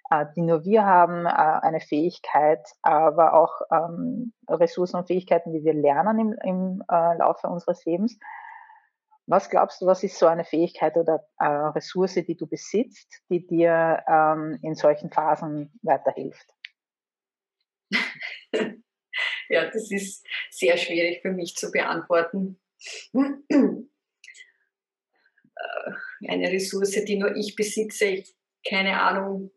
äh, 0.09 0.25
die 0.35 0.41
nur 0.41 0.63
wir 0.65 0.85
haben, 0.85 1.25
äh, 1.25 1.29
eine 1.29 1.79
Fähigkeit, 1.79 2.67
aber 2.81 3.33
auch 3.33 3.61
ähm, 3.71 4.33
Ressourcen 4.47 4.97
und 4.97 5.07
Fähigkeiten, 5.07 5.53
die 5.53 5.63
wir 5.63 5.73
lernen 5.73 6.19
im, 6.19 6.33
im 6.43 6.83
äh, 6.91 7.17
Laufe 7.17 7.47
unseres 7.47 7.85
Lebens. 7.85 8.19
Was 9.25 9.49
glaubst 9.49 9.81
du, 9.81 9.85
was 9.85 10.03
ist 10.03 10.17
so 10.17 10.27
eine 10.27 10.43
Fähigkeit 10.43 10.97
oder 10.97 11.25
Ressource, 11.39 12.15
die 12.15 12.35
du 12.35 12.45
besitzt, 12.45 13.21
die 13.29 13.47
dir 13.47 14.03
ähm, 14.07 14.59
in 14.61 14.75
solchen 14.75 15.11
Phasen 15.11 15.71
weiterhilft? 15.81 16.53
Ja, 19.49 19.69
das 19.69 19.91
ist 19.91 20.25
sehr 20.49 20.77
schwierig 20.77 21.21
für 21.21 21.31
mich 21.31 21.55
zu 21.55 21.69
beantworten. 21.71 22.59
Äh, 25.55 26.27
eine 26.27 26.51
Ressource, 26.51 27.03
die 27.05 27.17
nur 27.17 27.35
ich 27.35 27.55
besitze, 27.55 28.05
ich 28.05 28.33
keine 28.67 29.01
Ahnung, 29.01 29.51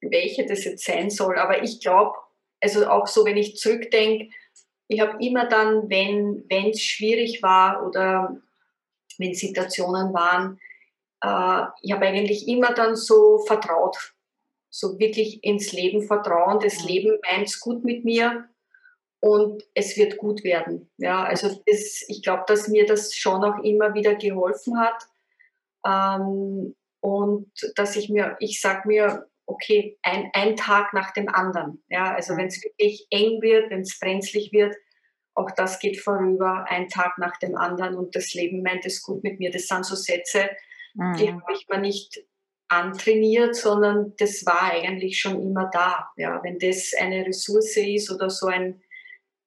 welche 0.00 0.46
das 0.46 0.64
jetzt 0.64 0.84
sein 0.84 1.10
soll, 1.10 1.38
aber 1.38 1.62
ich 1.62 1.80
glaube, 1.80 2.16
also 2.60 2.86
auch 2.88 3.06
so, 3.06 3.24
wenn 3.24 3.36
ich 3.36 3.56
zurückdenke, 3.56 4.30
ich 4.88 5.00
habe 5.00 5.22
immer 5.24 5.46
dann, 5.46 5.88
wenn 5.88 6.44
es 6.48 6.82
schwierig 6.82 7.42
war 7.42 7.86
oder 7.86 8.36
wenn 9.18 9.34
Situationen 9.34 10.12
waren, 10.14 10.58
äh, 11.22 11.66
ich 11.82 11.92
habe 11.92 12.06
eigentlich 12.06 12.48
immer 12.48 12.72
dann 12.72 12.96
so 12.96 13.38
vertraut, 13.38 14.14
so 14.70 14.98
wirklich 14.98 15.44
ins 15.44 15.72
Leben 15.72 16.02
vertrauen. 16.02 16.60
Das 16.60 16.82
Leben 16.84 17.18
meint 17.30 17.48
es 17.48 17.60
gut 17.60 17.84
mit 17.84 18.04
mir 18.04 18.48
und 19.20 19.62
es 19.74 19.96
wird 19.96 20.16
gut 20.16 20.44
werden. 20.44 20.90
Ja, 20.96 21.24
also 21.24 21.48
das, 21.66 22.04
ich 22.08 22.22
glaube, 22.22 22.44
dass 22.46 22.68
mir 22.68 22.86
das 22.86 23.14
schon 23.14 23.44
auch 23.44 23.62
immer 23.62 23.94
wieder 23.94 24.14
geholfen 24.14 24.78
hat. 24.78 25.06
Ähm, 25.86 26.74
und 27.00 27.50
dass 27.76 27.94
ich 27.96 28.08
mir, 28.08 28.36
ich 28.40 28.60
sage 28.60 28.88
mir, 28.88 29.27
okay, 29.48 29.98
ein, 30.02 30.30
ein 30.34 30.56
Tag 30.56 30.92
nach 30.92 31.12
dem 31.12 31.28
anderen. 31.28 31.82
Ja, 31.88 32.14
also 32.14 32.36
wenn 32.36 32.46
es 32.46 32.62
wirklich 32.62 33.06
eng 33.10 33.40
wird, 33.40 33.70
wenn 33.70 33.80
es 33.80 33.98
brenzlig 33.98 34.52
wird, 34.52 34.76
auch 35.34 35.50
das 35.52 35.78
geht 35.78 35.98
vorüber, 35.98 36.66
ein 36.68 36.88
Tag 36.88 37.16
nach 37.18 37.36
dem 37.38 37.56
anderen 37.56 37.96
und 37.96 38.14
das 38.14 38.34
Leben 38.34 38.62
meint 38.62 38.84
es 38.84 39.02
gut 39.02 39.22
mit 39.24 39.38
mir. 39.38 39.50
Das 39.50 39.66
sind 39.66 39.86
so 39.86 39.94
Sätze, 39.94 40.50
mhm. 40.94 41.16
die 41.16 41.32
habe 41.32 41.52
ich 41.54 41.66
mir 41.68 41.78
nicht 41.78 42.18
antrainiert, 42.68 43.56
sondern 43.56 44.14
das 44.18 44.44
war 44.44 44.64
eigentlich 44.64 45.18
schon 45.18 45.40
immer 45.40 45.70
da. 45.72 46.10
Ja, 46.16 46.42
wenn 46.42 46.58
das 46.58 46.92
eine 46.98 47.24
Ressource 47.24 47.76
ist 47.78 48.10
oder 48.10 48.28
so 48.28 48.48
ein, 48.48 48.82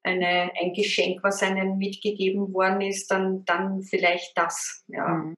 eine, 0.01 0.51
ein 0.59 0.73
Geschenk, 0.73 1.23
was 1.23 1.43
einem 1.43 1.77
mitgegeben 1.77 2.51
worden 2.53 2.81
ist, 2.81 3.11
dann, 3.11 3.45
dann 3.45 3.83
vielleicht 3.83 4.35
das. 4.35 4.83
Ja. 4.87 5.09
Mhm. 5.09 5.35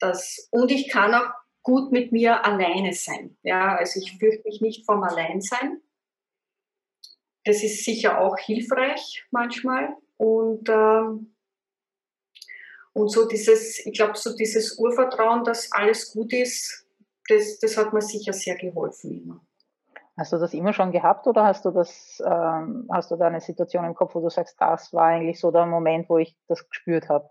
das. 0.00 0.48
Und 0.50 0.70
ich 0.70 0.90
kann 0.90 1.14
auch 1.14 1.30
gut 1.62 1.92
mit 1.92 2.12
mir 2.12 2.44
alleine 2.44 2.92
sein. 2.92 3.36
Ja, 3.42 3.76
also 3.76 4.00
ich 4.00 4.18
fürchte 4.18 4.42
mich 4.44 4.60
nicht 4.60 4.86
vom 4.86 5.02
Alleinsein. 5.02 5.80
Das 7.44 7.62
ist 7.62 7.84
sicher 7.84 8.20
auch 8.20 8.38
hilfreich 8.38 9.24
manchmal. 9.30 9.96
Und 10.16 10.68
ähm, 10.68 11.32
und 12.94 13.10
so 13.10 13.26
dieses, 13.26 13.84
ich 13.86 13.94
glaube, 13.94 14.16
so 14.16 14.36
dieses 14.36 14.78
Urvertrauen, 14.78 15.44
dass 15.44 15.72
alles 15.72 16.12
gut 16.12 16.32
ist, 16.32 16.86
das, 17.28 17.58
das 17.58 17.76
hat 17.76 17.92
mir 17.92 18.02
sicher 18.02 18.32
sehr 18.32 18.56
geholfen 18.56 19.22
immer. 19.22 19.40
Hast 20.18 20.32
du 20.32 20.36
das 20.36 20.52
immer 20.52 20.74
schon 20.74 20.92
gehabt 20.92 21.26
oder 21.26 21.44
hast 21.44 21.64
du 21.64 21.70
das, 21.70 22.22
ähm, 22.24 22.86
hast 22.92 23.10
du 23.10 23.16
da 23.16 23.28
eine 23.28 23.40
Situation 23.40 23.86
im 23.86 23.94
Kopf, 23.94 24.14
wo 24.14 24.20
du 24.20 24.28
sagst, 24.28 24.56
das 24.60 24.92
war 24.92 25.06
eigentlich 25.06 25.40
so 25.40 25.50
der 25.50 25.64
Moment, 25.64 26.10
wo 26.10 26.18
ich 26.18 26.36
das 26.48 26.68
gespürt 26.68 27.08
habe? 27.08 27.30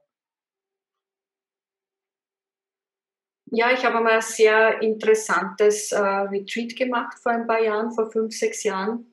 Ja, 3.52 3.72
ich 3.72 3.86
habe 3.86 3.98
einmal 3.98 4.14
ein 4.14 4.22
sehr 4.22 4.82
interessantes 4.82 5.92
äh, 5.92 6.00
Retreat 6.00 6.76
gemacht 6.76 7.18
vor 7.22 7.34
ein 7.34 7.46
paar 7.48 7.62
Jahren, 7.62 7.92
vor 7.92 8.10
fünf, 8.10 8.34
sechs 8.36 8.64
Jahren 8.64 9.12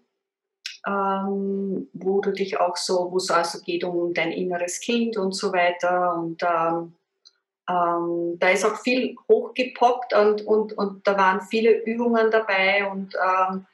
ähm, 0.87 1.89
wo 1.93 2.21
du 2.21 2.33
dich 2.33 2.59
auch 2.59 2.77
so, 2.77 3.11
wo 3.11 3.17
es 3.17 3.31
also 3.31 3.61
geht 3.61 3.85
um 3.85 4.15
dein 4.15 4.33
inneres 4.33 4.81
Kind 4.81 5.17
und 5.17 5.33
so 5.33 5.53
weiter. 5.53 6.15
Und 6.15 6.43
ähm, 6.43 6.95
ähm, 7.69 8.39
da 8.39 8.51
ist 8.51 8.65
auch 8.65 8.81
viel 8.81 9.17
hochgepoppt 9.29 10.15
und, 10.15 10.47
und, 10.47 10.73
und 10.73 11.07
da 11.07 11.17
waren 11.17 11.43
viele 11.43 11.83
Übungen 11.85 12.31
dabei 12.31 12.91
und 12.91 13.15
ähm, 13.15 13.67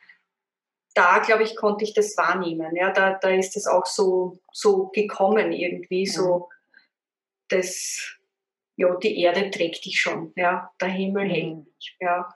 da, 0.95 1.19
glaube 1.19 1.43
ich, 1.43 1.57
konnte 1.57 1.85
ich 1.85 1.93
das 1.93 2.17
wahrnehmen. 2.17 2.75
Ja, 2.77 2.91
da, 2.91 3.15
da 3.15 3.29
ist 3.29 3.57
es 3.57 3.67
auch 3.67 3.87
so, 3.87 4.39
so 4.53 4.91
gekommen 4.95 5.53
irgendwie, 5.53 6.07
so 6.07 6.49
das, 7.49 8.17
ja, 8.77 8.95
die 8.97 9.21
Erde 9.21 9.51
trägt 9.51 9.85
dich 9.85 10.01
schon, 10.01 10.33
ja, 10.37 10.71
der 10.81 10.89
Himmel 10.89 11.27
mhm. 11.27 11.31
hält 11.31 11.67
dich, 11.67 11.97
ja. 12.01 12.29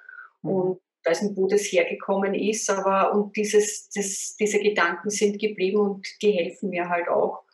Mhm. 0.43 0.51
Und 0.51 0.81
weiß 1.05 1.23
nicht, 1.23 1.37
wo 1.37 1.47
das 1.47 1.63
hergekommen 1.63 2.35
ist, 2.35 2.69
aber 2.71 3.13
und 3.13 3.37
dieses, 3.37 3.89
das, 3.91 4.37
diese 4.39 4.61
Gedanken 4.61 5.11
sind 5.11 5.39
geblieben 5.39 5.81
und 5.81 6.07
die 6.23 6.33
helfen 6.33 6.71
mir 6.71 6.89
halt 6.89 7.09
auch. 7.09 7.45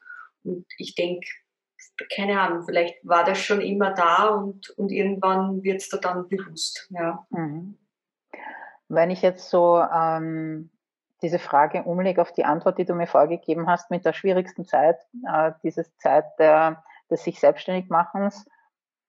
Und 0.43 0.67
ich 0.79 0.95
denke, 0.95 1.27
keine 2.15 2.41
Ahnung, 2.41 2.65
vielleicht 2.65 2.97
war 3.07 3.25
das 3.25 3.39
schon 3.39 3.61
immer 3.61 3.95
da 3.95 4.29
und, 4.29 4.71
und 4.71 4.91
irgendwann 4.91 5.63
wird 5.63 5.81
es 5.81 5.89
da 5.89 5.99
dann 5.99 6.29
bewusst. 6.29 6.89
Ja. 6.91 7.27
Mhm. 7.31 7.79
Wenn 8.89 9.11
ich 9.11 9.23
jetzt 9.23 9.49
so 9.49 9.81
ähm, 9.81 10.71
diese 11.23 11.39
Frage 11.39 11.85
umlege 11.85 12.21
auf 12.21 12.33
die 12.33 12.45
Antwort, 12.45 12.79
die 12.79 12.85
du 12.85 12.95
mir 12.95 13.07
vorgegeben 13.07 13.67
hast, 13.69 13.91
mit 13.91 14.05
der 14.05 14.13
schwierigsten 14.13 14.65
Zeit, 14.65 14.99
äh, 15.33 15.53
diese 15.63 15.87
Zeit 15.99 16.27
der, 16.39 16.85
des 17.11 17.25
sich 17.25 17.41
selbstständig 17.41 17.89
machens, 17.89 18.45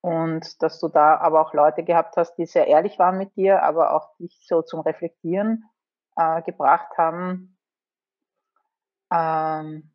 und 0.00 0.62
dass 0.62 0.78
du 0.80 0.88
da 0.88 1.16
aber 1.16 1.40
auch 1.40 1.52
Leute 1.52 1.84
gehabt 1.84 2.16
hast, 2.16 2.34
die 2.36 2.46
sehr 2.46 2.66
ehrlich 2.66 2.98
waren 2.98 3.18
mit 3.18 3.36
dir, 3.36 3.62
aber 3.62 3.94
auch 3.94 4.16
dich 4.18 4.38
so 4.46 4.62
zum 4.62 4.80
Reflektieren 4.80 5.64
äh, 6.16 6.42
gebracht 6.42 6.96
haben. 6.96 7.58
Ähm, 9.12 9.92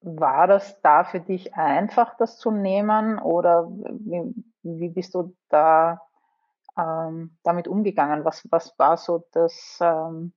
war 0.00 0.46
das 0.46 0.80
da 0.82 1.04
für 1.04 1.20
dich 1.20 1.54
einfach, 1.54 2.16
das 2.18 2.38
zu 2.38 2.50
nehmen 2.50 3.18
oder 3.18 3.68
wie, 3.70 4.34
wie 4.62 4.88
bist 4.90 5.14
du 5.14 5.34
da 5.48 6.02
ähm, 6.76 7.38
damit 7.42 7.68
umgegangen? 7.68 8.24
Was, 8.24 8.46
was 8.50 8.78
war 8.78 8.96
so 8.96 9.26
das, 9.32 9.78
ähm, 9.80 10.34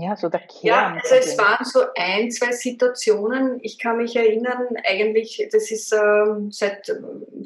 Ja, 0.00 0.16
so 0.16 0.28
der 0.28 0.40
Kern. 0.40 0.62
Ja, 0.62 1.00
also 1.02 1.14
es 1.16 1.36
waren 1.38 1.64
so 1.64 1.80
ein, 1.96 2.30
zwei 2.30 2.52
Situationen. 2.52 3.58
Ich 3.62 3.78
kann 3.78 3.96
mich 3.96 4.14
erinnern, 4.16 4.68
eigentlich, 4.84 5.46
das 5.50 5.70
ist 5.70 5.92
ähm, 5.92 6.50
seit 6.50 6.90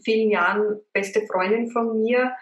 vielen 0.04 0.30
Jahren 0.30 0.80
beste 0.92 1.26
Freundin 1.26 1.70
von 1.70 2.00
mir, 2.00 2.32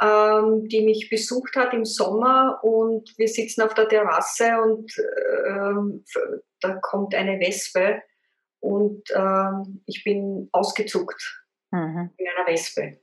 ähm, 0.00 0.68
die 0.68 0.82
mich 0.82 1.10
besucht 1.10 1.56
hat 1.56 1.74
im 1.74 1.84
Sommer 1.84 2.60
und 2.62 3.12
wir 3.18 3.28
sitzen 3.28 3.62
auf 3.62 3.74
der 3.74 3.88
Terrasse 3.88 4.60
und 4.62 4.92
ähm, 5.46 6.04
da 6.60 6.74
kommt 6.80 7.14
eine 7.14 7.38
Wespe 7.40 8.02
und 8.60 9.02
ähm, 9.14 9.82
ich 9.86 10.04
bin 10.04 10.48
ausgezuckt 10.52 11.44
mhm. 11.70 12.10
in 12.16 12.26
einer 12.26 12.46
Wespe. 12.46 12.98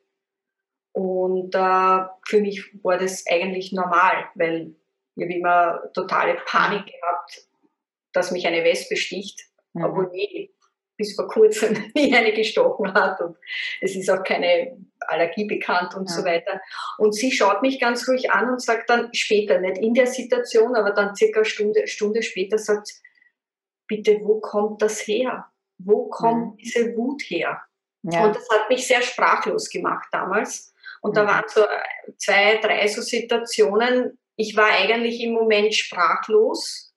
Und 0.94 1.54
äh, 1.54 2.06
für 2.28 2.42
mich 2.42 2.66
war 2.84 2.98
das 2.98 3.24
eigentlich 3.30 3.72
normal, 3.72 4.26
weil 4.36 4.76
ich 5.20 5.26
habe 5.26 5.34
immer 5.34 5.82
totale 5.94 6.38
Panik 6.46 6.86
gehabt, 6.86 7.48
dass 8.14 8.32
mich 8.32 8.48
eine 8.48 8.64
Wespe 8.64 8.96
sticht, 8.96 9.42
mhm. 9.74 9.86
obwohl 9.86 10.10
nie 10.10 10.52
bis 11.00 11.16
vor 11.16 11.28
kurzem 11.28 11.92
nie 11.96 12.14
eine 12.14 12.34
gestochen 12.34 12.94
hat 12.94 13.22
und 13.22 13.38
es 13.82 13.96
ist 13.96 14.10
auch 14.10 14.22
keine 14.24 14.78
Allergie 15.00 15.46
bekannt 15.46 15.96
und 15.96 16.10
ja. 16.10 16.16
so 16.16 16.26
weiter. 16.26 16.62
Und 16.98 17.16
sie 17.16 17.32
schaut 17.32 17.62
mich 17.62 17.80
ganz 17.80 18.08
ruhig 18.08 18.32
an 18.32 18.50
und 18.50 18.62
sagt 18.62 18.90
dann 18.90 19.12
später, 19.14 19.60
nicht 19.60 19.78
in 19.78 19.94
der 19.94 20.08
Situation, 20.08 20.76
aber 20.76 20.92
dann 20.92 21.16
circa 21.16 21.40
eine 21.40 21.46
Stunde, 21.46 21.88
Stunde 21.88 22.22
später 22.22 22.58
sagt, 22.58 22.92
bitte, 23.88 24.20
wo 24.22 24.40
kommt 24.42 24.82
das 24.82 25.00
her? 25.08 25.46
Wo 25.78 26.10
kommt 26.10 26.56
mhm. 26.56 26.58
diese 26.58 26.96
Wut 26.96 27.24
her? 27.24 27.62
Ja. 28.04 28.26
Und 28.26 28.36
das 28.36 28.48
hat 28.50 28.70
mich 28.70 28.86
sehr 28.86 29.02
sprachlos 29.02 29.70
gemacht 29.70 30.08
damals. 30.12 30.74
Und 31.02 31.12
mhm. 31.12 31.16
da 31.16 31.28
waren 31.28 31.46
so 31.48 31.66
zwei, 32.18 32.58
drei 32.58 32.88
so 32.88 33.02
Situationen, 33.02 34.20
ich 34.40 34.56
war 34.56 34.70
eigentlich 34.70 35.22
im 35.22 35.34
Moment 35.34 35.76
sprachlos 35.76 36.94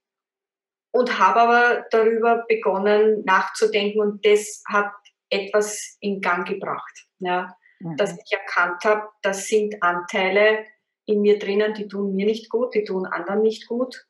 und 0.93 1.19
habe 1.19 1.41
aber 1.41 1.85
darüber 1.91 2.45
begonnen 2.47 3.25
nachzudenken 3.25 4.01
und 4.01 4.25
das 4.25 4.63
hat 4.69 4.93
etwas 5.29 5.97
in 5.99 6.21
Gang 6.21 6.47
gebracht. 6.47 7.07
Ja, 7.19 7.57
mhm. 7.81 7.97
Dass 7.97 8.13
ich 8.13 8.33
erkannt 8.33 8.85
habe, 8.85 9.09
das 9.23 9.49
sind 9.49 9.83
Anteile 9.83 10.65
in 11.05 11.21
mir 11.21 11.41
drinnen, 11.41 11.75
die 11.75 11.89
tun 11.89 12.15
mir 12.15 12.27
nicht 12.27 12.49
gut, 12.49 12.77
die 12.77 12.85
tun 12.85 13.07
anderen 13.07 13.43
nicht 13.43 13.67
gut. 13.67 14.07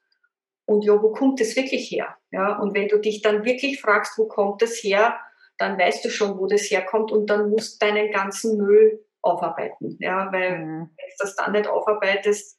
Und 0.67 0.85
ja, 0.85 1.03
wo 1.03 1.13
kommt 1.13 1.41
das 1.41 1.57
wirklich 1.57 1.91
her? 1.91 2.15
Ja, 2.33 2.59
und 2.59 2.75
wenn 2.75 2.89
du 2.89 2.99
dich 2.99 3.23
dann 3.23 3.47
wirklich 3.47 3.81
fragst, 3.81 4.19
wo 4.19 4.29
kommt 4.29 4.61
das 4.61 4.83
her, 4.83 5.19
dann 5.57 5.79
weißt 5.79 6.05
du 6.05 6.11
schon, 6.11 6.39
wo 6.39 6.47
das 6.47 6.71
herkommt 6.71 7.11
und 7.11 7.31
dann 7.31 7.49
musst 7.49 7.81
du 7.81 7.87
deinen 7.87 8.11
ganzen 8.11 8.59
Müll 8.59 9.07
aufarbeiten. 9.23 9.97
Ja, 10.01 10.31
weil 10.33 10.59
mhm. 10.59 10.81
wenn 10.81 11.09
du 11.09 11.15
das 11.19 11.35
dann 11.35 11.53
nicht 11.53 11.67
aufarbeitest, 11.67 12.59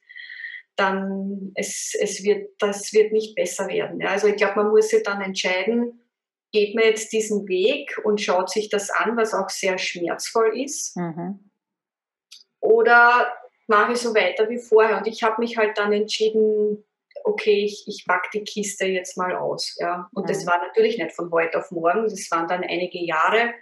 dann 0.76 1.52
es, 1.54 1.94
es 1.98 2.24
wird, 2.24 2.50
das 2.58 2.92
wird 2.92 3.12
nicht 3.12 3.34
besser 3.34 3.68
werden. 3.68 4.00
Ja. 4.00 4.08
Also 4.08 4.28
ich 4.28 4.36
glaube, 4.36 4.56
man 4.56 4.70
muss 4.70 4.88
sich 4.88 5.02
dann 5.02 5.20
entscheiden, 5.20 6.00
geht 6.52 6.74
man 6.74 6.84
jetzt 6.84 7.12
diesen 7.12 7.48
Weg 7.48 8.00
und 8.04 8.20
schaut 8.20 8.50
sich 8.50 8.68
das 8.68 8.90
an, 8.90 9.16
was 9.16 9.34
auch 9.34 9.48
sehr 9.50 9.76
schmerzvoll 9.78 10.58
ist, 10.60 10.96
mhm. 10.96 11.50
oder 12.60 13.32
mache 13.66 13.92
ich 13.92 13.98
so 13.98 14.14
weiter 14.14 14.48
wie 14.48 14.58
vorher. 14.58 14.98
Und 14.98 15.06
ich 15.06 15.22
habe 15.22 15.40
mich 15.40 15.56
halt 15.56 15.78
dann 15.78 15.92
entschieden, 15.92 16.84
okay, 17.24 17.64
ich, 17.64 17.84
ich 17.88 18.04
packe 18.06 18.28
die 18.34 18.44
Kiste 18.44 18.86
jetzt 18.86 19.16
mal 19.16 19.34
aus. 19.34 19.76
Ja. 19.78 20.08
Und 20.12 20.24
mhm. 20.24 20.28
das 20.28 20.46
war 20.46 20.58
natürlich 20.58 20.98
nicht 20.98 21.12
von 21.12 21.30
heute 21.30 21.58
auf 21.58 21.70
morgen, 21.70 22.04
das 22.04 22.30
waren 22.30 22.46
dann 22.46 22.62
einige 22.62 22.98
Jahre, 22.98 23.54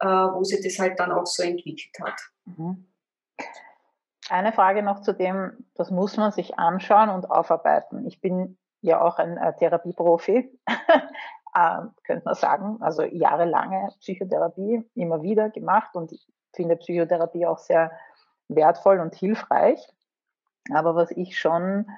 äh, 0.00 0.06
wo 0.06 0.42
sich 0.44 0.62
das 0.62 0.78
halt 0.78 0.98
dann 0.98 1.12
auch 1.12 1.26
so 1.26 1.42
entwickelt 1.42 1.94
hat. 2.02 2.20
Mhm. 2.46 2.86
Eine 4.30 4.52
Frage 4.52 4.82
noch 4.82 5.00
zu 5.00 5.12
dem, 5.12 5.66
das 5.74 5.90
muss 5.90 6.16
man 6.16 6.32
sich 6.32 6.58
anschauen 6.58 7.10
und 7.10 7.30
aufarbeiten. 7.30 8.06
Ich 8.06 8.20
bin 8.20 8.56
ja 8.80 9.00
auch 9.00 9.18
ein 9.18 9.36
äh, 9.36 9.54
Therapieprofi, 9.56 10.58
äh, 11.54 11.80
könnte 12.04 12.24
man 12.24 12.34
sagen. 12.34 12.78
Also 12.80 13.02
jahrelange 13.02 13.90
Psychotherapie 14.00 14.88
immer 14.94 15.22
wieder 15.22 15.50
gemacht 15.50 15.94
und 15.94 16.12
ich 16.12 16.26
finde 16.54 16.76
Psychotherapie 16.76 17.46
auch 17.46 17.58
sehr 17.58 17.92
wertvoll 18.48 19.00
und 19.00 19.14
hilfreich. 19.14 19.86
Aber 20.72 20.94
was 20.94 21.10
ich 21.10 21.38
schon 21.38 21.90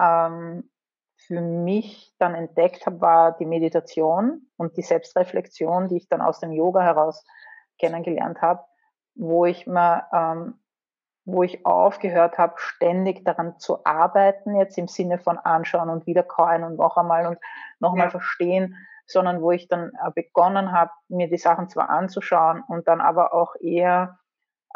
ähm, 0.00 0.68
für 1.16 1.40
mich 1.40 2.14
dann 2.18 2.34
entdeckt 2.34 2.86
habe, 2.86 3.00
war 3.00 3.36
die 3.36 3.46
Meditation 3.46 4.48
und 4.56 4.76
die 4.76 4.82
Selbstreflexion, 4.82 5.88
die 5.88 5.98
ich 5.98 6.08
dann 6.08 6.20
aus 6.20 6.40
dem 6.40 6.52
Yoga 6.52 6.82
heraus 6.82 7.24
kennengelernt 7.78 8.40
habe, 8.42 8.64
wo 9.14 9.44
ich 9.44 9.66
mir 9.66 10.06
ähm, 10.12 10.58
wo 11.28 11.42
ich 11.42 11.66
aufgehört 11.66 12.38
habe, 12.38 12.54
ständig 12.56 13.22
daran 13.22 13.58
zu 13.58 13.84
arbeiten, 13.84 14.56
jetzt 14.56 14.78
im 14.78 14.88
Sinne 14.88 15.18
von 15.18 15.36
anschauen 15.36 15.90
und 15.90 16.06
wiederkauen 16.06 16.64
und 16.64 16.76
noch 16.76 16.96
einmal 16.96 17.26
und 17.26 17.38
noch 17.80 17.92
einmal 17.92 18.06
ja. 18.06 18.10
verstehen, 18.10 18.76
sondern 19.04 19.42
wo 19.42 19.50
ich 19.50 19.68
dann 19.68 19.92
äh, 20.02 20.10
begonnen 20.14 20.72
habe, 20.72 20.90
mir 21.08 21.28
die 21.28 21.36
Sachen 21.36 21.68
zwar 21.68 21.90
anzuschauen 21.90 22.62
und 22.66 22.88
dann 22.88 23.02
aber 23.02 23.34
auch 23.34 23.54
eher 23.60 24.18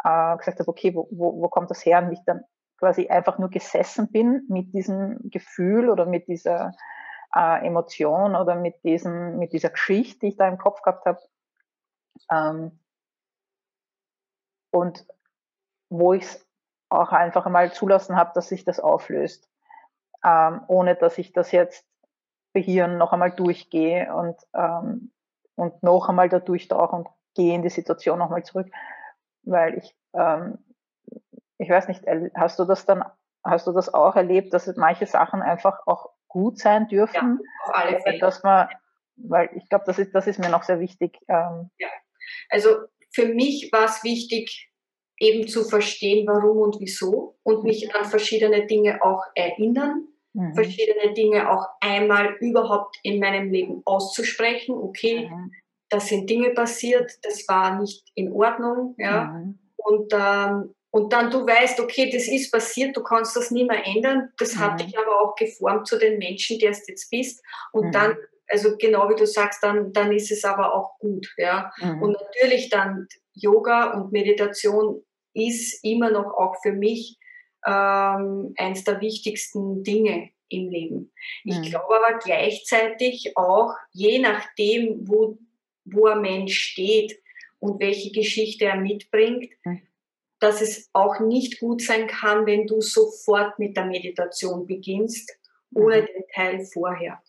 äh, 0.03 0.37
gesagt 0.37 0.59
habe, 0.59 0.69
okay, 0.69 0.93
wo, 0.93 1.07
wo, 1.09 1.41
wo 1.41 1.49
kommt 1.49 1.71
das 1.71 1.83
her? 1.83 2.03
Und 2.03 2.11
ich 2.11 2.23
dann 2.23 2.43
quasi 2.77 3.07
einfach 3.07 3.39
nur 3.39 3.49
gesessen 3.49 4.11
bin 4.11 4.45
mit 4.47 4.75
diesem 4.75 5.17
Gefühl 5.31 5.89
oder 5.89 6.05
mit 6.05 6.27
dieser 6.27 6.73
äh, 7.35 7.65
Emotion 7.65 8.35
oder 8.35 8.55
mit, 8.55 8.83
diesem, 8.83 9.39
mit 9.39 9.53
dieser 9.53 9.71
Geschichte, 9.71 10.19
die 10.19 10.27
ich 10.27 10.37
da 10.37 10.47
im 10.47 10.59
Kopf 10.59 10.83
gehabt 10.83 11.07
habe. 11.07 11.19
Ähm, 12.29 12.79
und 14.71 15.07
wo 15.89 16.13
ich 16.13 16.23
es 16.23 16.42
auch 16.93 17.11
einfach 17.11 17.45
einmal 17.45 17.71
zulassen 17.73 18.15
habe, 18.15 18.31
dass 18.33 18.49
sich 18.49 18.63
das 18.63 18.79
auflöst, 18.79 19.49
ähm, 20.23 20.61
ohne 20.67 20.95
dass 20.95 21.17
ich 21.17 21.33
das 21.33 21.51
jetzt 21.51 21.85
Hirn 22.53 22.97
noch 22.97 23.13
einmal 23.13 23.31
durchgehe 23.31 24.13
und, 24.13 24.37
ähm, 24.53 25.11
und 25.55 25.81
noch 25.81 26.09
einmal 26.09 26.29
da 26.29 26.39
durchtauche 26.39 26.95
und 26.95 27.07
gehe 27.33 27.55
in 27.55 27.63
die 27.63 27.69
Situation 27.69 28.19
nochmal 28.19 28.43
zurück, 28.43 28.67
weil 29.43 29.77
ich, 29.77 29.95
ähm, 30.13 30.59
ich 31.57 31.69
weiß 31.69 31.87
nicht, 31.87 32.03
hast 32.35 32.59
du 32.59 32.65
das 32.65 32.85
dann, 32.85 33.03
hast 33.43 33.65
du 33.67 33.71
das 33.71 33.93
auch 33.93 34.15
erlebt, 34.15 34.53
dass 34.53 34.73
manche 34.75 35.07
Sachen 35.07 35.41
einfach 35.41 35.87
auch 35.87 36.11
gut 36.27 36.59
sein 36.59 36.87
dürfen? 36.87 37.39
Ja. 37.73 38.17
Dass 38.19 38.43
man, 38.43 38.69
weil 39.15 39.49
ich 39.55 39.67
glaube, 39.69 39.85
das 39.85 39.97
ist, 39.99 40.13
das 40.13 40.27
ist 40.27 40.39
mir 40.39 40.49
noch 40.49 40.63
sehr 40.63 40.79
wichtig. 40.79 41.19
Ähm, 41.27 41.71
ja, 41.77 41.89
also 42.49 42.69
für 43.11 43.27
mich 43.27 43.69
war 43.71 43.85
es 43.85 44.03
wichtig, 44.03 44.72
eben 45.23 45.47
zu 45.47 45.63
verstehen, 45.63 46.27
warum 46.27 46.57
und 46.57 46.79
wieso 46.79 47.37
und 47.43 47.63
mich 47.63 47.95
an 47.95 48.05
verschiedene 48.05 48.67
Dinge 48.67 49.01
auch 49.01 49.23
erinnern, 49.35 50.07
mhm. 50.33 50.53
verschiedene 50.53 51.13
Dinge 51.13 51.49
auch 51.49 51.65
einmal 51.79 52.35
überhaupt 52.39 52.97
in 53.03 53.19
meinem 53.19 53.51
Leben 53.51 53.81
auszusprechen. 53.85 54.75
Okay, 54.75 55.29
mhm. 55.29 55.51
das 55.89 56.07
sind 56.07 56.29
Dinge 56.29 56.51
passiert, 56.51 57.11
das 57.21 57.47
war 57.47 57.79
nicht 57.79 58.03
in 58.15 58.31
Ordnung, 58.31 58.95
ja. 58.97 59.25
Mhm. 59.25 59.59
Und, 59.77 60.13
ähm, 60.13 60.73
und 60.91 61.11
dann 61.11 61.31
du 61.31 61.45
weißt, 61.45 61.79
okay, 61.79 62.09
das 62.11 62.27
ist 62.27 62.51
passiert, 62.51 62.95
du 62.95 63.03
kannst 63.03 63.35
das 63.35 63.51
nie 63.51 63.65
mehr 63.65 63.85
ändern. 63.85 64.29
Das 64.37 64.57
hat 64.57 64.73
mhm. 64.73 64.85
dich 64.85 64.97
aber 64.97 65.21
auch 65.21 65.35
geformt 65.35 65.87
zu 65.87 65.97
den 65.97 66.19
Menschen, 66.19 66.59
der 66.59 66.71
du 66.71 66.77
jetzt 66.87 67.09
bist. 67.09 67.43
Und 67.71 67.93
dann 67.95 68.11
mhm. 68.11 68.17
also 68.47 68.77
genau 68.77 69.09
wie 69.09 69.15
du 69.15 69.25
sagst, 69.25 69.63
dann, 69.63 69.91
dann 69.93 70.11
ist 70.11 70.31
es 70.31 70.45
aber 70.45 70.73
auch 70.73 70.97
gut. 70.99 71.27
Ja? 71.37 71.71
Mhm. 71.79 72.01
Und 72.01 72.11
natürlich 72.13 72.69
dann 72.69 73.07
Yoga 73.33 73.93
und 73.93 74.11
Meditation 74.11 75.03
ist 75.33 75.83
immer 75.83 76.11
noch 76.11 76.33
auch 76.33 76.55
für 76.61 76.73
mich 76.73 77.17
ähm, 77.65 78.53
eines 78.57 78.83
der 78.83 79.01
wichtigsten 79.01 79.83
Dinge 79.83 80.29
im 80.49 80.69
Leben. 80.69 81.11
Ich 81.43 81.57
mhm. 81.57 81.63
glaube 81.63 81.95
aber 81.97 82.19
gleichzeitig 82.19 83.35
auch, 83.35 83.73
je 83.91 84.19
nachdem, 84.19 85.07
wo, 85.07 85.37
wo 85.85 86.07
ein 86.07 86.21
Mensch 86.21 86.57
steht 86.59 87.19
und 87.59 87.79
welche 87.79 88.11
Geschichte 88.11 88.65
er 88.65 88.75
mitbringt, 88.77 89.49
mhm. 89.63 89.81
dass 90.39 90.61
es 90.61 90.89
auch 90.93 91.19
nicht 91.19 91.59
gut 91.59 91.81
sein 91.81 92.07
kann, 92.07 92.45
wenn 92.45 92.67
du 92.67 92.81
sofort 92.81 93.57
mit 93.59 93.77
der 93.77 93.85
Meditation 93.85 94.67
beginnst, 94.67 95.31
ohne 95.73 96.01
mhm. 96.01 96.05
den 96.05 96.23
Teil 96.33 96.65
vorher. 96.65 97.21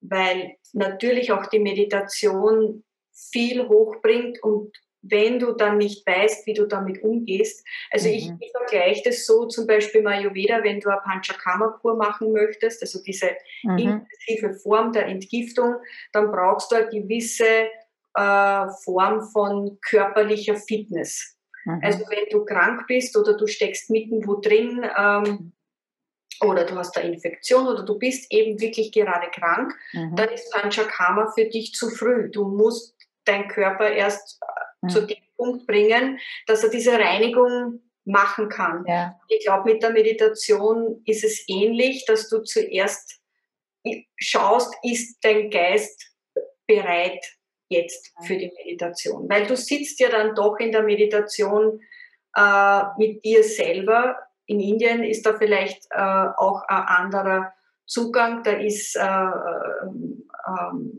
Weil 0.00 0.56
natürlich 0.72 1.32
auch 1.32 1.46
die 1.46 1.60
Meditation 1.60 2.84
viel 3.12 3.68
hochbringt 3.68 4.42
und 4.42 4.76
wenn 5.06 5.38
du 5.38 5.52
dann 5.52 5.78
nicht 5.78 6.06
weißt, 6.06 6.46
wie 6.46 6.54
du 6.54 6.66
damit 6.66 7.02
umgehst. 7.02 7.66
Also 7.90 8.08
mhm. 8.08 8.14
ich, 8.14 8.30
ich 8.40 8.52
vergleiche 8.52 9.02
das 9.04 9.26
so 9.26 9.46
zum 9.46 9.66
Beispiel 9.66 10.00
im 10.00 10.06
Ayurveda, 10.06 10.62
wenn 10.62 10.80
du 10.80 10.88
eine 10.88 11.00
Panchakarma-Kur 11.00 11.96
machen 11.96 12.32
möchtest, 12.32 12.82
also 12.82 13.02
diese 13.02 13.30
mhm. 13.62 13.78
intensive 13.78 14.54
Form 14.54 14.92
der 14.92 15.06
Entgiftung, 15.06 15.76
dann 16.12 16.30
brauchst 16.30 16.72
du 16.72 16.76
eine 16.76 16.88
gewisse 16.88 17.68
äh, 18.14 18.66
Form 18.84 19.22
von 19.32 19.78
körperlicher 19.80 20.56
Fitness. 20.56 21.36
Mhm. 21.64 21.80
Also 21.82 21.98
wenn 22.08 22.28
du 22.30 22.44
krank 22.44 22.86
bist 22.86 23.16
oder 23.16 23.36
du 23.36 23.46
steckst 23.46 23.90
mitten 23.90 24.26
wo 24.26 24.40
drin, 24.40 24.84
ähm, 24.96 25.52
oder 26.42 26.64
du 26.64 26.74
hast 26.76 26.96
eine 26.98 27.12
Infektion 27.12 27.66
oder 27.66 27.84
du 27.84 27.98
bist 27.98 28.30
eben 28.32 28.60
wirklich 28.60 28.92
gerade 28.92 29.30
krank, 29.30 29.72
mhm. 29.92 30.16
dann 30.16 30.30
ist 30.30 30.52
Panchakarma 30.52 31.30
für 31.34 31.44
dich 31.44 31.72
zu 31.74 31.90
früh. 31.90 32.30
Du 32.30 32.48
musst 32.48 32.96
deinen 33.24 33.48
Körper 33.48 33.90
erst 33.90 34.40
zu 34.88 35.06
dem 35.06 35.18
Punkt 35.36 35.66
bringen, 35.66 36.18
dass 36.46 36.64
er 36.64 36.70
diese 36.70 36.92
Reinigung 36.92 37.80
machen 38.04 38.48
kann. 38.48 38.84
Ja. 38.86 39.18
Ich 39.28 39.44
glaube, 39.44 39.72
mit 39.72 39.82
der 39.82 39.90
Meditation 39.90 41.02
ist 41.06 41.24
es 41.24 41.44
ähnlich, 41.48 42.04
dass 42.06 42.28
du 42.28 42.42
zuerst 42.42 43.20
schaust, 44.16 44.74
ist 44.82 45.18
dein 45.22 45.50
Geist 45.50 46.12
bereit 46.66 47.24
jetzt 47.68 48.12
für 48.22 48.36
die 48.36 48.52
Meditation? 48.64 49.28
Weil 49.28 49.46
du 49.46 49.56
sitzt 49.56 50.00
ja 50.00 50.08
dann 50.10 50.34
doch 50.34 50.58
in 50.58 50.72
der 50.72 50.82
Meditation 50.82 51.80
äh, 52.36 52.82
mit 52.98 53.24
dir 53.24 53.42
selber. 53.42 54.18
In 54.46 54.60
Indien 54.60 55.02
ist 55.02 55.24
da 55.24 55.36
vielleicht 55.36 55.86
äh, 55.90 56.26
auch 56.36 56.62
ein 56.68 56.82
anderer 56.82 57.52
Zugang, 57.86 58.42
da 58.42 58.52
ist 58.52 58.96
äh, 58.96 59.02
äh, 59.02 59.84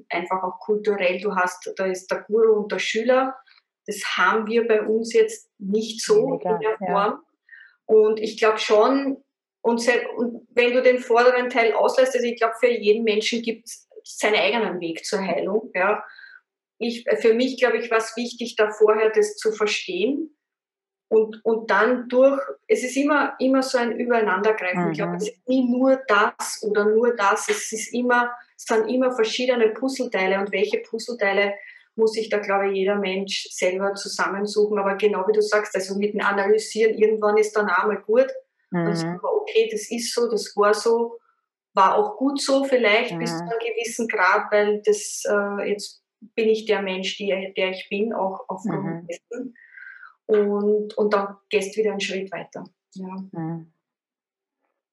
einfach 0.10 0.43
auch 0.43 0.60
kulturell, 0.60 1.19
du 1.19 1.36
hast, 1.36 1.71
da 1.78 1.86
ist 1.86 2.12
der 2.12 2.21
Guru 2.21 2.62
und 2.62 2.71
der 2.71 2.80
Schüler 2.80 3.36
das 3.86 4.02
haben 4.17 4.48
wir 4.48 4.67
bei 4.67 4.82
uns 4.82 5.13
jetzt 5.13 5.50
nicht 5.58 6.04
so 6.04 6.28
Mega, 6.30 6.56
in 6.56 6.60
der 6.60 6.78
Form. 6.78 6.89
Ja. 6.89 7.24
Und 7.86 8.19
ich 8.19 8.38
glaube 8.38 8.58
schon, 8.58 9.24
und, 9.62 9.82
und, 10.17 10.48
wenn 10.52 10.74
du 10.74 10.82
den 10.82 11.00
vorderen 11.00 11.50
Teil 11.50 11.74
auslässt, 11.74 12.15
also 12.15 12.26
ich 12.26 12.38
glaube, 12.38 12.56
für 12.60 12.69
jeden 12.69 13.04
Menschen 13.04 13.41
gibt 13.41 13.67
es 13.67 13.88
seinen 14.04 14.36
eigenen 14.36 14.80
Weg 14.80 15.06
zur 15.06 15.19
Heilung. 15.19 15.71
Ja. 15.74 16.04
Ich, 16.78 17.06
für 17.19 17.34
mich, 17.34 17.58
glaube 17.60 17.78
ich, 17.78 17.89
war 17.89 17.98
es 17.98 18.15
wichtig, 18.15 18.56
da 18.56 18.69
vorher 18.69 19.10
das 19.10 19.38
zu 19.38 19.52
verstehen. 19.52 20.36
Und, 21.08 21.43
und 21.45 21.69
dann 21.69 22.10
durch, 22.10 22.39
es 22.67 22.84
ist 22.84 22.98
immer, 22.98 23.36
immer 23.39 23.62
so 23.62 23.78
ein 23.78 23.98
Übereinandergreifen. 24.00 24.86
Mhm. 24.86 24.91
Ich 24.91 24.98
glaube, 24.98 25.15
es 25.17 25.30
ist 25.30 25.48
nie 25.48 25.63
nur 25.63 26.02
das 26.08 26.63
oder 26.63 26.86
nur 26.86 27.15
das. 27.15 27.48
Es 27.48 27.71
ist 27.71 27.93
immer, 27.93 28.32
es 28.58 28.65
sind 28.65 28.88
immer 28.88 29.12
verschiedene 29.12 29.69
Puzzleteile 29.69 30.39
und 30.39 30.52
welche 30.52 30.80
Puzzleteile 30.80 31.54
muss 31.98 32.14
sich 32.14 32.30
da, 32.30 32.40
glaube 32.40 32.70
ich, 32.70 32.78
jeder 32.78 32.96
Mensch 32.96 33.48
selber 33.52 33.94
zusammensuchen. 33.94 34.78
Aber 34.80 34.96
genau 34.96 35.28
wie 35.28 35.34
du 35.34 35.42
sagst, 35.42 35.76
also 35.76 35.98
mit 35.98 36.14
dem 36.14 36.22
Analysieren, 36.22 36.96
irgendwann 36.96 37.38
ist 37.38 37.56
dann 37.56 37.70
auch 37.70 37.86
mal 37.86 38.02
gut. 38.02 38.28
Mhm. 38.72 38.88
Und 38.88 38.96
sagen, 38.96 39.20
okay, 39.22 39.70
das 39.72 39.90
ist 39.92 40.14
so, 40.14 40.30
das 40.30 40.56
war 40.56 40.74
so, 40.74 41.20
war 41.74 41.96
auch 41.96 42.18
gut 42.18 42.42
so 42.42 42.64
vielleicht 42.64 43.14
mhm. 43.14 43.20
bis 43.20 43.32
zu 43.32 43.44
einem 43.44 43.60
gewissen 43.60 44.08
Grad, 44.08 44.52
weil 44.52 44.82
das 44.84 45.24
äh, 45.28 45.70
jetzt 45.70 46.04
bin 46.34 46.50
ich 46.50 46.66
der 46.66 46.82
Mensch, 46.82 47.18
die, 47.18 47.54
der 47.56 47.72
ich 47.72 47.88
bin, 47.90 48.14
auch 48.14 48.46
aufgrund 48.48 48.84
mhm. 48.84 49.08
dessen. 49.08 49.56
Und, 50.26 50.98
und 50.98 51.14
dann 51.14 51.38
gehst 51.50 51.76
du 51.76 51.82
wieder 51.82 51.92
einen 51.92 52.00
Schritt 52.00 52.32
weiter. 52.32 52.64
Ja, 52.94 53.16
mhm. 53.32 53.72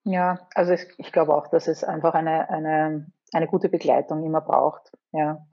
ja 0.04 0.46
also 0.54 0.72
ich, 0.72 0.86
ich 0.98 1.10
glaube 1.10 1.34
auch, 1.34 1.48
dass 1.48 1.68
es 1.68 1.84
einfach 1.84 2.14
eine, 2.14 2.50
eine, 2.50 3.10
eine 3.32 3.46
gute 3.46 3.68
Begleitung 3.68 4.24
immer 4.24 4.42
braucht. 4.42 4.92
Ja 5.12 5.46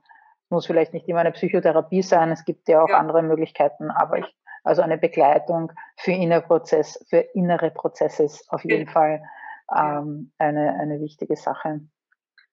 muss 0.50 0.66
vielleicht 0.66 0.94
nicht 0.94 1.08
immer 1.08 1.20
eine 1.20 1.32
Psychotherapie 1.32 2.02
sein, 2.02 2.32
es 2.32 2.46
gibt 2.46 2.68
ja 2.68 2.84
auch 2.84 2.90
ja. 2.90 2.98
andere 2.98 3.22
Möglichkeiten, 3.22 3.92
aber 3.92 4.20
ich, 4.20 4.26
also 4.64 4.82
eine 4.82 4.98
Begleitung 4.98 5.72
für 5.98 6.12
innere 6.12 6.42
Prozess, 6.42 7.06
für 7.10 7.20
innere 7.34 7.72
Prozesse 7.72 8.24
ist 8.24 8.46
auf 8.52 8.64
jeden 8.64 8.88
ja. 8.88 8.92
Fall 8.92 9.24
ähm, 9.76 10.32
eine, 10.38 10.78
eine 10.80 11.00
wichtige 11.00 11.36
Sache. 11.36 11.82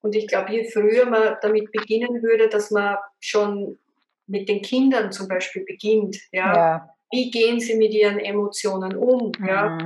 Und 0.00 0.14
ich 0.14 0.28
glaube, 0.28 0.52
je 0.52 0.64
früher 0.70 1.06
man 1.06 1.36
damit 1.42 1.72
beginnen 1.72 2.22
würde, 2.22 2.48
dass 2.48 2.70
man 2.70 2.96
schon 3.18 3.78
mit 4.26 4.48
den 4.48 4.62
Kindern 4.62 5.12
zum 5.12 5.28
Beispiel 5.28 5.64
beginnt, 5.64 6.16
ja, 6.32 6.54
ja. 6.54 6.90
wie 7.10 7.30
gehen 7.30 7.60
sie 7.60 7.76
mit 7.76 7.92
ihren 7.92 8.18
Emotionen 8.18 8.96
um, 8.96 9.32
mhm. 9.38 9.46
ja, 9.46 9.78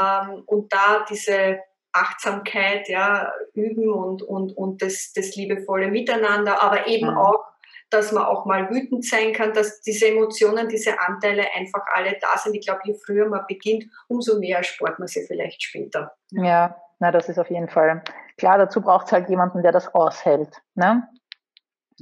ähm, 0.00 0.42
und 0.46 0.72
da 0.72 1.04
diese 1.08 1.60
Achtsamkeit 1.92 2.88
ja, 2.88 3.32
üben 3.54 3.88
und, 3.88 4.22
und, 4.22 4.56
und 4.56 4.82
das, 4.82 5.12
das 5.14 5.36
liebevolle 5.36 5.88
Miteinander, 5.88 6.62
aber 6.62 6.88
eben 6.88 7.10
mhm. 7.10 7.18
auch 7.18 7.44
dass 7.90 8.12
man 8.12 8.24
auch 8.24 8.44
mal 8.44 8.70
wütend 8.70 9.04
sein 9.04 9.32
kann, 9.32 9.52
dass 9.52 9.80
diese 9.80 10.08
Emotionen, 10.08 10.68
diese 10.68 10.98
Anteile 11.00 11.44
einfach 11.54 11.82
alle 11.94 12.16
da 12.20 12.38
sind. 12.38 12.54
Ich 12.54 12.66
glaube, 12.66 12.80
je 12.84 12.94
früher 12.94 13.28
man 13.28 13.44
beginnt, 13.46 13.84
umso 14.08 14.38
mehr 14.38 14.62
spart 14.62 14.98
man 14.98 15.08
sie 15.08 15.24
vielleicht 15.26 15.62
später. 15.62 16.12
Ja, 16.30 16.76
na, 16.98 17.10
das 17.10 17.28
ist 17.28 17.38
auf 17.38 17.50
jeden 17.50 17.68
Fall 17.68 18.02
klar. 18.36 18.58
Dazu 18.58 18.80
braucht 18.80 19.06
es 19.06 19.12
halt 19.12 19.28
jemanden, 19.28 19.62
der 19.62 19.72
das 19.72 19.94
aushält. 19.94 20.60
Ne? 20.74 21.06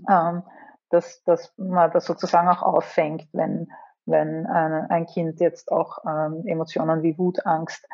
Ähm, 0.09 0.43
dass, 0.91 1.23
dass 1.25 1.53
man 1.57 1.91
das 1.91 2.05
sozusagen 2.05 2.49
auch 2.49 2.63
auffängt, 2.63 3.29
wenn, 3.33 3.69
wenn 4.05 4.47
ein, 4.47 4.91
ein 4.91 5.07
Kind 5.07 5.41
jetzt 5.41 5.73
auch 5.73 5.99
ähm, 6.07 6.45
Emotionen 6.47 7.03
wie 7.03 7.17
Wut, 7.19 7.45
Angst 7.47 7.87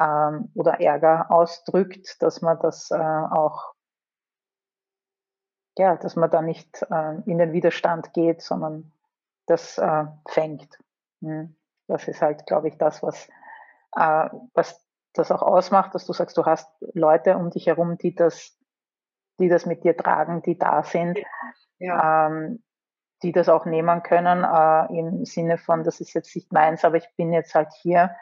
ähm, 0.00 0.50
oder 0.54 0.80
Ärger 0.80 1.26
ausdrückt, 1.30 2.22
dass 2.22 2.42
man 2.42 2.58
das 2.60 2.90
äh, 2.90 2.96
auch 2.96 3.75
ja, 5.78 5.96
dass 5.96 6.16
man 6.16 6.30
da 6.30 6.42
nicht 6.42 6.82
äh, 6.90 7.14
in 7.26 7.38
den 7.38 7.52
Widerstand 7.52 8.12
geht, 8.12 8.42
sondern 8.42 8.92
das 9.46 9.78
äh, 9.78 10.04
fängt. 10.28 10.78
Hm. 11.20 11.54
Das 11.86 12.08
ist 12.08 12.22
halt, 12.22 12.46
glaube 12.46 12.68
ich, 12.68 12.78
das, 12.78 13.02
was, 13.02 13.28
äh, 13.96 14.28
was 14.54 14.84
das 15.12 15.30
auch 15.30 15.42
ausmacht, 15.42 15.94
dass 15.94 16.06
du 16.06 16.12
sagst, 16.12 16.36
du 16.36 16.44
hast 16.44 16.68
Leute 16.94 17.36
um 17.36 17.50
dich 17.50 17.66
herum, 17.66 17.96
die 17.98 18.14
das, 18.14 18.58
die 19.38 19.48
das 19.48 19.66
mit 19.66 19.84
dir 19.84 19.96
tragen, 19.96 20.42
die 20.42 20.58
da 20.58 20.82
sind, 20.82 21.18
ja. 21.78 22.26
ähm, 22.26 22.62
die 23.22 23.32
das 23.32 23.48
auch 23.48 23.64
nehmen 23.64 24.02
können, 24.02 24.44
äh, 24.44 24.98
im 24.98 25.24
Sinne 25.24 25.58
von, 25.58 25.84
das 25.84 26.00
ist 26.00 26.12
jetzt 26.14 26.34
nicht 26.34 26.52
meins, 26.52 26.84
aber 26.84 26.96
ich 26.96 27.08
bin 27.16 27.32
jetzt 27.32 27.54
halt 27.54 27.72
hier. 27.80 28.14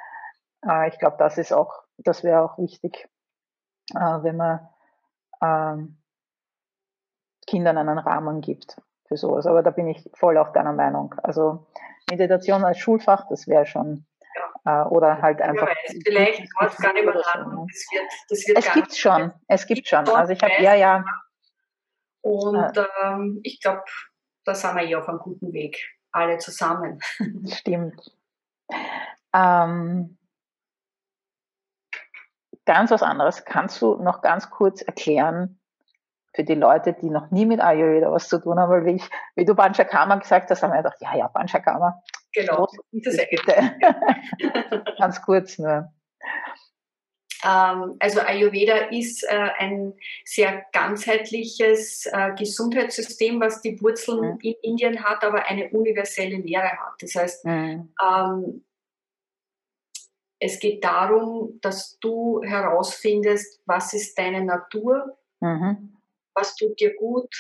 Äh, 0.67 0.89
ich 0.89 0.99
glaube, 0.99 1.17
das 1.19 1.39
ist 1.39 1.53
auch, 1.53 1.73
das 1.99 2.23
wäre 2.23 2.43
auch 2.43 2.59
wichtig, 2.59 3.09
äh, 3.95 3.99
wenn 4.23 4.37
man 4.37 4.69
ähm, 5.43 6.04
Kindern 7.47 7.79
einen 7.79 7.99
Rahmen 7.99 8.41
gibt 8.41 8.77
für 9.07 9.17
sowas. 9.17 9.47
Aber 9.47 9.63
da 9.63 9.71
bin 9.71 9.89
ich 9.89 10.09
voll 10.15 10.39
auf 10.39 10.53
deiner 10.53 10.73
Meinung. 10.73 11.15
Also 11.23 11.67
Meditation 12.11 12.65
als 12.65 12.79
Schulfach, 12.79 13.27
das 13.29 13.47
wäre 13.49 13.67
schon 13.67 14.07
ja. 14.65 14.83
äh, 14.83 14.87
oder 14.89 15.23
halt 15.23 15.41
einfach. 15.41 15.69
Weiß, 15.69 15.99
vielleicht 16.05 16.49
dauert 16.61 16.77
gar 16.79 16.93
nicht. 16.93 17.05
Ne? 17.05 17.13
Das 17.15 17.27
wird, 17.91 18.13
das 18.29 18.47
wird 18.47 18.59
es 18.59 18.73
gibt 18.73 18.95
schon, 18.95 19.33
es 19.49 19.67
gibt 19.67 19.89
schon. 19.89 20.09
Also 20.09 20.33
ich 20.33 20.43
habe 20.43 20.63
ja 20.63 20.75
ja. 20.75 21.05
Und 22.23 22.77
äh, 22.77 22.87
ähm, 23.03 23.41
ich 23.43 23.61
glaube, 23.61 23.85
da 24.45 24.55
sind 24.55 24.77
wir 24.77 24.85
eh 24.85 24.95
auf 24.95 25.09
einem 25.09 25.19
guten 25.19 25.53
Weg, 25.53 25.79
alle 26.11 26.39
zusammen. 26.39 27.01
Stimmt. 27.49 28.17
Ähm, 29.35 30.17
ganz 32.65 32.91
was 32.91 33.03
anderes. 33.03 33.45
Kannst 33.45 33.83
du 33.83 33.97
noch 33.97 34.23
ganz 34.23 34.49
kurz 34.51 34.81
erklären 34.81 35.61
für 36.35 36.45
die 36.45 36.55
Leute, 36.55 36.93
die 36.93 37.11
noch 37.11 37.31
nie 37.31 37.47
mit 37.47 37.61
Ayurveda 37.61 38.11
was 38.11 38.29
zu 38.29 38.41
tun 38.41 38.59
haben? 38.59 38.71
Weil 38.71 38.85
wie, 38.87 38.97
ich, 38.97 39.09
wie 39.37 39.45
du 39.45 39.55
Panchakarma 39.55 40.17
gesagt 40.17 40.51
hast, 40.51 40.63
haben 40.63 40.73
wir 40.73 40.79
gedacht, 40.79 40.99
ja, 41.01 41.17
ja, 41.17 41.29
Panchakarma. 41.29 42.03
Genau. 42.33 42.69
Das 42.93 43.17
bitte. 43.31 43.77
ganz 44.99 45.23
kurz 45.23 45.59
nur. 45.59 45.93
Ähm, 47.45 47.97
also 48.01 48.21
Ayurveda 48.21 48.77
ist 48.91 49.23
äh, 49.25 49.51
ein 49.59 49.95
sehr 50.25 50.65
ganzheitliches 50.73 52.07
äh, 52.07 52.33
Gesundheitssystem, 52.37 53.41
was 53.41 53.61
die 53.61 53.81
Wurzeln 53.83 54.35
mhm. 54.35 54.39
in 54.41 54.55
Indien 54.63 55.05
hat, 55.05 55.23
aber 55.23 55.47
eine 55.47 55.69
universelle 55.71 56.37
Lehre 56.37 56.71
hat. 56.71 56.95
Das 57.01 57.15
heißt, 57.15 57.45
mhm. 57.45 57.93
ähm, 58.03 58.65
es 60.41 60.59
geht 60.59 60.85
darum, 60.85 61.59
dass 61.61 61.99
du 62.01 62.43
herausfindest, 62.43 63.63
was 63.67 63.93
ist 63.93 64.19
deine 64.19 64.45
Natur, 64.45 65.17
mhm. 65.41 65.94
Was 66.35 66.55
tut 66.57 66.79
dir 66.81 66.95
gut, 66.97 67.33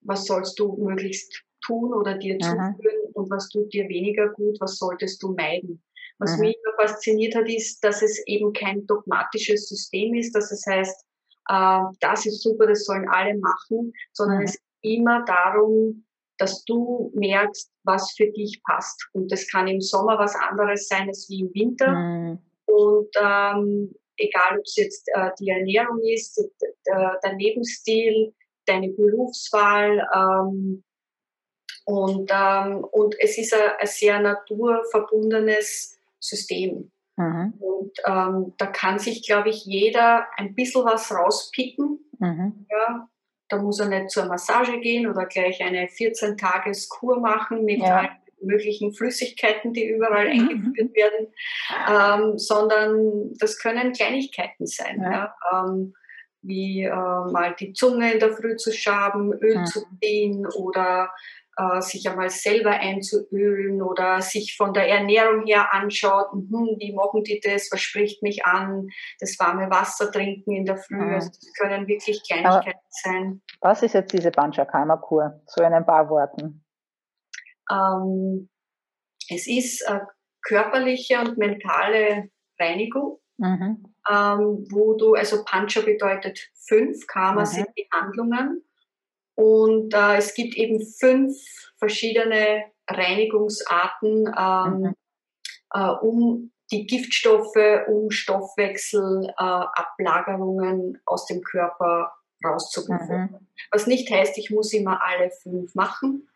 was 0.00 0.24
sollst 0.24 0.58
du 0.58 0.76
möglichst 0.76 1.42
tun 1.64 1.94
oder 1.94 2.18
dir 2.18 2.34
mhm. 2.34 2.40
zuführen 2.40 3.12
und 3.14 3.30
was 3.30 3.48
tut 3.48 3.72
dir 3.72 3.88
weniger 3.88 4.28
gut, 4.30 4.56
was 4.60 4.76
solltest 4.76 5.22
du 5.22 5.32
meiden. 5.34 5.82
Was 6.18 6.34
mhm. 6.36 6.40
mich 6.40 6.56
immer 6.56 6.86
fasziniert 6.86 7.34
hat, 7.34 7.48
ist, 7.48 7.82
dass 7.82 8.02
es 8.02 8.22
eben 8.26 8.52
kein 8.52 8.86
dogmatisches 8.86 9.68
System 9.68 10.14
ist, 10.14 10.34
dass 10.34 10.50
es 10.50 10.64
heißt, 10.66 11.04
äh, 11.48 11.80
das 12.00 12.26
ist 12.26 12.42
super, 12.42 12.66
das 12.66 12.84
sollen 12.84 13.08
alle 13.08 13.36
machen, 13.38 13.92
sondern 14.12 14.38
mhm. 14.38 14.44
es 14.44 14.52
geht 14.52 14.96
immer 14.98 15.24
darum, 15.24 16.04
dass 16.38 16.64
du 16.64 17.12
merkst, 17.14 17.70
was 17.84 18.12
für 18.16 18.26
dich 18.26 18.60
passt. 18.64 19.08
Und 19.12 19.30
das 19.30 19.48
kann 19.48 19.68
im 19.68 19.80
Sommer 19.80 20.18
was 20.18 20.34
anderes 20.34 20.88
sein 20.88 21.08
als 21.08 21.28
wie 21.28 21.40
im 21.40 21.54
Winter. 21.54 21.92
Mhm. 21.92 22.38
Und 22.66 23.08
ähm, 23.20 23.94
egal, 24.16 24.58
ob 24.58 24.64
es 24.64 24.76
jetzt 24.76 25.08
äh, 25.14 25.30
die 25.38 25.48
Ernährung 25.48 26.00
ist, 26.02 26.42
der, 26.86 27.18
der 27.22 27.34
Lebensstil, 27.34 28.34
deine 28.66 28.88
Berufswahl. 28.90 30.06
Ähm, 30.14 30.84
und, 31.84 32.30
ähm, 32.32 32.84
und 32.84 33.16
es 33.18 33.38
ist 33.38 33.54
ein, 33.54 33.70
ein 33.78 33.86
sehr 33.86 34.20
naturverbundenes 34.20 35.98
System. 36.20 36.92
Mhm. 37.16 37.54
Und 37.58 37.92
ähm, 38.06 38.54
da 38.56 38.66
kann 38.66 38.98
sich, 38.98 39.26
glaube 39.26 39.50
ich, 39.50 39.64
jeder 39.64 40.26
ein 40.36 40.54
bisschen 40.54 40.84
was 40.84 41.12
rauspicken. 41.12 41.98
Mhm. 42.18 42.66
Ja, 42.70 43.08
da 43.48 43.58
muss 43.58 43.80
er 43.80 43.88
nicht 43.88 44.10
zur 44.10 44.26
Massage 44.26 44.78
gehen 44.80 45.06
oder 45.06 45.26
gleich 45.26 45.62
eine 45.62 45.86
14-Tages-Kur 45.86 47.20
machen 47.20 47.64
mit 47.64 47.80
ja. 47.80 47.98
allen 47.98 48.21
möglichen 48.42 48.92
Flüssigkeiten, 48.92 49.72
die 49.72 49.86
überall 49.86 50.32
mhm. 50.32 50.48
eingeführt 50.48 50.94
werden, 50.94 51.26
ähm, 51.88 52.38
sondern 52.38 53.32
das 53.38 53.58
können 53.58 53.92
Kleinigkeiten 53.92 54.66
sein. 54.66 55.00
Ja. 55.02 55.10
Ja, 55.12 55.34
ähm, 55.52 55.94
wie 56.42 56.82
äh, 56.82 56.90
mal 56.90 57.54
die 57.58 57.72
Zunge 57.72 58.12
in 58.12 58.18
der 58.18 58.32
Früh 58.32 58.56
zu 58.56 58.72
schaben, 58.72 59.32
Öl 59.32 59.58
mhm. 59.58 59.66
zu 59.66 59.80
ziehen 60.00 60.46
oder 60.46 61.10
äh, 61.56 61.80
sich 61.80 62.08
einmal 62.08 62.30
selber 62.30 62.70
einzuölen 62.70 63.82
oder 63.82 64.20
sich 64.22 64.56
von 64.56 64.72
der 64.72 64.88
Ernährung 64.88 65.44
her 65.44 65.72
anschaut, 65.72 66.32
hm, 66.32 66.76
wie 66.78 66.94
machen 66.94 67.22
die 67.24 67.40
das, 67.40 67.68
was 67.70 67.80
spricht 67.80 68.22
mich 68.22 68.46
an, 68.46 68.88
das 69.20 69.38
warme 69.38 69.70
Wasser 69.70 70.10
trinken 70.10 70.52
in 70.52 70.64
der 70.64 70.78
Früh, 70.78 70.96
mhm. 70.96 71.14
also 71.14 71.28
das 71.28 71.52
können 71.58 71.86
wirklich 71.86 72.22
Kleinigkeiten 72.26 72.70
Aber 72.70 72.80
sein. 72.88 73.42
Was 73.60 73.82
ist 73.82 73.94
jetzt 73.94 74.12
diese 74.12 74.30
Panchakarma-Kur, 74.30 75.42
so 75.46 75.62
in 75.62 75.72
ein 75.72 75.86
paar 75.86 76.08
Worten? 76.08 76.61
Ähm, 77.70 78.48
es 79.28 79.46
ist 79.46 79.82
äh, 79.88 80.00
körperliche 80.42 81.20
und 81.20 81.38
mentale 81.38 82.30
Reinigung. 82.58 83.20
Mhm. 83.38 83.94
Ähm, 84.08 84.66
wo 84.70 84.94
du, 84.94 85.14
also 85.14 85.44
Pancha 85.44 85.80
bedeutet 85.80 86.50
fünf, 86.66 87.06
Karma 87.06 87.42
mhm. 87.42 87.46
sind 87.46 87.68
die 87.76 87.86
Handlungen 87.92 88.64
und 89.34 89.92
äh, 89.94 90.16
es 90.16 90.34
gibt 90.34 90.56
eben 90.56 90.84
fünf 90.84 91.36
verschiedene 91.78 92.64
Reinigungsarten, 92.88 94.32
ähm, 94.36 94.80
mhm. 94.80 94.96
äh, 95.72 95.90
um 96.02 96.50
die 96.70 96.86
Giftstoffe, 96.86 97.56
um 97.88 98.10
Stoffwechselablagerungen 98.10 100.94
äh, 100.94 100.98
aus 101.06 101.24
dem 101.26 101.42
Körper 101.42 102.12
rauszubekommen. 102.44 103.30
Mhm. 103.30 103.46
Was 103.70 103.86
nicht 103.86 104.10
heißt, 104.10 104.36
ich 104.38 104.50
muss 104.50 104.72
immer 104.72 105.00
alle 105.02 105.30
fünf 105.30 105.74
machen. 105.74 106.28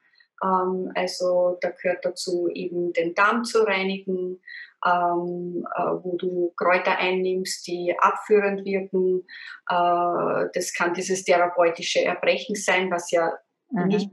Ähm, 0.42 0.92
also 0.94 1.58
da 1.60 1.70
gehört 1.70 2.04
dazu 2.04 2.48
eben 2.48 2.92
den 2.92 3.14
Darm 3.14 3.44
zu 3.44 3.62
reinigen, 3.62 4.40
ähm, 4.84 5.66
äh, 5.76 5.82
wo 6.02 6.16
du 6.16 6.52
Kräuter 6.56 6.98
einnimmst, 6.98 7.66
die 7.66 7.94
abführend 7.98 8.64
wirken. 8.64 9.26
Äh, 9.68 10.48
das 10.52 10.74
kann 10.74 10.94
dieses 10.94 11.24
therapeutische 11.24 12.04
Erbrechen 12.04 12.54
sein, 12.54 12.90
was 12.90 13.10
ja 13.10 13.32
mhm. 13.70 13.86
nicht 13.88 14.10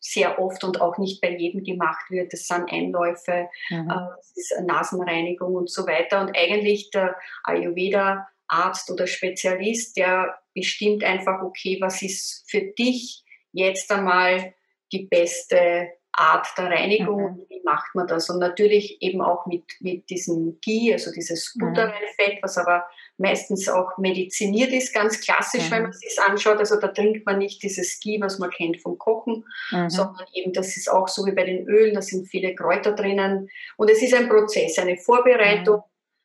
sehr 0.00 0.38
oft 0.38 0.64
und 0.64 0.80
auch 0.80 0.98
nicht 0.98 1.22
bei 1.22 1.34
jedem 1.36 1.64
gemacht 1.64 2.10
wird. 2.10 2.32
Das 2.32 2.46
sind 2.46 2.70
Einläufe, 2.70 3.48
mhm. 3.70 3.90
äh, 3.90 4.08
das 4.16 4.32
ist 4.36 4.54
Nasenreinigung 4.66 5.54
und 5.54 5.70
so 5.70 5.86
weiter. 5.86 6.20
Und 6.20 6.36
eigentlich 6.36 6.90
der 6.90 7.16
Ayurveda 7.44 8.26
Arzt 8.48 8.90
oder 8.90 9.06
Spezialist, 9.06 9.96
der 9.96 10.38
bestimmt 10.54 11.02
einfach, 11.02 11.40
okay, 11.42 11.78
was 11.80 12.02
ist 12.02 12.44
für 12.50 12.60
dich 12.60 13.24
jetzt 13.52 13.90
einmal 13.90 14.54
die 14.92 15.06
beste 15.06 15.88
Art 16.14 16.46
der 16.58 16.70
Reinigung, 16.70 17.22
mhm. 17.22 17.46
wie 17.48 17.62
macht 17.64 17.94
man 17.94 18.06
das? 18.06 18.28
Und 18.28 18.38
natürlich 18.38 19.00
eben 19.00 19.22
auch 19.22 19.46
mit, 19.46 19.64
mit 19.80 20.10
diesem 20.10 20.58
Ghee, 20.60 20.92
also 20.92 21.10
dieses 21.10 21.54
mhm. 21.54 21.68
Butterwellfett, 21.68 22.42
was 22.42 22.58
aber 22.58 22.84
meistens 23.16 23.66
auch 23.68 23.96
mediziniert 23.96 24.72
ist, 24.72 24.92
ganz 24.92 25.20
klassisch, 25.20 25.68
mhm. 25.68 25.74
wenn 25.74 25.82
man 25.84 25.92
sich 25.92 26.18
anschaut. 26.26 26.58
Also 26.58 26.78
da 26.78 26.88
trinkt 26.88 27.24
man 27.24 27.38
nicht 27.38 27.62
dieses 27.62 27.98
Ghee, 28.00 28.20
was 28.20 28.38
man 28.38 28.50
kennt 28.50 28.82
vom 28.82 28.98
Kochen, 28.98 29.46
mhm. 29.70 29.88
sondern 29.88 30.26
eben 30.34 30.52
das 30.52 30.76
ist 30.76 30.90
auch 30.90 31.08
so 31.08 31.24
wie 31.24 31.32
bei 31.32 31.44
den 31.44 31.66
Ölen, 31.66 31.94
da 31.94 32.02
sind 32.02 32.26
viele 32.26 32.54
Kräuter 32.54 32.92
drinnen. 32.92 33.48
Und 33.78 33.90
es 33.90 34.02
ist 34.02 34.14
ein 34.14 34.28
Prozess, 34.28 34.78
eine 34.78 34.98
Vorbereitung, 34.98 35.76
mhm. 35.76 35.82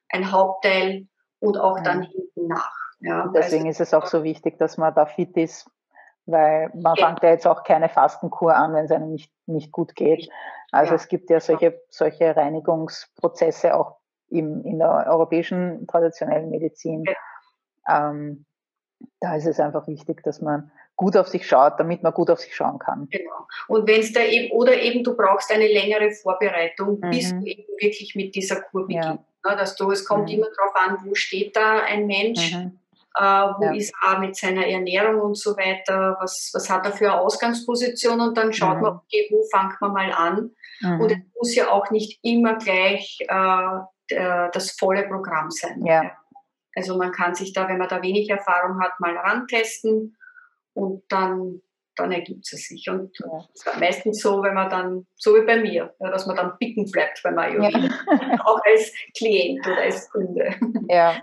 ein 0.10 0.32
Hauptteil 0.32 1.08
und 1.40 1.58
auch 1.58 1.82
dann 1.82 2.00
mhm. 2.00 2.08
hinten 2.12 2.48
nach. 2.48 2.76
Ja, 3.00 3.32
deswegen 3.34 3.68
also, 3.68 3.84
ist 3.84 3.88
es 3.88 3.94
auch 3.94 4.08
so 4.08 4.24
wichtig, 4.24 4.58
dass 4.58 4.78
man 4.78 4.94
da 4.94 5.06
fit 5.06 5.38
ist, 5.38 5.70
weil 6.28 6.70
man 6.76 6.96
fängt 6.98 7.24
ja 7.24 7.30
jetzt 7.30 7.48
auch 7.48 7.64
keine 7.64 7.90
Fastenkur 7.90 8.56
an, 8.56 8.74
wenn 8.74 8.86
es 8.86 8.92
einem 8.92 9.12
nicht, 9.12 9.32
nicht 9.46 9.72
gut 9.72 9.96
geht. 9.96 10.30
Also 10.72 10.92
ja. 10.92 10.96
es 10.98 11.08
gibt 11.08 11.30
ja 11.30 11.40
solche, 11.40 11.82
solche 11.90 12.36
Reinigungsprozesse 12.36 13.74
auch 13.74 13.96
im, 14.30 14.64
in 14.66 14.78
der 14.78 15.08
europäischen 15.10 15.88
traditionellen 15.88 16.50
Medizin. 16.50 17.06
Ja. 17.88 18.12
Ähm, 18.12 18.46
da 19.22 19.36
ist 19.36 19.48
es 19.48 19.60
einfach 19.60 19.88
wichtig, 19.88 20.22
dass 20.24 20.42
man 20.42 20.72
gut 20.98 21.16
auf 21.16 21.28
sich 21.28 21.48
schaut, 21.48 21.80
damit 21.80 22.04
man 22.04 22.14
gut 22.14 22.30
auf 22.30 22.40
sich 22.40 22.56
schauen 22.56 22.80
kann. 22.80 23.08
Genau. 23.10 23.48
Und 23.68 23.88
wenn 23.88 24.02
es 24.02 24.12
da 24.12 24.22
eben, 24.22 24.52
oder 24.52 24.74
eben 24.74 25.04
du 25.04 25.16
brauchst 25.16 25.52
eine 25.52 25.68
längere 25.68 26.12
Vorbereitung, 26.12 27.00
mhm. 27.00 27.10
bis 27.12 27.30
du 27.30 27.46
eben 27.46 27.64
wirklich 27.80 28.16
mit 28.16 28.36
dieser 28.36 28.62
Kur 28.62 28.88
beginnst. 28.88 29.24
Ja. 29.46 29.56
dass 29.56 29.76
du, 29.76 29.92
es 29.92 30.06
kommt 30.06 30.26
mhm. 30.26 30.36
immer 30.36 30.48
darauf 30.58 30.76
an, 30.76 31.08
wo 31.08 31.16
steht 31.16 31.56
da 31.56 31.84
ein 31.84 32.06
Mensch, 32.06 32.54
mhm 32.54 32.80
äh, 33.18 33.24
wo 33.58 33.64
ja. 33.66 33.74
ist 33.74 33.94
er 34.06 34.20
mit 34.20 34.36
seiner 34.36 34.68
Ernährung 34.68 35.20
und 35.22 35.38
so 35.38 35.58
weiter, 35.58 36.18
was, 36.20 36.52
was 36.54 36.70
hat 36.70 36.86
er 36.86 36.92
für 36.92 37.12
eine 37.12 37.20
Ausgangsposition 37.20 38.22
und 38.22 38.38
dann 38.38 38.54
schaut 38.54 38.78
mhm. 38.78 38.82
man, 38.82 38.96
okay, 38.98 39.28
wo 39.32 39.44
fängt 39.52 39.82
man 39.82 39.94
mal 39.94 40.12
an. 40.12 40.52
Mhm. 40.82 41.02
Und 41.02 41.12
es 41.12 41.18
muss 41.36 41.56
ja 41.56 41.72
auch 41.72 41.90
nicht 41.90 42.20
immer 42.24 42.58
gleich 42.58 43.18
äh, 43.22 43.80
der, 44.12 44.50
das 44.52 44.72
volle 44.72 45.08
Programm 45.08 45.50
sein. 45.50 45.84
Ja. 45.86 46.12
Also 46.76 46.96
man 46.98 47.12
kann 47.12 47.34
sich 47.34 47.54
da, 47.54 47.68
wenn 47.68 47.80
man 47.80 47.88
da 47.88 48.04
wenig 48.04 48.30
Erfahrung 48.30 48.80
hat, 48.82 49.00
mal 49.00 49.18
rantesten 49.18 50.16
und 50.74 51.04
dann, 51.10 51.62
dann 51.96 52.12
ergibt 52.12 52.48
es 52.54 52.68
sich. 52.68 52.88
Und 52.88 53.18
ja. 53.18 53.80
meistens 53.80 54.22
so, 54.22 54.44
wenn 54.44 54.54
man 54.54 54.70
dann, 54.70 55.08
so 55.16 55.34
wie 55.34 55.42
bei 55.42 55.58
mir, 55.58 55.96
ja, 56.00 56.12
dass 56.12 56.28
man 56.28 56.36
dann 56.36 56.56
picken 56.60 56.86
bleibt 56.92 57.20
bei 57.24 57.36
Ayurveda, 57.36 57.80
ja. 57.80 58.46
auch 58.46 58.60
als 58.64 58.94
Klient 59.18 59.66
oder 59.66 59.82
als 59.82 60.08
Kunde. 60.12 60.54
Ja, 60.88 61.16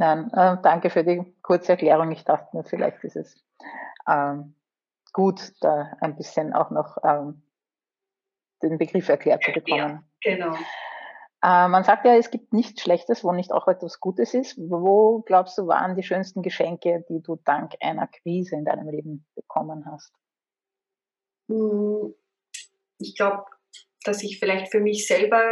Nein, 0.00 0.32
äh, 0.32 0.56
danke 0.62 0.88
für 0.88 1.04
die 1.04 1.22
kurze 1.42 1.72
Erklärung. 1.72 2.10
Ich 2.10 2.24
dachte 2.24 2.56
mir, 2.56 2.64
vielleicht 2.64 3.04
ist 3.04 3.16
es 3.16 3.44
ähm, 4.08 4.54
gut, 5.12 5.52
da 5.60 5.92
ein 6.00 6.16
bisschen 6.16 6.54
auch 6.54 6.70
noch 6.70 6.96
ähm, 7.04 7.42
den 8.62 8.78
Begriff 8.78 9.10
erklärt 9.10 9.44
zu 9.44 9.52
bekommen. 9.52 10.08
Ja, 10.24 10.36
genau. 10.36 10.54
Äh, 11.42 11.68
man 11.68 11.84
sagt 11.84 12.06
ja, 12.06 12.14
es 12.16 12.30
gibt 12.30 12.54
nichts 12.54 12.80
Schlechtes, 12.80 13.22
wo 13.24 13.32
nicht 13.32 13.52
auch 13.52 13.68
etwas 13.68 14.00
Gutes 14.00 14.32
ist. 14.32 14.56
Wo 14.56 15.20
glaubst 15.20 15.58
du, 15.58 15.66
waren 15.66 15.96
die 15.96 16.02
schönsten 16.02 16.40
Geschenke, 16.40 17.04
die 17.10 17.20
du 17.20 17.36
dank 17.44 17.74
einer 17.80 18.06
Krise 18.06 18.56
in 18.56 18.64
deinem 18.64 18.88
Leben 18.88 19.26
bekommen 19.34 19.84
hast? 19.84 20.14
Hm, 21.50 22.14
ich 22.96 23.14
glaube, 23.16 23.44
dass 24.04 24.22
ich 24.22 24.38
vielleicht 24.38 24.70
für 24.70 24.80
mich 24.80 25.06
selber 25.06 25.42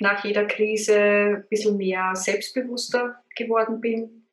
nach 0.00 0.24
jeder 0.24 0.46
Krise 0.46 0.98
ein 0.98 1.46
bisschen 1.48 1.76
mehr 1.76 2.12
selbstbewusster 2.14 3.22
geworden 3.36 3.80
bin 3.80 4.28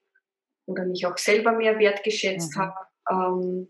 oder 0.65 0.85
mich 0.85 1.05
auch 1.05 1.17
selber 1.17 1.51
mehr 1.51 1.79
wertgeschätzt 1.79 2.55
mhm. 2.55 2.59
habe. 2.59 2.75
Ähm, 3.09 3.67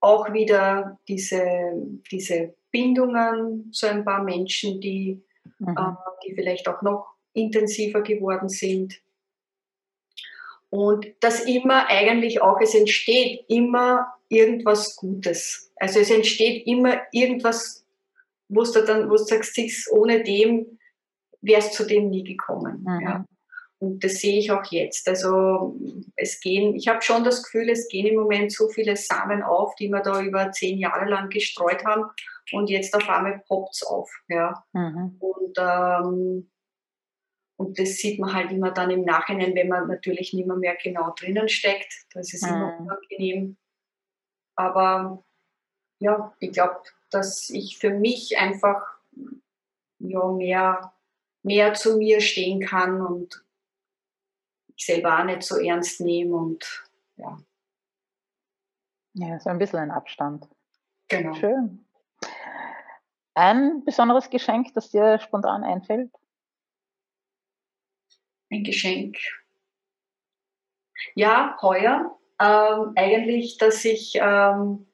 auch 0.00 0.32
wieder 0.32 0.98
diese, 1.06 1.72
diese 2.10 2.54
Bindungen 2.70 3.72
zu 3.72 3.88
ein 3.88 4.04
paar 4.04 4.24
Menschen, 4.24 4.80
die, 4.80 5.22
mhm. 5.58 5.76
äh, 5.76 5.94
die 6.26 6.34
vielleicht 6.34 6.66
auch 6.68 6.82
noch 6.82 7.14
intensiver 7.34 8.02
geworden 8.02 8.48
sind. 8.48 9.00
Und 10.70 11.06
dass 11.20 11.44
immer 11.44 11.86
eigentlich 11.88 12.40
auch, 12.40 12.58
es 12.60 12.74
entsteht 12.74 13.44
immer 13.48 14.12
irgendwas 14.28 14.96
Gutes. 14.96 15.70
Also 15.76 16.00
es 16.00 16.10
entsteht 16.10 16.66
immer 16.66 17.02
irgendwas, 17.12 17.84
wo 18.48 18.62
du 18.62 18.82
dann, 18.84 19.08
wo 19.08 19.16
du 19.16 19.24
sagst, 19.24 19.58
ohne 19.92 20.22
dem 20.22 20.78
wärst 21.42 21.74
zu 21.74 21.84
dem 21.84 22.08
nie 22.08 22.24
gekommen. 22.24 22.84
Mhm. 22.86 23.00
Ja. 23.00 23.24
Und 23.78 24.04
das 24.04 24.20
sehe 24.20 24.38
ich 24.38 24.52
auch 24.52 24.64
jetzt. 24.70 25.08
Also 25.08 25.76
es 26.14 26.40
gehen, 26.40 26.76
ich 26.76 26.86
habe 26.86 27.02
schon 27.02 27.24
das 27.24 27.42
Gefühl, 27.42 27.68
es 27.68 27.88
gehen 27.88 28.06
im 28.06 28.14
Moment 28.14 28.52
so 28.52 28.68
viele 28.68 28.94
Samen 28.94 29.42
auf, 29.42 29.74
die 29.74 29.88
wir 29.88 30.00
da 30.00 30.22
über 30.22 30.52
zehn 30.52 30.78
Jahre 30.78 31.10
lang 31.10 31.30
gestreut 31.30 31.84
haben 31.84 32.04
und 32.52 32.70
jetzt 32.70 32.94
auf 32.94 33.08
einmal 33.08 33.42
poppt 33.48 33.74
es 33.74 33.82
auf. 33.82 34.08
Ja. 34.28 34.64
Mhm. 34.72 35.16
Und, 35.18 35.58
ähm, 35.58 36.50
und 37.56 37.78
das 37.78 37.96
sieht 37.96 38.20
man 38.20 38.32
halt 38.32 38.52
immer 38.52 38.70
dann 38.70 38.90
im 38.90 39.02
Nachhinein, 39.02 39.56
wenn 39.56 39.68
man 39.68 39.88
natürlich 39.88 40.32
nicht 40.32 40.46
mehr, 40.46 40.56
mehr 40.56 40.76
genau 40.80 41.12
drinnen 41.18 41.48
steckt. 41.48 41.92
Das 42.14 42.32
ist 42.32 42.44
mhm. 42.44 42.54
immer 42.54 42.78
unangenehm. 42.78 43.56
Aber 44.54 45.24
ja, 45.98 46.32
ich 46.38 46.52
glaube, 46.52 46.82
dass 47.10 47.50
ich 47.50 47.78
für 47.78 47.90
mich 47.90 48.38
einfach 48.38 48.80
ja, 49.98 50.26
mehr, 50.32 50.92
mehr 51.42 51.74
zu 51.74 51.98
mir 51.98 52.20
stehen 52.20 52.60
kann 52.60 53.00
und 53.00 53.44
ich 54.76 54.86
selber 54.86 55.18
auch 55.18 55.24
nicht 55.24 55.42
so 55.42 55.56
ernst 55.58 56.00
nehme 56.00 56.36
und 56.36 56.84
ja. 57.16 57.38
Ja, 59.14 59.38
so 59.40 59.50
ein 59.50 59.58
bisschen 59.58 59.78
ein 59.78 59.90
Abstand. 59.90 60.48
Genau. 61.08 61.34
Schön. 61.34 61.84
Ein 63.34 63.84
besonderes 63.84 64.30
Geschenk, 64.30 64.72
das 64.74 64.90
dir 64.90 65.18
spontan 65.18 65.64
einfällt? 65.64 66.10
Ein 68.50 68.64
Geschenk. 68.64 69.16
Ja, 71.14 71.58
heuer. 71.60 72.18
Ähm, 72.38 72.92
eigentlich, 72.96 73.58
dass 73.58 73.84
ich 73.84 74.14
ähm, 74.16 74.86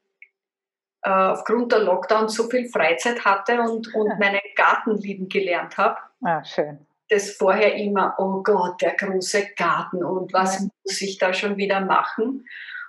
äh, 1.08 1.30
aufgrund 1.32 1.72
der 1.72 1.80
Lockdown 1.80 2.28
so 2.28 2.48
viel 2.48 2.68
Freizeit 2.68 3.24
hatte 3.24 3.60
und, 3.60 3.94
und 3.94 4.08
ja. 4.08 4.16
meinen 4.18 4.40
Garten 4.54 4.96
lieben 4.98 5.28
gelernt 5.28 5.78
habe. 5.78 5.96
Ah, 6.22 6.44
schön. 6.44 6.78
Das 7.08 7.30
vorher 7.30 7.74
immer, 7.74 8.14
oh 8.18 8.42
Gott, 8.42 8.82
der 8.82 8.94
große 8.94 9.54
Garten 9.56 10.04
und 10.04 10.32
was 10.34 10.60
ja. 10.60 10.68
muss 10.84 11.00
ich 11.00 11.16
da 11.16 11.32
schon 11.32 11.56
wieder 11.56 11.80
machen? 11.80 12.46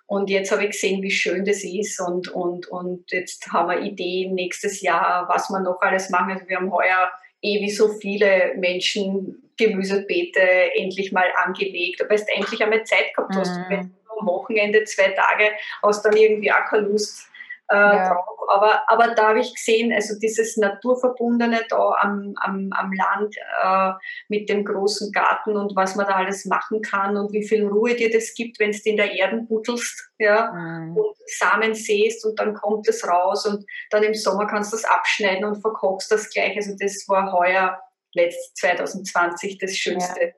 Und 0.07 0.29
jetzt 0.29 0.51
habe 0.51 0.63
ich 0.63 0.71
gesehen, 0.71 1.01
wie 1.03 1.11
schön 1.11 1.45
das 1.45 1.63
ist 1.63 2.01
und, 2.01 2.27
und, 2.29 2.67
und 2.67 3.11
jetzt 3.11 3.47
haben 3.53 3.69
wir 3.69 3.79
Ideen 3.79 4.33
nächstes 4.33 4.81
Jahr, 4.81 5.29
was 5.29 5.49
wir 5.49 5.59
noch 5.59 5.79
alles 5.81 6.09
machen. 6.09 6.31
Also 6.31 6.49
wir 6.49 6.57
haben 6.57 6.71
heuer 6.71 7.11
eh 7.41 7.61
wie 7.61 7.69
so 7.69 7.87
viele 7.89 8.55
Menschen 8.57 9.49
Gemüsebeete 9.55 10.41
endlich 10.75 11.11
mal 11.11 11.27
angelegt. 11.45 12.01
Aber 12.01 12.15
du 12.15 12.23
endlich 12.35 12.61
einmal 12.63 12.83
Zeit 12.83 13.13
gehabt 13.15 13.35
hast, 13.35 13.55
mhm. 13.55 13.65
wenn 13.69 13.81
du 13.81 14.19
am 14.19 14.27
Wochenende 14.27 14.83
zwei 14.85 15.09
Tage 15.09 15.51
hast 15.83 16.03
dann 16.03 16.17
irgendwie 16.17 16.51
auch 16.51 16.65
keine 16.69 16.87
Lust, 16.87 17.28
äh, 17.69 17.75
ja. 17.75 18.09
drauf. 18.09 18.25
Aber, 18.47 18.81
aber 18.87 19.13
da 19.13 19.29
habe 19.29 19.39
ich 19.39 19.53
gesehen, 19.53 19.93
also 19.93 20.17
dieses 20.19 20.57
Naturverbundene 20.57 21.61
da 21.69 21.91
am, 22.01 22.33
am, 22.37 22.69
am 22.71 22.91
Land 22.91 23.35
äh, 23.63 23.91
mit 24.27 24.49
dem 24.49 24.65
großen 24.65 25.11
Garten 25.11 25.55
und 25.55 25.75
was 25.75 25.95
man 25.95 26.07
da 26.07 26.15
alles 26.15 26.45
machen 26.45 26.81
kann 26.81 27.15
und 27.15 27.31
wie 27.31 27.47
viel 27.47 27.67
Ruhe 27.67 27.95
dir 27.95 28.11
das 28.11 28.33
gibt, 28.33 28.59
wenn 28.59 28.71
du 28.71 28.77
in 28.85 28.97
der 28.97 29.11
Erde 29.11 29.41
buttelst 29.47 30.09
ja, 30.17 30.51
mhm. 30.51 30.97
und 30.97 31.15
Samen 31.27 31.75
säst 31.75 32.25
und 32.25 32.39
dann 32.39 32.55
kommt 32.55 32.87
es 32.87 33.07
raus 33.07 33.45
und 33.45 33.65
dann 33.91 34.03
im 34.03 34.15
Sommer 34.15 34.47
kannst 34.47 34.73
du 34.73 34.77
das 34.77 34.85
abschneiden 34.85 35.45
und 35.45 35.61
verkochst 35.61 36.11
das 36.11 36.29
gleich. 36.29 36.55
Also 36.55 36.75
das 36.79 37.05
war 37.07 37.31
heuer, 37.31 37.79
letzt 38.13 38.57
2020, 38.57 39.59
das 39.59 39.75
schönste 39.75 40.21
ja. 40.21 40.31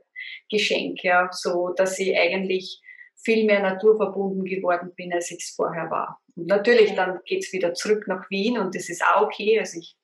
Geschenk, 0.50 1.02
ja, 1.04 1.30
so 1.32 1.70
dass 1.70 1.98
ich 1.98 2.18
eigentlich 2.18 2.82
viel 3.24 3.46
mehr 3.46 3.62
naturverbunden 3.62 4.44
geworden 4.46 4.94
bin, 4.96 5.14
als 5.14 5.32
ich 5.32 5.44
es 5.44 5.54
vorher 5.56 5.90
war. 5.90 6.21
Und 6.36 6.48
natürlich, 6.48 6.96
dann 6.96 7.20
geht 7.26 7.44
es 7.44 7.54
wieder 7.54 7.74
zurück 7.74 8.08
nach 8.08 8.30
Wien 8.30 8.58
und 8.58 8.76
das 8.76 8.90
ist 8.90 9.04
auch 9.04 9.24
okay. 9.24 9.60
Also 9.60 9.80
ich 9.80 9.96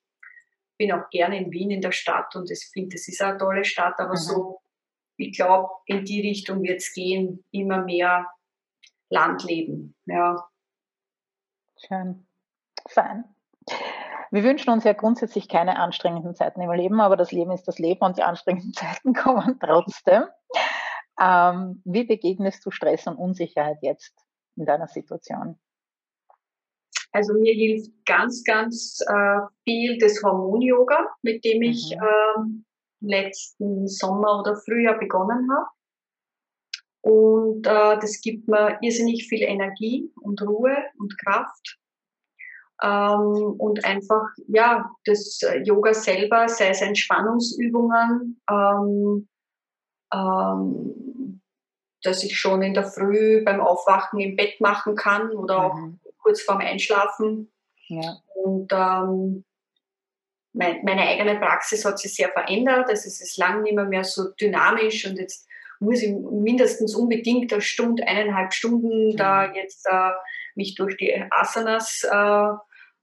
bin 0.78 0.92
auch 0.92 1.10
gerne 1.10 1.38
in 1.38 1.50
Wien 1.50 1.70
in 1.70 1.80
der 1.80 1.92
Stadt 1.92 2.34
und 2.36 2.50
ich 2.50 2.68
finde, 2.72 2.96
das 2.96 3.08
ist 3.08 3.20
eine 3.20 3.38
tolle 3.38 3.64
Stadt, 3.64 3.98
aber 3.98 4.10
mhm. 4.10 4.16
so, 4.16 4.60
ich 5.16 5.36
glaube, 5.36 5.68
in 5.86 6.04
die 6.04 6.20
Richtung 6.20 6.62
wird 6.62 6.78
es 6.78 6.92
gehen, 6.92 7.44
immer 7.50 7.82
mehr 7.82 8.26
Landleben. 9.10 9.96
Ja. 10.06 10.48
Schön. 11.86 12.26
Fein. 12.88 13.24
Wir 14.30 14.44
wünschen 14.44 14.70
uns 14.70 14.84
ja 14.84 14.92
grundsätzlich 14.92 15.48
keine 15.48 15.78
anstrengenden 15.78 16.34
Zeiten 16.34 16.60
im 16.60 16.70
Leben, 16.72 17.00
aber 17.00 17.16
das 17.16 17.32
Leben 17.32 17.50
ist 17.50 17.66
das 17.66 17.78
Leben 17.78 18.00
und 18.00 18.18
die 18.18 18.22
anstrengenden 18.22 18.72
Zeiten 18.74 19.14
kommen 19.14 19.58
trotzdem. 19.58 20.24
Ähm, 21.20 21.82
wie 21.84 22.04
begegnest 22.04 22.64
du 22.64 22.70
Stress 22.70 23.06
und 23.06 23.16
Unsicherheit 23.16 23.78
jetzt 23.82 24.14
in 24.56 24.66
deiner 24.66 24.86
Situation? 24.86 25.58
Also 27.18 27.34
mir 27.34 27.52
hilft 27.52 27.90
ganz, 28.06 28.44
ganz 28.44 29.00
äh, 29.08 29.40
viel 29.64 29.98
das 29.98 30.22
Hormon-Yoga, 30.22 31.08
mit 31.22 31.44
dem 31.44 31.62
ich 31.62 31.92
mhm. 31.96 32.64
äh, 33.02 33.16
letzten 33.20 33.88
Sommer 33.88 34.38
oder 34.38 34.54
Frühjahr 34.54 34.96
begonnen 35.00 35.48
habe. 35.50 35.66
Und 37.00 37.66
äh, 37.66 37.98
das 37.98 38.20
gibt 38.20 38.46
mir 38.46 38.78
irrsinnig 38.82 39.26
viel 39.26 39.42
Energie 39.42 40.12
und 40.22 40.40
Ruhe 40.42 40.76
und 41.00 41.18
Kraft. 41.18 41.80
Ähm, 42.84 43.56
und 43.58 43.84
einfach, 43.84 44.22
ja, 44.46 44.88
das 45.04 45.40
Yoga 45.64 45.94
selber, 45.94 46.48
sei 46.48 46.68
es 46.68 46.82
Entspannungsübungen, 46.82 48.40
ähm, 48.48 49.28
ähm, 50.14 51.40
dass 52.04 52.22
ich 52.22 52.38
schon 52.38 52.62
in 52.62 52.74
der 52.74 52.84
Früh 52.84 53.42
beim 53.44 53.60
Aufwachen 53.60 54.20
im 54.20 54.36
Bett 54.36 54.60
machen 54.60 54.94
kann 54.94 55.32
oder 55.32 55.64
auch 55.64 55.74
mhm. 55.74 55.98
Kurz 56.28 56.42
vorm 56.42 56.58
Einschlafen. 56.58 57.50
Ja. 57.88 58.18
Und 58.34 58.70
ähm, 58.70 59.44
mein, 60.52 60.84
meine 60.84 61.02
eigene 61.02 61.38
Praxis 61.38 61.86
hat 61.86 61.98
sich 61.98 62.14
sehr 62.14 62.28
verändert. 62.28 62.88
Also 62.90 63.06
es 63.06 63.22
ist 63.22 63.38
lang 63.38 63.62
nicht 63.62 63.74
mehr, 63.74 63.86
mehr 63.86 64.04
so 64.04 64.30
dynamisch 64.38 65.06
und 65.06 65.18
jetzt 65.18 65.46
muss 65.80 66.02
ich 66.02 66.12
mindestens 66.12 66.94
unbedingt 66.94 67.52
eine 67.52 67.62
Stunde, 67.62 68.06
eineinhalb 68.06 68.52
Stunden 68.52 69.12
mhm. 69.12 69.16
da 69.16 69.52
jetzt 69.52 69.86
äh, 69.88 70.10
mich 70.54 70.74
durch 70.74 70.96
die 70.98 71.14
Asanas 71.30 72.02
äh, 72.04 72.48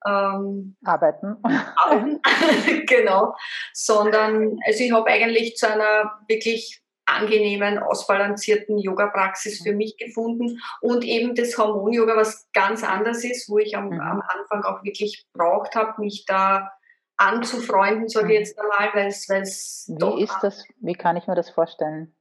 ähm, 0.07 0.75
arbeiten. 0.83 1.37
arbeiten. 1.43 2.21
genau. 2.85 3.33
Sondern, 3.73 4.57
also 4.67 4.83
ich 4.83 4.91
habe 4.91 5.09
eigentlich 5.09 5.55
zu 5.55 5.67
einer 5.67 6.19
wirklich 6.27 6.84
angenehmen, 7.15 7.77
ausbalancierten 7.77 8.77
Yoga-Praxis 8.77 9.63
für 9.63 9.71
mhm. 9.71 9.77
mich 9.77 9.97
gefunden 9.97 10.59
und 10.81 11.03
eben 11.03 11.35
das 11.35 11.57
Hormon-Yoga, 11.57 12.15
was 12.15 12.49
ganz 12.53 12.83
anders 12.83 13.23
ist, 13.23 13.49
wo 13.49 13.57
ich 13.57 13.75
am, 13.75 13.89
mhm. 13.89 13.99
am 13.99 14.21
Anfang 14.21 14.63
auch 14.63 14.83
wirklich 14.83 15.25
braucht 15.33 15.75
habe, 15.75 16.01
mich 16.01 16.25
da 16.25 16.71
anzufreunden, 17.17 18.09
sage 18.09 18.33
ich 18.33 18.39
mhm. 18.39 18.45
jetzt 18.45 18.59
einmal, 18.59 18.89
weil 18.93 19.07
es 19.07 19.87
Wie 19.87 20.23
ist 20.23 20.37
das, 20.41 20.63
wie 20.81 20.93
kann 20.93 21.17
ich 21.17 21.27
mir 21.27 21.35
das 21.35 21.49
vorstellen? 21.49 22.13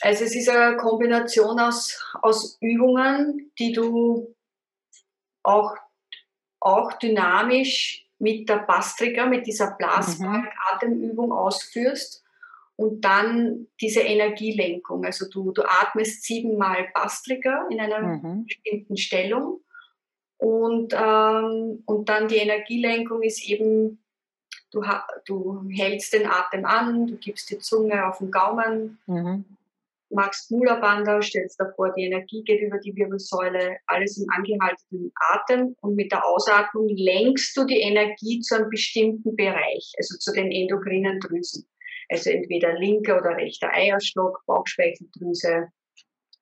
Also 0.00 0.24
es 0.24 0.34
ist 0.34 0.48
eine 0.48 0.76
Kombination 0.76 1.60
aus, 1.60 2.02
aus 2.20 2.58
Übungen, 2.60 3.52
die 3.58 3.72
du 3.72 4.34
auch, 5.44 5.76
auch 6.60 6.92
dynamisch 6.94 8.08
mit 8.18 8.48
der 8.48 8.58
Bastrika, 8.58 9.26
mit 9.26 9.46
dieser 9.46 9.72
Blasbalg-Atemübung 9.72 11.32
ausführst 11.32 12.23
und 12.76 13.04
dann 13.04 13.68
diese 13.80 14.00
Energielenkung. 14.00 15.04
Also 15.04 15.26
du, 15.30 15.52
du 15.52 15.62
atmest 15.62 16.24
siebenmal 16.24 16.88
Bastrika 16.92 17.66
in 17.70 17.80
einer 17.80 18.00
mhm. 18.00 18.44
bestimmten 18.46 18.96
Stellung 18.96 19.60
und, 20.38 20.92
ähm, 20.92 21.82
und 21.86 22.08
dann 22.08 22.28
die 22.28 22.36
Energielenkung 22.36 23.22
ist 23.22 23.48
eben, 23.48 24.02
du, 24.72 24.82
du 25.24 25.62
hältst 25.70 26.12
den 26.12 26.26
Atem 26.26 26.64
an, 26.64 27.06
du 27.06 27.16
gibst 27.16 27.50
die 27.50 27.58
Zunge 27.58 28.06
auf 28.06 28.18
den 28.18 28.30
Gaumen, 28.30 28.98
mhm. 29.06 29.44
machst 30.10 30.50
Mula 30.50 30.74
Bandha, 30.80 31.22
stellst 31.22 31.60
davor, 31.60 31.92
die 31.92 32.04
Energie 32.04 32.42
geht 32.42 32.60
über 32.60 32.78
die 32.78 32.94
Wirbelsäule, 32.94 33.78
alles 33.86 34.18
im 34.18 34.28
angehaltenen 34.30 35.12
Atem 35.32 35.76
und 35.80 35.94
mit 35.94 36.12
der 36.12 36.26
Ausatmung 36.26 36.88
lenkst 36.88 37.56
du 37.56 37.64
die 37.64 37.80
Energie 37.80 38.40
zu 38.40 38.56
einem 38.56 38.68
bestimmten 38.68 39.36
Bereich, 39.36 39.92
also 39.96 40.18
zu 40.18 40.32
den 40.32 40.50
endokrinen 40.50 41.20
Drüsen. 41.20 41.66
Also 42.08 42.30
entweder 42.30 42.78
linker 42.78 43.18
oder 43.18 43.36
rechter 43.36 43.72
Eierstock, 43.72 44.42
Bauchspeicheldrüse, 44.46 45.68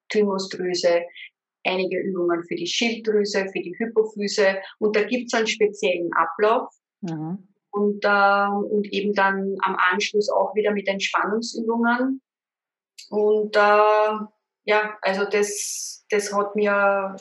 Thymusdrüse, 0.08 1.02
einige 1.64 1.98
Übungen 2.00 2.44
für 2.44 2.56
die 2.56 2.66
Schilddrüse, 2.66 3.46
für 3.52 3.60
die 3.60 3.74
Hypophyse. 3.78 4.60
Und 4.78 4.96
da 4.96 5.04
gibt 5.04 5.32
es 5.32 5.34
einen 5.34 5.46
speziellen 5.46 6.12
Ablauf, 6.12 6.68
Mhm. 7.02 7.48
Und, 7.70 8.04
äh, 8.04 8.48
und 8.48 8.92
eben 8.92 9.14
dann 9.14 9.56
am 9.62 9.76
Anschluss 9.76 10.28
auch 10.30 10.54
wieder 10.54 10.72
mit 10.72 10.88
Entspannungsübungen. 10.88 12.20
Und 13.10 13.56
äh, 13.56 14.26
ja, 14.64 14.98
also 15.00 15.24
das, 15.24 16.04
das 16.10 16.32
hat 16.32 16.54
mir 16.54 17.16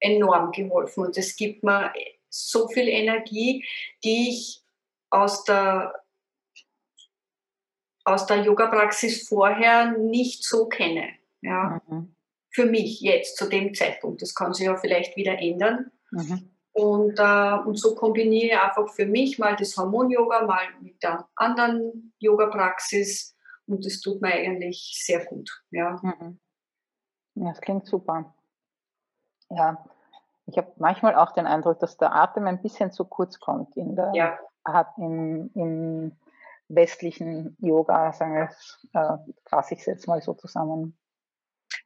enorm 0.00 0.50
geholfen 0.50 1.04
und 1.04 1.16
es 1.16 1.36
gibt 1.36 1.62
mir 1.62 1.92
so 2.28 2.68
viel 2.68 2.88
Energie, 2.88 3.64
die 4.02 4.30
ich 4.30 4.62
aus 5.10 5.44
der, 5.44 5.94
aus 8.04 8.26
der 8.26 8.42
Yoga-Praxis 8.42 9.28
vorher 9.28 9.92
nicht 9.98 10.44
so 10.44 10.66
kenne. 10.66 11.08
Ja. 11.40 11.80
Mhm. 11.86 12.14
Für 12.50 12.66
mich 12.66 13.00
jetzt 13.00 13.36
zu 13.36 13.48
dem 13.48 13.74
Zeitpunkt. 13.74 14.20
Das 14.22 14.34
kann 14.34 14.52
sich 14.52 14.66
ja 14.66 14.76
vielleicht 14.76 15.16
wieder 15.16 15.38
ändern. 15.38 15.90
Mhm. 16.10 16.50
Und, 16.72 17.18
äh, 17.18 17.58
und 17.66 17.78
so 17.78 17.94
kombiniere 17.94 18.46
ich 18.46 18.58
einfach 18.58 18.88
für 18.92 19.06
mich 19.06 19.38
mal 19.38 19.56
das 19.56 19.76
Hormon-Yoga, 19.76 20.46
mal 20.46 20.64
mit 20.80 21.02
der 21.02 21.28
anderen 21.36 22.14
Yoga-Praxis. 22.18 23.36
Und 23.66 23.84
das 23.84 24.00
tut 24.00 24.20
mir 24.20 24.34
eigentlich 24.34 25.00
sehr 25.04 25.24
gut. 25.24 25.50
Ja. 25.70 26.00
Mhm. 26.02 26.38
Das 27.34 27.60
klingt 27.60 27.86
super. 27.86 28.34
Ja, 29.48 29.84
ich 30.46 30.56
habe 30.56 30.72
manchmal 30.76 31.14
auch 31.14 31.32
den 31.32 31.46
Eindruck, 31.46 31.78
dass 31.80 31.96
der 31.96 32.14
Atem 32.14 32.46
ein 32.46 32.62
bisschen 32.62 32.90
zu 32.90 33.04
kurz 33.04 33.38
kommt 33.38 33.76
in 33.76 33.96
der, 33.96 34.12
ja. 34.14 34.38
im, 34.96 35.50
im 35.54 36.16
westlichen 36.74 37.56
Yoga, 37.60 38.12
sagen 38.12 38.34
wir, 38.34 38.48
äh, 38.94 39.18
fasse 39.48 39.74
ich 39.74 39.80
es 39.80 39.86
jetzt 39.86 40.08
mal 40.08 40.20
so 40.20 40.34
zusammen. 40.34 40.96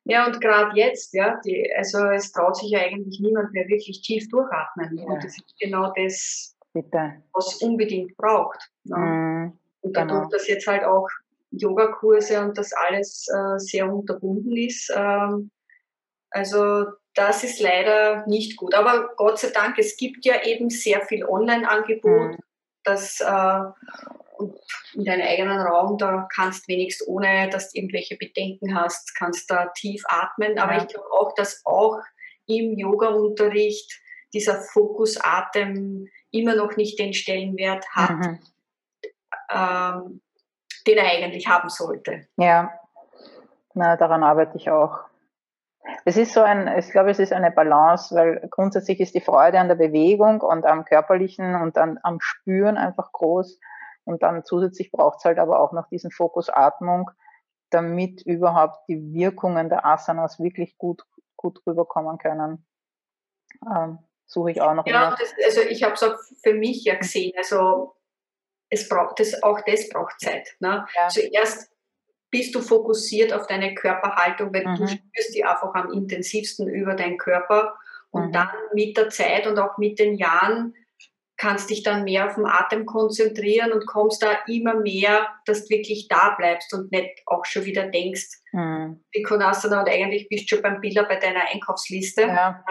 Ja, 0.05 0.27
und 0.27 0.41
gerade 0.41 0.77
jetzt, 0.77 1.13
ja, 1.15 1.41
die, 1.45 1.73
also 1.77 2.07
es 2.07 2.33
traut 2.33 2.57
sich 2.57 2.71
ja 2.71 2.81
eigentlich 2.81 3.21
niemand 3.21 3.53
mehr 3.53 3.69
wirklich 3.69 4.03
tief 4.03 4.29
durchatmen. 4.29 4.99
Ja. 4.99 5.05
Und 5.05 5.25
das 5.25 5.37
ist 5.37 5.55
genau 5.61 5.93
das, 5.97 6.57
Bitte. 6.73 7.23
was 7.33 7.57
unbedingt 7.57 8.17
braucht. 8.17 8.71
Ne? 8.85 8.97
Mm, 8.97 9.59
und 9.81 9.97
dadurch, 9.97 10.21
genau. 10.21 10.31
dass 10.31 10.49
jetzt 10.49 10.67
halt 10.67 10.85
auch 10.85 11.09
Yogakurse 11.51 12.41
und 12.41 12.57
das 12.57 12.73
alles 12.73 13.27
äh, 13.29 13.59
sehr 13.59 13.93
unterbunden 13.93 14.57
ist, 14.57 14.93
ähm, 14.95 15.51
also 16.31 16.87
das 17.15 17.45
ist 17.45 17.61
leider 17.61 18.27
nicht 18.27 18.57
gut. 18.57 18.75
Aber 18.75 19.11
Gott 19.17 19.39
sei 19.39 19.51
Dank, 19.51 19.79
es 19.79 19.97
gibt 19.97 20.25
ja 20.25 20.45
eben 20.45 20.69
sehr 20.71 21.01
viel 21.03 21.25
Online-Angebot, 21.25 22.33
mhm. 22.33 22.39
das 22.85 23.21
äh, 23.21 23.61
in 24.95 25.05
deinem 25.05 25.27
eigenen 25.27 25.61
Raum, 25.61 25.99
da 25.99 26.29
kannst 26.35 26.69
wenigstens 26.69 27.09
ohne, 27.09 27.49
dass 27.49 27.73
du 27.73 27.79
irgendwelche 27.79 28.17
Bedenken 28.17 28.79
hast, 28.79 29.15
kannst 29.17 29.51
da 29.51 29.67
tief 29.75 30.03
atmen. 30.09 30.59
Aber 30.59 30.73
ja. 30.75 30.83
ich 30.83 30.89
glaube 30.89 31.11
auch, 31.13 31.35
dass 31.35 31.63
auch 31.65 31.99
im 32.47 32.77
Yoga-Unterricht 32.77 34.01
dieser 34.33 34.61
Fokusatem 34.61 36.09
immer 36.31 36.55
noch 36.55 36.77
nicht 36.77 36.99
den 36.99 37.13
Stellenwert 37.13 37.87
hat, 37.95 38.11
mhm. 38.11 38.39
ähm, 39.51 40.21
den 40.87 40.99
er 40.99 41.11
eigentlich 41.11 41.49
haben 41.49 41.69
sollte. 41.69 42.27
Ja, 42.37 42.73
Na, 43.75 43.97
daran 43.97 44.23
arbeite 44.23 44.57
ich 44.57 44.71
auch. 44.71 45.01
Es 46.05 46.17
ist 46.17 46.33
so 46.33 46.43
ein, 46.43 46.69
ich 46.79 46.91
glaube, 46.91 47.11
es 47.11 47.19
ist 47.19 47.33
eine 47.33 47.51
Balance, 47.51 48.15
weil 48.15 48.49
grundsätzlich 48.51 49.01
ist 49.01 49.15
die 49.15 49.21
Freude 49.21 49.59
an 49.61 49.69
der 49.69 49.77
Bewegung 49.77 50.41
und 50.41 50.65
am 50.65 50.85
körperlichen 50.85 51.55
und 51.55 51.79
an, 51.79 51.99
am 52.03 52.21
Spüren 52.21 52.77
einfach 52.77 53.13
groß. 53.13 53.61
Und 54.07 54.23
dann 54.23 54.45
zusätzlich 54.45 54.93
braucht 54.93 55.19
es 55.19 55.25
halt 55.25 55.39
aber 55.39 55.61
auch 55.61 55.73
noch 55.73 55.89
diesen 55.89 56.13
Fokus 56.13 56.49
Atmung, 56.49 57.11
damit 57.71 58.23
überhaupt 58.23 58.89
die 58.89 59.13
Wirkungen 59.13 59.69
der 59.69 59.85
Asanas 59.85 60.39
wirklich 60.39 60.79
gut, 60.79 61.03
gut 61.37 61.61
rüberkommen 61.67 62.17
können. 62.19 62.65
Ähm, 63.65 63.99
suche 64.25 64.53
ich 64.53 64.61
auch 64.61 64.75
noch. 64.75 64.87
Ja, 64.87 65.17
das, 65.19 65.35
also 65.45 65.61
ich 65.63 65.83
habe 65.83 65.95
es 65.95 66.03
auch 66.05 66.15
für 66.43 66.55
mich 66.55 66.85
ja 66.85 66.95
gesehen. 66.95 67.33
Also 67.37 67.97
es 68.71 68.89
braucht 68.89 69.19
das, 69.19 69.43
auch 69.43 69.61
das 69.67 69.89
braucht 69.89 70.21
Zeit. 70.21 70.57
Ne? 70.61 70.87
Ja. 70.95 71.09
Zuerst 71.09 71.73
bist 72.31 72.55
du 72.55 72.61
fokussiert 72.61 73.33
auf 73.33 73.49
deine 73.49 73.75
Körperhaltung, 73.75 74.55
weil 74.55 74.67
mhm. 74.67 74.77
du 74.77 74.87
spürst 74.87 75.35
die 75.35 75.45
einfach 75.45 75.75
am 75.75 75.93
intensivsten 75.93 76.69
über 76.69 76.95
deinen 76.95 77.19
Körper. 77.19 77.77
Und 78.11 78.29
mhm. 78.29 78.33
dann 78.33 78.49
mit 78.73 78.97
der 78.97 79.11
Zeit 79.11 79.49
und 79.49 79.59
auch 79.59 79.79
mit 79.79 79.99
den 79.99 80.15
Jahren 80.15 80.75
kannst 81.37 81.69
dich 81.69 81.83
dann 81.83 82.05
mehr 82.05 82.27
auf 82.27 82.37
den 82.37 82.47
Atem 82.47 82.87
konzentrieren 82.87 83.73
und 83.73 83.87
kommst 83.87 84.23
da 84.23 84.39
immer 84.47 84.75
mehr, 84.75 85.27
dass 85.45 85.67
du 85.67 85.75
wirklich 85.75 86.09
da 86.09 86.35
bleibst 86.37 86.73
und 86.73 86.91
nicht 86.93 87.23
auch 87.27 87.45
schon 87.45 87.65
wieder 87.65 87.89
denkst, 87.89 88.41
mhm. 88.53 89.05
Konasana 89.27 89.81
und 89.81 89.89
eigentlich 89.89 90.29
bist 90.29 90.51
du 90.51 90.57
schon 90.57 90.63
beim 90.63 90.81
Bilder 90.81 91.05
bei 91.05 91.17
deiner 91.17 91.49
Einkaufsliste. 91.53 92.23
Ja. 92.23 92.65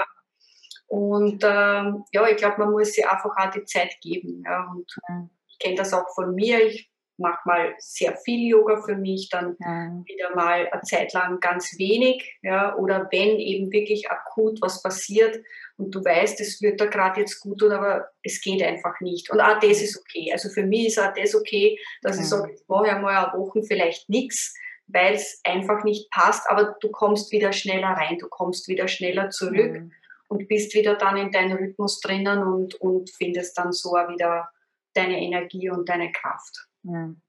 Und 0.88 1.44
ähm, 1.44 2.06
ja, 2.12 2.28
ich 2.28 2.38
glaube, 2.38 2.60
man 2.60 2.72
muss 2.72 2.94
sich 2.94 3.08
einfach 3.08 3.32
auch 3.38 3.52
die 3.52 3.66
Zeit 3.66 3.96
geben. 4.02 4.44
Ja. 4.46 4.68
Und 4.72 4.90
mhm. 5.10 5.30
ich 5.48 5.60
kenne 5.60 5.76
das 5.76 5.94
auch 5.94 6.10
von 6.14 6.34
mir. 6.34 6.64
Ich 6.66 6.92
mache 7.18 7.40
mal 7.46 7.76
sehr 7.78 8.16
viel 8.18 8.50
Yoga 8.50 8.82
für 8.82 8.96
mich, 8.96 9.30
dann 9.30 9.56
ja. 9.60 9.92
wieder 10.06 10.36
mal 10.36 10.68
eine 10.68 10.82
Zeit 10.82 11.14
lang 11.14 11.40
ganz 11.40 11.78
wenig, 11.78 12.38
ja, 12.42 12.76
oder 12.76 13.08
wenn 13.12 13.40
eben 13.40 13.72
wirklich 13.72 14.10
akut 14.12 14.60
was 14.62 14.82
passiert 14.82 15.38
und 15.78 15.94
du 15.94 16.04
weißt, 16.04 16.40
es 16.40 16.62
wird 16.62 16.80
da 16.80 16.86
gerade 16.86 17.20
jetzt 17.22 17.42
gut 17.42 17.60
tun, 17.60 17.72
aber 17.72 18.10
es 18.24 18.42
geht 18.42 18.64
einfach 18.64 19.00
nicht. 19.02 19.30
Und 19.30 19.42
auch 19.42 19.60
das 19.60 19.82
ist 19.82 20.00
okay. 20.00 20.32
Also 20.32 20.50
für 20.50 20.64
mich 20.64 20.88
ist 20.88 21.00
auch 21.00 21.14
das 21.14 21.36
okay, 21.36 21.78
dass 22.02 22.16
ja. 22.16 22.22
ich 22.22 22.30
sage, 22.30 22.54
ich 22.54 22.68
mache 22.68 22.88
ja 22.88 23.00
mal 23.00 23.26
eine 23.26 23.40
Woche 23.40 23.62
vielleicht 23.64 24.08
nichts, 24.10 24.56
weil 24.88 25.16
es 25.16 25.42
einfach 25.44 25.84
nicht 25.84 26.10
passt, 26.12 26.50
aber 26.50 26.78
du 26.80 26.90
kommst 26.92 27.32
wieder 27.32 27.52
schneller 27.52 27.90
rein, 27.90 28.18
du 28.20 28.30
kommst 28.30 28.68
wieder 28.68 28.88
schneller 28.88 29.30
zurück 29.32 29.74
mhm. 29.74 29.92
und 30.30 30.48
bist 30.48 30.74
wieder 30.76 30.96
dann 30.96 31.18
in 31.18 31.32
deinem 31.32 31.58
Rhythmus 31.58 32.00
drinnen 32.00 32.44
und, 32.44 32.76
und 32.76 33.10
findest 33.10 33.58
dann 33.58 33.74
so 33.74 33.90
wieder 33.90 34.50
deine 34.94 35.20
Energie 35.20 35.70
und 35.70 35.90
deine 35.90 36.12
Kraft. 36.12 36.68
Hm. 36.86 37.22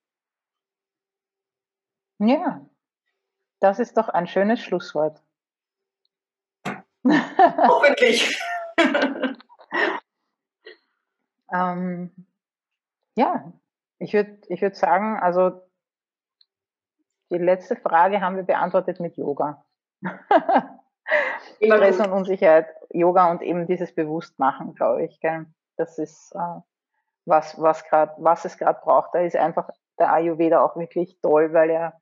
Ja, 2.18 2.64
das 3.60 3.78
ist 3.78 3.96
doch 3.96 4.08
ein 4.08 4.26
schönes 4.26 4.60
Schlusswort. 4.60 5.20
Hoffentlich. 7.10 8.40
ähm, 11.52 12.10
ja, 13.16 13.52
ich 13.98 14.12
würde 14.12 14.38
ich 14.48 14.60
würd 14.62 14.76
sagen, 14.76 15.18
also 15.20 15.62
die 17.30 17.38
letzte 17.38 17.76
Frage 17.76 18.20
haben 18.20 18.36
wir 18.36 18.44
beantwortet 18.44 19.00
mit 19.00 19.16
Yoga. 19.16 19.64
Stress 21.56 22.00
und 22.00 22.12
Unsicherheit, 22.12 22.68
Yoga 22.90 23.30
und 23.30 23.42
eben 23.42 23.66
dieses 23.66 23.94
Bewusstmachen, 23.94 24.74
glaube 24.74 25.04
ich. 25.04 25.20
Gell? 25.20 25.46
Das 25.76 25.98
ist 25.98 26.32
äh, 26.34 26.60
was, 27.24 27.60
was, 27.60 27.84
grad, 27.84 28.14
was 28.18 28.44
es 28.44 28.58
gerade 28.58 28.80
braucht. 28.82 29.14
Da 29.14 29.20
ist 29.20 29.36
einfach 29.36 29.68
der 29.98 30.12
Ayurveda 30.12 30.64
auch 30.64 30.76
wirklich 30.76 31.18
toll, 31.20 31.52
weil 31.52 31.70
er, 31.70 32.00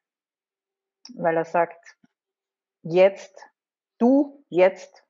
weil 1.17 1.37
er 1.37 1.45
sagt, 1.45 1.97
jetzt, 2.83 3.39
du, 4.05 4.45
jetzt, 4.49 5.05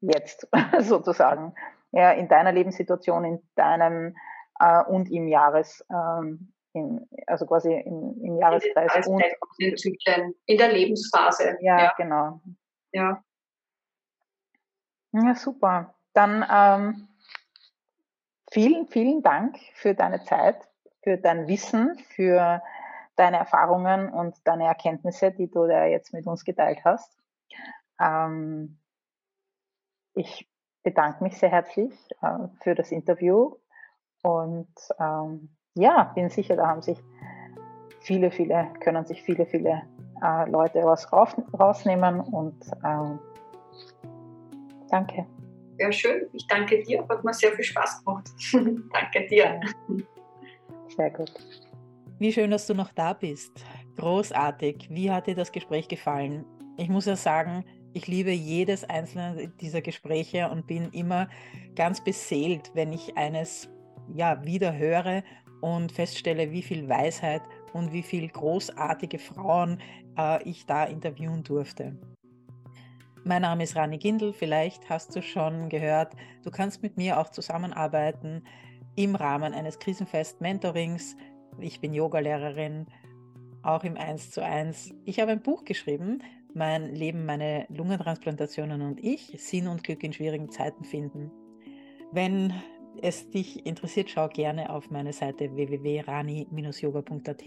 jetzt 0.00 0.48
sozusagen. 0.80 1.54
Ja, 1.92 2.12
in 2.12 2.28
deiner 2.28 2.52
Lebenssituation, 2.52 3.24
in 3.24 3.42
deinem 3.54 4.16
äh, 4.58 4.82
und 4.84 5.10
im 5.10 5.28
Jahres, 5.28 5.84
ähm, 5.90 6.52
in, 6.72 7.06
also 7.26 7.46
quasi 7.46 7.72
im, 7.72 8.18
im 8.22 8.38
Jahreskreis. 8.38 9.06
und 9.06 9.22
in, 9.58 9.76
Zyklen, 9.76 10.34
in 10.46 10.56
der 10.56 10.72
Lebensphase. 10.72 11.58
Ja, 11.60 11.78
ja, 11.78 11.92
genau. 11.96 12.40
Ja. 12.92 13.22
Ja, 15.12 15.34
super. 15.34 15.94
Dann 16.14 16.46
ähm, 16.50 17.08
Vielen, 18.52 18.86
vielen 18.86 19.22
Dank 19.22 19.56
für 19.72 19.94
deine 19.94 20.24
Zeit, 20.24 20.68
für 21.02 21.16
dein 21.16 21.48
Wissen, 21.48 21.96
für 22.14 22.62
deine 23.16 23.38
Erfahrungen 23.38 24.10
und 24.10 24.36
deine 24.44 24.66
Erkenntnisse, 24.66 25.32
die 25.32 25.50
du 25.50 25.66
da 25.66 25.86
jetzt 25.86 26.12
mit 26.12 26.26
uns 26.26 26.44
geteilt 26.44 26.80
hast. 26.84 27.16
Ähm, 28.00 28.78
ich 30.14 30.50
bedanke 30.82 31.22
mich 31.22 31.38
sehr 31.38 31.50
herzlich 31.50 31.92
äh, 32.20 32.48
für 32.62 32.74
das 32.74 32.90
Interview 32.92 33.56
und 34.22 34.74
ähm, 34.98 35.56
ja, 35.74 36.04
bin 36.14 36.28
sicher, 36.28 36.56
da 36.56 36.66
haben 36.66 36.82
sich 36.82 36.98
viele, 38.00 38.30
viele, 38.30 38.68
können 38.80 39.06
sich 39.06 39.22
viele, 39.22 39.46
viele 39.46 39.82
äh, 40.22 40.50
Leute 40.50 40.82
was 40.84 41.12
raus, 41.12 41.34
rausnehmen 41.58 42.20
und 42.20 42.62
äh, 42.82 43.18
danke. 44.90 45.26
Ja, 45.78 45.90
schön. 45.90 46.28
Ich 46.32 46.46
danke 46.46 46.82
dir. 46.82 47.06
Hat 47.08 47.24
mir 47.24 47.32
sehr 47.32 47.52
viel 47.52 47.64
Spaß 47.64 48.04
gemacht. 48.04 48.30
danke 48.52 49.26
dir. 49.28 49.60
Sehr 50.96 51.10
gut. 51.10 51.32
Wie 52.18 52.32
schön, 52.32 52.50
dass 52.50 52.66
du 52.66 52.74
noch 52.74 52.92
da 52.92 53.14
bist. 53.14 53.64
Großartig. 53.96 54.88
Wie 54.90 55.10
hat 55.10 55.26
dir 55.26 55.34
das 55.34 55.50
Gespräch 55.50 55.88
gefallen? 55.88 56.44
Ich 56.76 56.88
muss 56.88 57.06
ja 57.06 57.16
sagen, 57.16 57.64
ich 57.94 58.06
liebe 58.06 58.30
jedes 58.30 58.84
einzelne 58.84 59.48
dieser 59.60 59.82
Gespräche 59.82 60.48
und 60.48 60.66
bin 60.66 60.90
immer 60.92 61.28
ganz 61.74 62.02
beseelt, 62.02 62.70
wenn 62.74 62.92
ich 62.92 63.16
eines 63.16 63.68
ja, 64.14 64.44
wieder 64.44 64.76
höre 64.76 65.22
und 65.60 65.92
feststelle, 65.92 66.50
wie 66.50 66.62
viel 66.62 66.88
Weisheit 66.88 67.42
und 67.72 67.92
wie 67.92 68.02
viel 68.02 68.28
großartige 68.28 69.18
Frauen 69.18 69.80
äh, 70.18 70.42
ich 70.48 70.66
da 70.66 70.84
interviewen 70.84 71.42
durfte. 71.42 71.96
Mein 73.24 73.42
Name 73.42 73.62
ist 73.62 73.76
Rani 73.76 73.98
Gindel, 73.98 74.32
vielleicht 74.32 74.90
hast 74.90 75.14
du 75.14 75.22
schon 75.22 75.68
gehört, 75.68 76.14
du 76.42 76.50
kannst 76.50 76.82
mit 76.82 76.96
mir 76.96 77.20
auch 77.20 77.30
zusammenarbeiten 77.30 78.42
im 78.96 79.14
Rahmen 79.14 79.54
eines 79.54 79.78
Krisenfest-Mentorings. 79.78 81.16
Ich 81.60 81.80
bin 81.80 81.94
Yogalehrerin, 81.94 82.86
auch 83.62 83.84
im 83.84 83.96
1 83.96 84.32
zu 84.32 84.44
1. 84.44 84.92
Ich 85.04 85.20
habe 85.20 85.30
ein 85.30 85.42
Buch 85.42 85.64
geschrieben, 85.64 86.20
Mein 86.54 86.94
Leben, 86.94 87.24
meine 87.24 87.64
Lungentransplantationen 87.70 88.82
und 88.82 89.02
ich, 89.02 89.34
Sinn 89.38 89.68
und 89.68 89.82
Glück 89.82 90.04
in 90.04 90.12
schwierigen 90.12 90.50
Zeiten 90.50 90.84
finden. 90.84 91.30
Wenn 92.12 92.52
es 93.00 93.30
dich 93.30 93.64
interessiert, 93.64 94.10
schau 94.10 94.28
gerne 94.28 94.68
auf 94.70 94.90
meine 94.90 95.14
Seite 95.14 95.54
www.rani-yoga.at. 95.54 97.42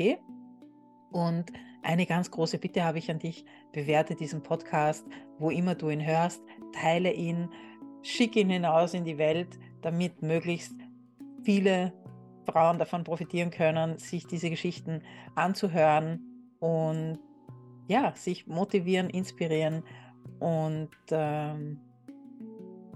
Und 1.12 1.54
eine 1.84 2.08
ganz 2.08 2.32
große 2.32 2.58
Bitte 2.58 2.84
habe 2.84 2.98
ich 2.98 3.12
an 3.12 3.20
dich, 3.20 3.46
bewerte 3.72 4.16
diesen 4.16 4.42
Podcast, 4.42 5.06
wo 5.38 5.52
immer 5.52 5.76
du 5.76 5.90
ihn 5.90 6.04
hörst, 6.04 6.42
teile 6.74 7.14
ihn, 7.14 7.50
schick 8.02 8.36
ihn 8.36 8.50
hinaus 8.50 8.96
in 8.96 9.06
die 9.06 9.20
Welt, 9.20 9.60
damit 9.82 10.24
möglichst 10.24 10.74
viele 11.44 11.94
Frauen 12.46 12.80
davon 12.80 13.04
profitieren 13.04 13.52
können, 13.52 13.98
sich 13.98 14.26
diese 14.26 14.50
Geschichten 14.50 15.02
anzuhören 15.36 16.54
und 16.60 17.20
ja, 17.88 18.14
sich 18.16 18.48
motivieren, 18.48 19.10
inspirieren 19.10 19.84
und 20.40 20.90
ähm, 21.12 21.80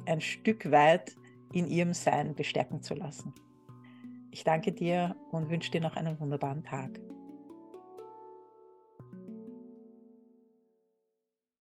ein 0.05 0.21
Stück 0.21 0.71
weit 0.71 1.15
in 1.53 1.67
ihrem 1.67 1.93
Sein 1.93 2.35
bestärken 2.35 2.81
zu 2.81 2.95
lassen. 2.95 3.33
Ich 4.31 4.43
danke 4.43 4.71
dir 4.71 5.15
und 5.31 5.49
wünsche 5.49 5.71
dir 5.71 5.81
noch 5.81 5.95
einen 5.95 6.19
wunderbaren 6.19 6.63
Tag. 6.63 6.99